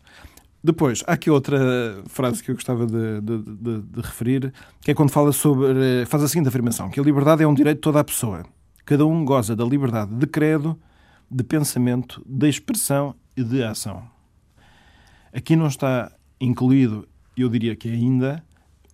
Depois, 0.64 1.04
há 1.08 1.14
aqui 1.14 1.32
outra 1.32 2.04
frase 2.06 2.44
que 2.44 2.52
eu 2.52 2.56
gostava 2.56 2.86
de, 2.86 3.22
de, 3.22 3.38
de, 3.40 3.82
de, 3.82 4.02
referir, 4.02 4.54
que 4.82 4.92
é 4.92 4.94
quando 4.94 5.10
fala 5.10 5.32
sobre. 5.32 6.06
faz 6.06 6.24
a 6.24 6.28
seguinte 6.28 6.48
afirmação: 6.48 6.90
que 6.90 7.00
a 7.00 7.04
liberdade 7.04 7.42
é 7.42 7.48
um 7.48 7.54
direito 7.54 7.78
de 7.78 7.82
toda 7.82 8.00
a 8.00 8.04
pessoa. 8.04 8.46
Cada 8.86 9.04
um 9.06 9.26
goza 9.26 9.56
da 9.56 9.66
liberdade 9.66 10.14
de 10.14 10.28
credo, 10.28 10.80
de 11.30 11.44
pensamento, 11.44 12.22
de 12.28 12.48
expressão 12.48 13.16
e 13.36 13.44
de 13.44 13.64
ação. 13.64 14.04
Aqui 15.34 15.56
não 15.56 15.68
está 15.68 16.12
incluído 16.40 17.08
eu 17.42 17.50
diria 17.50 17.76
que 17.76 17.90
ainda 17.90 18.44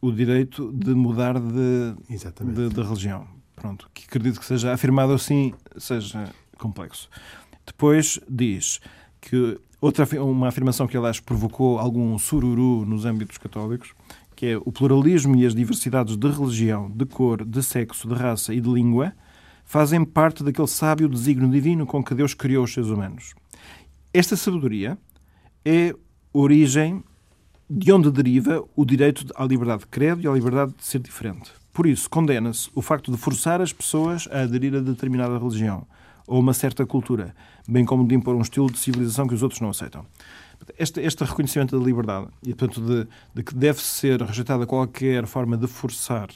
o 0.01 0.11
direito 0.11 0.71
de 0.71 0.93
mudar 0.93 1.39
de, 1.39 1.95
de, 2.09 2.69
de, 2.69 2.81
religião. 2.81 3.27
Pronto, 3.55 3.89
que 3.93 4.05
acredito 4.05 4.39
que 4.39 4.45
seja 4.45 4.73
afirmado 4.73 5.13
assim, 5.13 5.53
seja 5.77 6.31
complexo. 6.57 7.09
Depois 7.65 8.19
diz 8.29 8.79
que 9.19 9.59
outra 9.81 10.07
uma 10.21 10.47
afirmação 10.47 10.87
que 10.87 10.95
aliás 10.95 11.19
provocou 11.19 11.79
algum 11.79 12.17
sururu 12.19 12.85
nos 12.85 13.05
âmbitos 13.05 13.37
católicos, 13.37 13.93
que 14.35 14.45
é 14.45 14.57
o 14.57 14.71
pluralismo 14.71 15.35
e 15.35 15.45
as 15.45 15.55
diversidades 15.55 16.15
de 16.15 16.29
religião, 16.29 16.89
de 16.91 17.05
cor, 17.05 17.43
de 17.43 17.63
sexo, 17.63 18.07
de 18.07 18.13
raça 18.13 18.53
e 18.53 18.61
de 18.61 18.69
língua 18.69 19.13
fazem 19.65 20.05
parte 20.05 20.43
daquele 20.43 20.67
sábio 20.67 21.09
desígnio 21.09 21.49
divino 21.49 21.85
com 21.85 22.03
que 22.03 22.13
Deus 22.13 22.33
criou 22.33 22.63
os 22.63 22.73
seres 22.73 22.89
humanos. 22.89 23.33
Esta 24.13 24.37
sabedoria 24.37 24.97
é 25.65 25.93
origem 26.39 27.03
de 27.69 27.91
onde 27.91 28.11
deriva 28.11 28.63
o 28.75 28.85
direito 28.85 29.25
à 29.35 29.43
liberdade 29.43 29.81
de 29.81 29.87
credo 29.87 30.21
e 30.21 30.27
à 30.27 30.31
liberdade 30.31 30.73
de 30.77 30.85
ser 30.85 30.99
diferente. 30.99 31.51
Por 31.73 31.85
isso, 31.85 32.09
condena-se 32.09 32.69
o 32.73 32.81
facto 32.81 33.11
de 33.11 33.17
forçar 33.17 33.61
as 33.61 33.73
pessoas 33.73 34.27
a 34.31 34.41
aderir 34.41 34.75
a 34.75 34.79
determinada 34.79 35.37
religião 35.37 35.85
ou 36.25 36.39
uma 36.39 36.53
certa 36.53 36.85
cultura, 36.85 37.35
bem 37.67 37.85
como 37.85 38.07
de 38.07 38.15
impor 38.15 38.35
um 38.35 38.41
estilo 38.41 38.71
de 38.71 38.77
civilização 38.77 39.27
que 39.27 39.33
os 39.33 39.43
outros 39.43 39.61
não 39.61 39.69
aceitam. 39.69 40.05
Este, 40.77 40.99
este 41.01 41.23
reconhecimento 41.23 41.77
da 41.77 41.85
liberdade 41.85 42.27
e, 42.43 42.53
portanto, 42.53 42.81
de, 42.81 43.07
de 43.33 43.43
que 43.43 43.53
deve 43.53 43.81
ser 43.81 44.21
rejeitada 44.21 44.65
qualquer 44.65 45.25
forma 45.25 45.55
de 45.55 45.67
forçar 45.67 46.29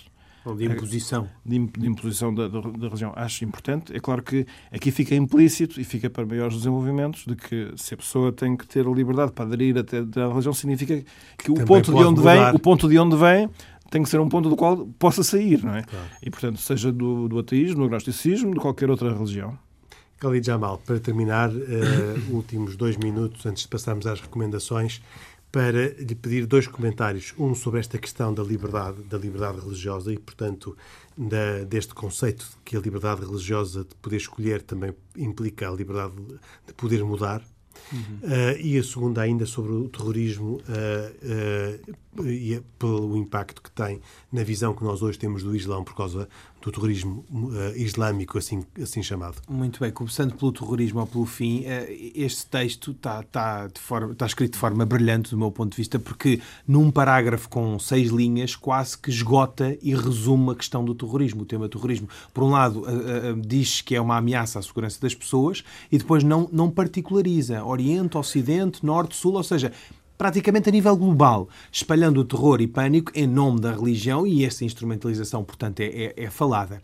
ou 0.46 0.56
de 0.56 0.66
imposição. 0.66 1.30
De, 1.46 1.56
imposição 1.56 2.34
da, 2.34 2.48
da, 2.48 2.62
da, 2.62 2.88
religião. 2.88 3.14
Acho 3.16 3.46
importante. 3.46 3.96
É 3.96 4.00
claro 4.00 4.24
que 4.24 4.46
aqui 4.72 4.92
fica 4.92 5.14
implícito 5.14 5.80
e 5.80 5.84
fica 5.84 6.10
para 6.10 6.26
maiores 6.26 6.58
desenvolvimentos 6.58 7.26
de 7.26 7.36
que 7.36 7.72
se 7.76 7.94
a 7.94 7.98
pessoa 7.98 8.32
tem 8.32 8.58
que 8.58 8.68
ter 8.68 8.88
a 8.88 8.92
liberdade 8.92 9.32
para 9.32 9.46
aderir 9.46 9.78
até 9.78 10.00
à 10.00 10.28
religião, 10.28 10.54
significa 10.54 11.04
que 11.38 11.52
o 11.52 11.66
ponto, 11.66 11.94
de 11.94 12.04
onde 12.04 12.22
vem, 12.22 12.50
o 12.54 12.60
ponto 12.60 12.90
de 12.90 12.98
onde 12.98 13.16
vem 13.16 13.50
tem 13.92 14.02
que 14.02 14.10
ser 14.10 14.20
um 14.20 14.30
ponto 14.30 14.50
do 14.50 14.56
qual 14.56 14.88
possa 14.98 15.22
sair, 15.22 15.64
não 15.64 15.76
é? 15.76 15.84
Claro. 15.84 16.06
E, 16.24 16.30
portanto, 16.30 16.58
seja 16.60 16.92
do, 16.92 17.28
do 17.28 17.38
ateísmo, 17.38 17.82
do 17.82 17.86
agnosticismo, 17.86 18.54
de 18.54 18.60
qualquer 18.60 18.90
outra 18.90 19.14
religião. 19.14 19.58
Khalid 20.22 20.46
Jamal, 20.46 20.78
para 20.86 21.00
terminar, 21.00 21.50
uh, 21.50 21.56
últimos 22.32 22.76
dois 22.76 22.96
minutos 22.96 23.46
antes 23.46 23.64
de 23.64 23.68
passarmos 23.68 24.06
às 24.06 24.22
recomendações, 24.22 25.02
para 25.52 25.90
lhe 25.94 26.16
pedir 26.16 26.46
dois 26.46 26.66
comentários. 26.66 27.34
Um 27.38 27.54
sobre 27.54 27.80
esta 27.80 27.98
questão 27.98 28.34
da 28.34 28.42
liberdade, 28.42 29.04
da 29.04 29.18
liberdade 29.18 29.60
religiosa 29.60 30.14
e, 30.14 30.18
portanto, 30.18 30.78
da, 31.18 31.64
deste 31.66 31.94
conceito 31.94 32.48
que 32.64 32.78
a 32.78 32.80
liberdade 32.80 33.22
religiosa 33.22 33.84
de 33.84 33.94
poder 33.96 34.18
escolher 34.18 34.62
também 34.62 34.94
implica 35.18 35.70
a 35.70 35.74
liberdade 35.74 36.16
de 36.66 36.74
poder 36.74 37.04
mudar. 37.04 37.44
Uhum. 37.92 38.20
Uh, 38.24 38.60
e 38.60 38.78
a 38.78 38.84
segunda 38.84 39.22
ainda 39.22 39.46
sobre 39.46 39.74
o 39.74 39.90
terrorismo 39.90 40.60
uh, 40.68 42.20
uh, 42.20 42.28
e 42.28 42.62
pelo 42.78 43.18
impacto 43.18 43.62
que 43.62 43.72
tem 43.72 44.02
na 44.32 44.44
visão 44.44 44.74
que 44.74 44.84
nós 44.84 45.02
hoje 45.02 45.18
temos 45.18 45.44
do 45.44 45.56
Islão 45.56 45.84
por 45.84 45.96
causa 45.96 46.28
do 46.62 46.72
terrorismo 46.72 47.26
islâmico, 47.76 48.38
assim, 48.38 48.64
assim 48.80 49.02
chamado. 49.02 49.42
Muito 49.50 49.80
bem, 49.80 49.92
começando 49.92 50.36
pelo 50.36 50.52
terrorismo 50.52 51.00
ou 51.00 51.08
pelo 51.08 51.26
fim, 51.26 51.64
este 52.14 52.46
texto 52.46 52.92
está, 52.92 53.22
está, 53.22 53.68
está 54.12 54.26
escrito 54.28 54.54
de 54.54 54.60
forma 54.60 54.86
brilhante 54.86 55.32
do 55.32 55.38
meu 55.40 55.50
ponto 55.50 55.72
de 55.72 55.78
vista, 55.78 55.98
porque 55.98 56.40
num 56.68 56.92
parágrafo 56.92 57.50
com 57.50 57.80
seis 57.80 58.12
linhas 58.12 58.56
quase 58.56 58.96
que 58.96 59.10
esgota 59.10 59.76
e 59.82 59.96
resume 59.96 60.52
a 60.52 60.56
questão 60.56 60.86
do 60.86 60.94
terrorismo, 60.94 61.42
o 61.42 61.46
tema 61.46 61.68
terrorismo. 61.68 62.08
Por 62.32 62.44
um 62.44 62.52
lado, 62.52 62.86
diz 63.44 63.82
que 63.82 63.96
é 63.96 64.02
uma 64.02 64.18
ameaça 64.18 64.60
à 64.60 64.62
segurança 64.62 65.02
das 65.02 65.16
pessoas 65.16 65.64
e 65.92 65.98
depois 65.98 66.24
não, 66.24 66.48
não 66.52 66.70
particulariza 66.70 67.64
Oriente, 67.82 68.18
Ocidente, 68.18 68.86
Norte, 68.86 69.16
Sul, 69.16 69.34
ou 69.34 69.44
seja, 69.44 69.72
praticamente 70.18 70.70
a 70.70 70.72
nível 70.72 70.96
global, 70.96 71.50
espalhando 71.72 72.22
o 72.22 72.26
terror 72.26 72.62
e 72.62 72.68
pânico 72.68 73.12
em 73.16 73.26
nome 73.26 73.60
da 73.60 73.72
religião 73.72 74.26
e 74.26 74.46
essa 74.46 74.64
instrumentalização, 74.64 75.44
portanto, 75.44 75.80
é, 75.80 75.86
é, 75.86 76.14
é 76.16 76.30
falada. 76.30 76.80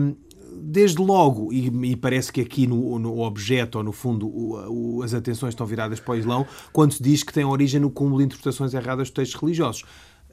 Um, 0.00 0.14
desde 0.54 1.00
logo, 1.00 1.52
e, 1.52 1.68
e, 1.90 1.96
parece 1.96 2.32
que 2.32 2.40
aqui 2.40 2.66
no, 2.66 2.98
no 2.98 3.20
objeto, 3.20 3.76
ou 3.78 3.84
no 3.84 3.92
fundo, 3.92 4.26
o, 4.26 4.98
o, 4.98 5.02
as 5.02 5.12
atenções 5.12 5.52
estão 5.52 5.66
viradas 5.66 6.00
para 6.00 6.12
o 6.12 6.16
Islão, 6.16 6.46
quando 6.72 6.92
se 6.92 7.02
diz 7.02 7.22
que 7.22 7.32
tem 7.32 7.44
origem 7.44 7.80
no 7.80 7.90
cúmulo 7.90 8.18
de 8.18 8.24
interpretações 8.24 8.72
erradas 8.72 9.08
dos 9.08 9.14
textos 9.14 9.40
religiosos 9.40 9.84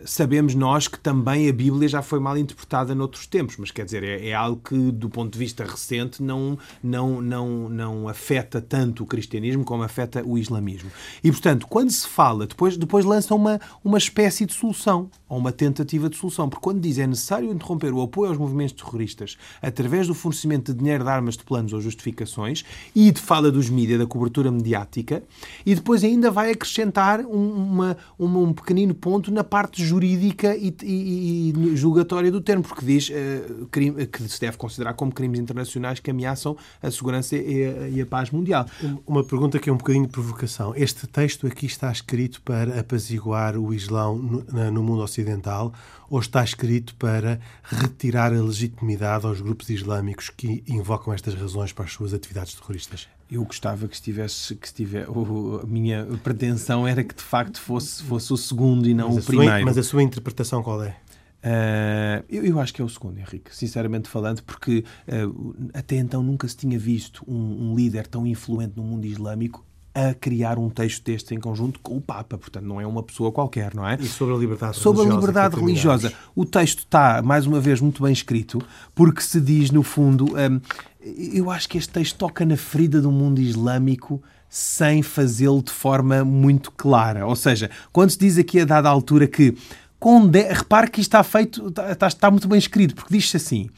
sabemos 0.06 0.56
nós 0.56 0.88
que 0.88 1.00
também 1.00 1.50
a 1.50 1.54
Bíblia 1.54 1.88
já 1.88 2.02
foi 2.02 2.20
mal 2.20 2.38
interpretada 2.38 2.96
noutros 2.96 3.28
tempos, 3.28 3.58
mas 3.58 3.72
quer 3.72 3.86
dizer, 3.86 4.04
é, 4.04 4.30
é, 4.30 4.34
algo 4.34 4.62
que, 4.64 4.92
do 4.92 5.10
ponto 5.10 5.34
de 5.34 5.40
vista 5.40 5.64
recente, 5.64 6.22
não, 6.24 6.58
não, 6.82 7.22
não, 7.22 7.70
não 7.70 8.08
afeta 8.08 8.62
tanto 8.62 9.04
o 9.04 9.06
cristianismo 9.06 9.64
como 9.64 9.84
afeta 9.84 10.24
o 10.26 10.38
islamismo. 10.38 10.92
E, 11.24 11.32
portanto, 11.32 11.68
quando 11.68 11.92
se 11.92 12.08
fala, 12.08 12.48
depois, 12.48 12.78
depois 12.78 13.06
lança 13.06 13.34
uma, 13.36 13.60
uma 13.84 13.98
espécie 13.98 14.46
de 14.46 14.54
solução, 14.54 15.10
ou 15.28 15.38
uma 15.38 15.52
tentativa 15.52 16.10
de 16.10 16.18
solução, 16.18 16.50
porque 16.50 16.64
quando 16.64 16.80
diz 16.80 16.98
é 16.98 17.06
necessário 17.06 17.52
interromper 17.52 17.94
o 17.94 18.02
apoio 18.02 18.30
aos 18.30 18.38
movimentos 18.38 18.74
terroristas 18.74 19.38
através 19.62 20.08
do 20.08 20.14
fornecimento 20.14 20.74
de 20.74 20.80
dinheiro 20.80 21.04
de 21.04 21.10
armas 21.10 21.38
de 21.38 21.44
planos 21.44 21.74
ou 21.74 21.82
justificações, 21.82 22.64
e 22.96 23.12
de 23.12 23.20
fala 23.20 23.52
dos 23.52 23.70
mídias, 23.70 24.00
da 24.00 24.06
cobertura 24.06 24.52
mediática, 24.52 25.24
e 25.66 25.76
depois 25.76 26.04
ainda 26.04 26.32
vai 26.32 26.52
acrescentar 26.52 27.22
um, 27.22 27.52
uma, 27.52 27.98
uma, 28.18 28.40
um 28.40 28.54
pequenino 28.54 28.94
ponto 28.94 29.32
na 29.32 29.44
parte 29.44 29.84
jurídica 29.90 30.56
e, 30.56 30.74
e, 30.84 31.50
e 31.52 31.76
julgatória 31.76 32.32
do 32.32 32.42
termo, 32.42 32.64
porque 32.64 32.86
diz 32.86 33.10
uh, 33.10 33.66
crime, 33.68 34.06
que 34.08 34.28
se 34.30 34.40
deve 34.40 34.58
considerar 34.58 34.94
como 34.94 35.12
crimes 35.12 35.40
internacionais 35.40 36.00
que 36.00 36.12
ameaçam 36.12 36.56
a 36.82 36.92
segurança 36.92 37.36
e 37.36 37.66
a, 37.66 37.90
e 37.90 38.02
a, 38.02 38.06
paz 38.06 38.32
mundial. 38.32 38.66
Uma 39.06 39.24
pergunta 39.24 39.60
que 39.60 39.70
é 39.70 39.74
um 39.74 39.78
bocadinho 39.78 40.06
de 40.06 40.12
provocação. 40.12 40.74
Este 40.76 41.08
texto 41.08 41.48
aqui 41.48 41.66
está 41.66 41.92
escrito 41.92 42.42
para 42.42 42.80
apaziguar 42.80 43.58
o 43.58 43.74
Islão 43.74 44.18
no, 44.18 44.72
no 44.72 44.84
mundo 44.84 45.02
ocidental 45.02 45.74
ou 46.10 46.20
está 46.20 46.44
escrito 46.44 46.96
para 46.96 47.40
retirar 47.64 48.34
a 48.34 48.42
legitimidade 48.42 49.26
aos 49.26 49.42
grupos 49.42 49.70
islâmicos 49.70 50.30
que 50.30 50.64
invocam 50.68 51.14
estas 51.14 51.36
razões 51.36 51.72
para 51.72 51.86
as 51.86 51.94
suas 51.94 52.14
atividades 52.14 52.54
terroristas? 52.54 53.08
Eu 53.32 53.44
gostava 53.44 53.88
que 53.88 53.94
estivesse, 53.94 54.56
que 54.56 54.66
estivesse 54.66 55.08
a 55.08 55.66
minha 55.68 56.08
pretensão 56.24 56.88
era 56.88 57.04
que 57.04 57.14
de 57.14 57.22
facto 57.22 57.62
fosse, 57.62 58.02
fosse 58.02 58.34
o 58.34 58.38
segundo 58.38 58.88
e 58.88 58.94
não 58.94 59.14
mas 59.14 59.24
o 59.24 59.28
primeiro. 59.28 59.56
Sua, 59.56 59.66
mas 59.66 59.78
a 59.78 59.84
sua 59.84 60.02
interpretação 60.02 60.64
qual 60.64 60.82
é? 60.84 60.96
Uh, 61.40 62.26
eu, 62.28 62.44
eu, 62.44 62.60
acho 62.60 62.74
que 62.74 62.82
é 62.82 62.86
o 62.86 62.90
segundo, 62.90 63.18
Henrique, 63.18 63.56
sinceramente 63.56 64.10
falando, 64.10 64.44
porque 64.44 64.84
uh, 65.08 65.56
até 65.74 65.96
então 65.96 66.22
nunca 66.22 66.46
se 66.48 66.58
tinha 66.58 66.78
visto 66.78 67.24
um, 67.26 67.72
um, 67.72 67.76
líder 67.76 68.08
tão 68.08 68.28
influente 68.28 68.74
no 68.76 68.84
mundo 68.84 69.06
islâmico 69.06 69.64
a 69.94 70.14
criar 70.14 70.60
um 70.60 70.70
texto 70.70 71.04
deste 71.04 71.34
em 71.34 71.40
conjunto 71.40 71.80
com 71.80 71.96
o 71.96 72.02
Papa. 72.02 72.38
Portanto, 72.38 72.66
não 72.66 72.80
é 72.80 72.86
uma 72.86 73.02
pessoa 73.02 73.32
qualquer, 73.32 73.74
não 73.74 73.88
é? 73.88 73.98
E 74.00 74.06
sobre 74.06 74.36
a 74.36 74.38
liberdade 74.38 74.78
sobre 74.78 75.04
religiosa. 75.04 75.22
Sobre 75.22 75.30
a 75.30 75.32
liberdade 75.32 75.56
religiosa. 75.56 76.14
O 76.36 76.46
texto 76.46 76.80
está, 76.80 77.22
mais 77.22 77.46
uma 77.46 77.60
vez, 77.60 77.80
muito 77.80 78.04
bem 78.04 78.12
escrito, 78.12 78.62
porque 78.94 79.22
se 79.22 79.40
diz, 79.40 79.72
no 79.72 79.82
fundo, 79.82 80.26
um, 80.26 80.62
eu 81.02 81.50
acho 81.50 81.70
que 81.70 81.78
este 81.78 81.92
texto 81.92 82.18
toca 82.18 82.46
na 82.46 82.58
ferida 82.58 83.02
do 83.02 83.12
mundo 83.12 83.40
islâmico 83.40 84.22
sem 84.50 85.02
fazê-lo 85.02 85.62
de 85.62 85.72
forma 85.72 86.26
muito 86.26 86.72
clara. 86.72 87.26
Ou 87.26 87.36
seja, 87.36 87.70
quando 87.94 88.10
se 88.10 88.20
diz 88.20 88.38
aqui 88.38 88.60
a 88.60 88.66
dada 88.66 88.90
altura 88.90 89.28
que 89.28 89.56
condena, 90.00 90.54
repare 90.54 90.90
que 90.90 91.00
isto 91.00 91.10
está 91.10 91.24
feito, 91.24 91.68
está, 91.68 92.08
está 92.08 92.32
muito 92.32 92.48
bem 92.48 92.58
escrito, 92.58 92.96
porque 92.96 93.14
diz-se 93.14 93.38
assim: 93.38 93.70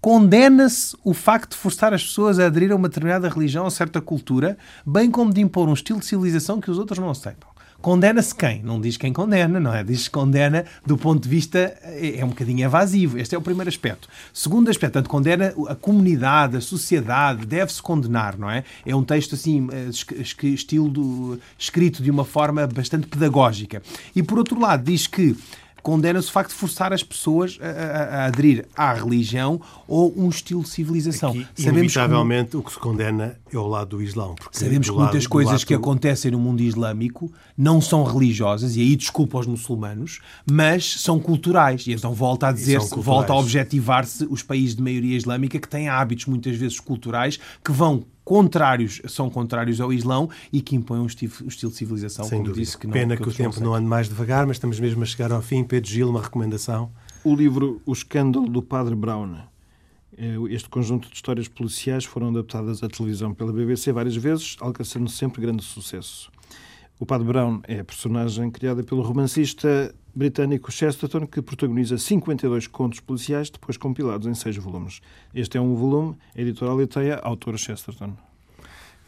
condena-se 0.00 0.96
o 1.04 1.12
facto 1.12 1.50
de 1.50 1.58
forçar 1.58 1.92
as 1.92 2.02
pessoas 2.02 2.38
a 2.38 2.46
aderir 2.46 2.72
a 2.72 2.76
uma 2.76 2.88
determinada 2.88 3.28
religião 3.28 3.64
ou 3.64 3.70
certa 3.70 4.00
cultura, 4.00 4.56
bem 4.86 5.10
como 5.10 5.32
de 5.32 5.40
impor 5.40 5.68
um 5.68 5.74
estilo 5.74 5.98
de 5.98 6.06
civilização 6.06 6.60
que 6.60 6.70
os 6.70 6.78
outros 6.78 6.98
não 6.98 7.10
aceitam. 7.10 7.49
Condena-se 7.80 8.34
quem? 8.34 8.62
Não 8.62 8.80
diz 8.80 8.96
quem 8.96 9.12
condena, 9.12 9.58
não 9.58 9.74
é? 9.74 9.82
Diz 9.82 10.06
condena 10.06 10.64
do 10.84 10.96
ponto 10.96 11.22
de 11.22 11.28
vista. 11.28 11.58
É, 11.82 12.18
é 12.18 12.24
um 12.24 12.28
bocadinho 12.28 12.64
evasivo. 12.64 13.18
Este 13.18 13.34
é 13.34 13.38
o 13.38 13.42
primeiro 13.42 13.68
aspecto. 13.68 14.08
Segundo 14.32 14.68
aspecto, 14.70 14.94
portanto, 14.94 15.10
condena 15.10 15.54
a 15.68 15.74
comunidade, 15.74 16.56
a 16.56 16.60
sociedade, 16.60 17.46
deve-se 17.46 17.80
condenar, 17.80 18.38
não 18.38 18.50
é? 18.50 18.64
É 18.84 18.94
um 18.94 19.02
texto 19.02 19.34
assim, 19.34 19.68
eh, 19.72 20.46
estilo 20.48 20.88
do, 20.88 21.40
escrito 21.58 22.02
de 22.02 22.10
uma 22.10 22.24
forma 22.24 22.66
bastante 22.66 23.06
pedagógica. 23.06 23.82
E 24.14 24.22
por 24.22 24.38
outro 24.38 24.60
lado, 24.60 24.84
diz 24.84 25.06
que 25.06 25.36
condena-se 25.82 26.28
o 26.28 26.32
facto 26.32 26.50
de 26.50 26.56
forçar 26.56 26.92
as 26.92 27.02
pessoas 27.02 27.58
a, 27.60 27.66
a, 27.66 28.04
a, 28.22 28.26
aderir 28.26 28.66
à 28.76 28.92
religião 28.92 29.60
ou 29.86 30.12
um 30.16 30.28
estilo 30.28 30.62
de 30.62 30.68
civilização. 30.68 31.30
Aqui, 31.30 31.46
Sabemos 31.54 31.78
inevitavelmente 31.78 32.56
o 32.56 32.62
que 32.62 32.72
se 32.72 32.78
condena 32.78 33.36
é 33.52 33.56
o 33.56 33.66
lado 33.66 33.96
do 33.96 34.02
Islão. 34.02 34.34
Sabemos 34.52 34.88
que 34.88 34.96
muitas 34.96 35.24
lado, 35.24 35.28
coisas 35.28 35.52
lado... 35.52 35.66
que 35.66 35.74
acontecem 35.74 36.30
no 36.30 36.38
mundo 36.38 36.60
islâmico 36.62 37.32
não 37.56 37.80
são 37.80 38.04
religiosas, 38.04 38.76
e 38.76 38.80
aí 38.80 38.96
desculpa 38.96 39.38
aos 39.38 39.46
muçulmanos, 39.46 40.20
mas 40.50 41.00
são 41.00 41.18
culturais. 41.18 41.86
E 41.86 41.92
então 41.92 42.12
volta 42.14 42.48
a 42.48 42.52
dizer-se, 42.52 42.94
volta 42.96 43.32
a 43.32 43.36
objetivar-se 43.36 44.26
os 44.30 44.42
países 44.42 44.76
de 44.76 44.82
maioria 44.82 45.16
islâmica 45.16 45.58
que 45.58 45.68
têm 45.68 45.88
hábitos 45.88 46.26
muitas 46.26 46.56
vezes 46.56 46.80
culturais 46.80 47.38
que 47.64 47.72
vão 47.72 48.04
contrários, 48.30 49.02
são 49.08 49.28
contrários 49.28 49.80
ao 49.80 49.92
Islão 49.92 50.30
e 50.52 50.62
que 50.62 50.76
impõem 50.76 51.00
um 51.00 51.06
estilo, 51.06 51.32
um 51.42 51.48
estilo 51.48 51.72
de 51.72 51.78
civilização, 51.78 52.24
Sem 52.24 52.38
como 52.38 52.50
dúvida. 52.50 52.64
disse. 52.64 52.78
Que 52.78 52.86
não, 52.86 52.92
Pena 52.92 53.16
que, 53.16 53.24
que 53.24 53.28
o 53.28 53.34
tempo 53.34 53.60
não 53.60 53.74
ande 53.74 53.88
mais 53.88 54.08
devagar, 54.08 54.46
mas 54.46 54.54
estamos 54.54 54.78
mesmo 54.78 55.02
a 55.02 55.06
chegar 55.06 55.32
ao 55.32 55.42
fim. 55.42 55.64
Pedro 55.64 55.90
Gil, 55.90 56.08
uma 56.08 56.22
recomendação. 56.22 56.92
O 57.24 57.34
livro 57.34 57.82
O 57.84 57.92
Escândalo 57.92 58.48
do 58.48 58.62
Padre 58.62 58.94
Brown. 58.94 59.34
É, 60.16 60.36
este 60.48 60.68
conjunto 60.68 61.08
de 61.08 61.14
histórias 61.16 61.48
policiais 61.48 62.04
foram 62.04 62.28
adaptadas 62.28 62.84
à 62.84 62.88
televisão 62.88 63.34
pela 63.34 63.52
BBC 63.52 63.90
várias 63.90 64.14
vezes, 64.14 64.56
alcançando 64.60 65.10
sempre 65.10 65.42
grande 65.42 65.64
sucesso. 65.64 66.30
O 67.00 67.06
Padre 67.06 67.28
Brown 67.28 67.62
é 67.66 67.80
a 67.80 67.84
personagem 67.84 68.50
criada 68.50 68.84
pelo 68.84 69.00
romancista 69.00 69.94
britânico 70.14 70.70
Chesterton, 70.70 71.26
que 71.26 71.40
protagoniza 71.40 71.96
52 71.96 72.66
contos 72.66 73.00
policiais, 73.00 73.48
depois 73.48 73.78
compilados 73.78 74.26
em 74.26 74.34
seis 74.34 74.58
volumes. 74.58 75.00
Este 75.34 75.56
é 75.56 75.60
um 75.62 75.74
volume, 75.74 76.14
editorial 76.36 76.76
Leiteia, 76.76 77.18
autor 77.22 77.56
Chesterton. 77.56 78.12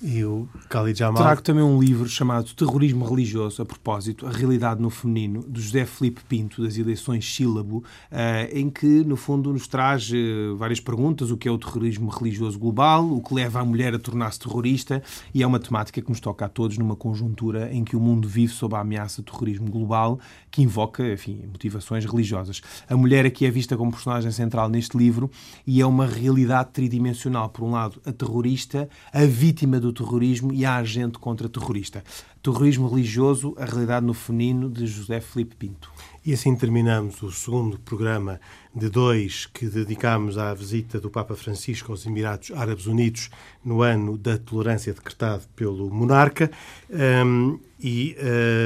E 0.02 0.24
o 0.24 0.48
Khalid 0.68 0.98
Jamal. 0.98 1.22
Trago 1.22 1.42
também 1.42 1.62
um 1.62 1.80
livro 1.80 2.08
chamado 2.08 2.52
Terrorismo 2.54 3.04
Religioso, 3.04 3.62
a 3.62 3.64
propósito, 3.64 4.26
A 4.26 4.30
Realidade 4.30 4.82
no 4.82 4.90
Feminino, 4.90 5.44
do 5.44 5.60
José 5.60 5.86
Felipe 5.86 6.22
Pinto, 6.28 6.60
das 6.60 6.76
eleições 6.76 7.32
Sílabo, 7.32 7.84
eh, 8.10 8.50
em 8.52 8.68
que, 8.68 9.04
no 9.04 9.14
fundo, 9.14 9.52
nos 9.52 9.68
traz 9.68 10.10
eh, 10.12 10.52
várias 10.56 10.80
perguntas: 10.80 11.30
o 11.30 11.36
que 11.36 11.46
é 11.46 11.52
o 11.52 11.56
terrorismo 11.56 12.10
religioso 12.10 12.58
global, 12.58 13.08
o 13.08 13.22
que 13.22 13.32
leva 13.32 13.60
a 13.60 13.64
mulher 13.64 13.94
a 13.94 13.98
tornar-se 13.98 14.40
terrorista, 14.40 15.00
e 15.32 15.40
é 15.40 15.46
uma 15.46 15.60
temática 15.60 16.02
que 16.02 16.08
nos 16.08 16.18
toca 16.18 16.46
a 16.46 16.48
todos 16.48 16.76
numa 16.78 16.96
conjuntura 16.96 17.72
em 17.72 17.84
que 17.84 17.94
o 17.94 18.00
mundo 18.00 18.26
vive 18.26 18.52
sob 18.52 18.74
a 18.74 18.80
ameaça 18.80 19.22
do 19.22 19.30
terrorismo 19.30 19.70
global, 19.70 20.18
que 20.50 20.62
invoca, 20.62 21.12
enfim, 21.12 21.44
motivações 21.46 22.04
religiosas. 22.04 22.60
A 22.88 22.96
mulher 22.96 23.24
aqui 23.24 23.46
é 23.46 23.50
vista 23.52 23.76
como 23.76 23.92
personagem 23.92 24.32
central 24.32 24.68
neste 24.68 24.98
livro 24.98 25.30
e 25.64 25.80
é 25.80 25.86
uma 25.86 26.06
realidade 26.06 26.70
tridimensional. 26.72 27.50
Por 27.50 27.62
um 27.62 27.70
lado, 27.70 28.02
a 28.04 28.10
terrorista, 28.10 28.88
a 29.12 29.24
vítima 29.24 29.78
do 29.78 29.91
terrorismo 29.92 30.52
e 30.52 30.64
a 30.64 30.76
agente 30.76 31.18
contra-terrorista. 31.18 32.02
Terrorismo 32.42 32.88
religioso, 32.88 33.54
a 33.58 33.64
realidade 33.64 34.04
no 34.04 34.14
feminino, 34.14 34.68
de 34.68 34.86
José 34.86 35.20
Felipe 35.20 35.54
Pinto. 35.54 35.90
E 36.24 36.32
assim 36.32 36.54
terminamos 36.54 37.20
o 37.22 37.32
segundo 37.32 37.78
programa 37.80 38.40
de 38.74 38.88
dois 38.88 39.46
que 39.46 39.66
dedicamos 39.66 40.38
à 40.38 40.54
visita 40.54 41.00
do 41.00 41.10
Papa 41.10 41.34
Francisco 41.34 41.90
aos 41.90 42.06
Emirados 42.06 42.52
Árabes 42.52 42.86
Unidos 42.86 43.28
no 43.64 43.82
ano 43.82 44.16
da 44.16 44.38
tolerância 44.38 44.94
decretado 44.94 45.42
pelo 45.56 45.90
monarca 45.90 46.48
um, 46.88 47.58
e, 47.80 48.16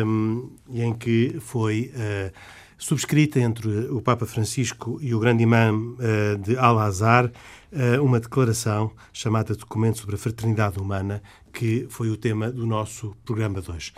um, 0.04 0.50
e, 0.68 0.82
em 0.82 0.92
que 0.92 1.38
foi 1.40 1.90
uh, 1.94 2.32
subscrita 2.78 3.40
entre 3.40 3.68
o 3.90 4.00
Papa 4.00 4.26
Francisco 4.26 4.98
e 5.00 5.14
o 5.14 5.18
grande 5.18 5.42
imã 5.42 5.72
uh, 5.72 6.38
de 6.38 6.56
Al-Azhar 6.56 7.26
uh, 7.26 8.02
uma 8.02 8.20
declaração 8.20 8.92
chamada 9.12 9.54
Documento 9.54 9.98
sobre 9.98 10.16
a 10.16 10.18
Fraternidade 10.18 10.78
Humana, 10.78 11.22
que 11.52 11.86
foi 11.88 12.10
o 12.10 12.16
tema 12.16 12.50
do 12.50 12.66
nosso 12.66 13.16
programa 13.24 13.60
de 13.60 13.70
hoje. 13.70 13.92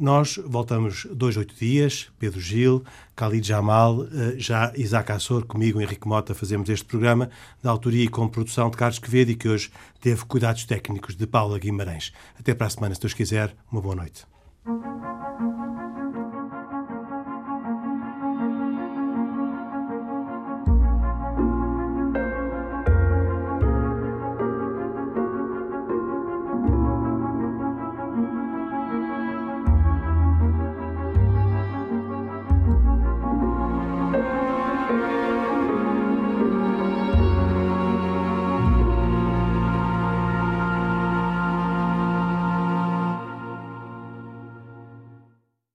Nós 0.00 0.40
voltamos 0.46 1.06
dois, 1.12 1.36
oito 1.36 1.54
dias, 1.54 2.08
Pedro 2.18 2.40
Gil, 2.40 2.84
Khalid 3.16 3.46
Jamal, 3.46 4.04
eh, 4.04 4.34
já 4.38 4.72
Isaac 4.76 5.12
Assor, 5.12 5.44
comigo, 5.44 5.80
Henrique 5.80 6.06
Mota, 6.06 6.34
fazemos 6.34 6.68
este 6.70 6.86
programa, 6.86 7.28
da 7.62 7.70
autoria 7.70 8.04
e 8.04 8.08
com 8.08 8.28
produção 8.28 8.70
de 8.70 8.76
Carlos 8.76 8.98
Quevedo 8.98 9.32
e 9.32 9.34
que 9.34 9.48
hoje 9.48 9.70
teve 10.00 10.24
cuidados 10.24 10.64
técnicos 10.64 11.16
de 11.16 11.26
Paula 11.26 11.58
Guimarães. 11.58 12.12
Até 12.38 12.54
para 12.54 12.68
a 12.68 12.70
semana, 12.70 12.94
se 12.94 13.00
Deus 13.00 13.12
quiser, 13.12 13.54
uma 13.70 13.82
boa 13.82 13.96
noite. 13.96 14.24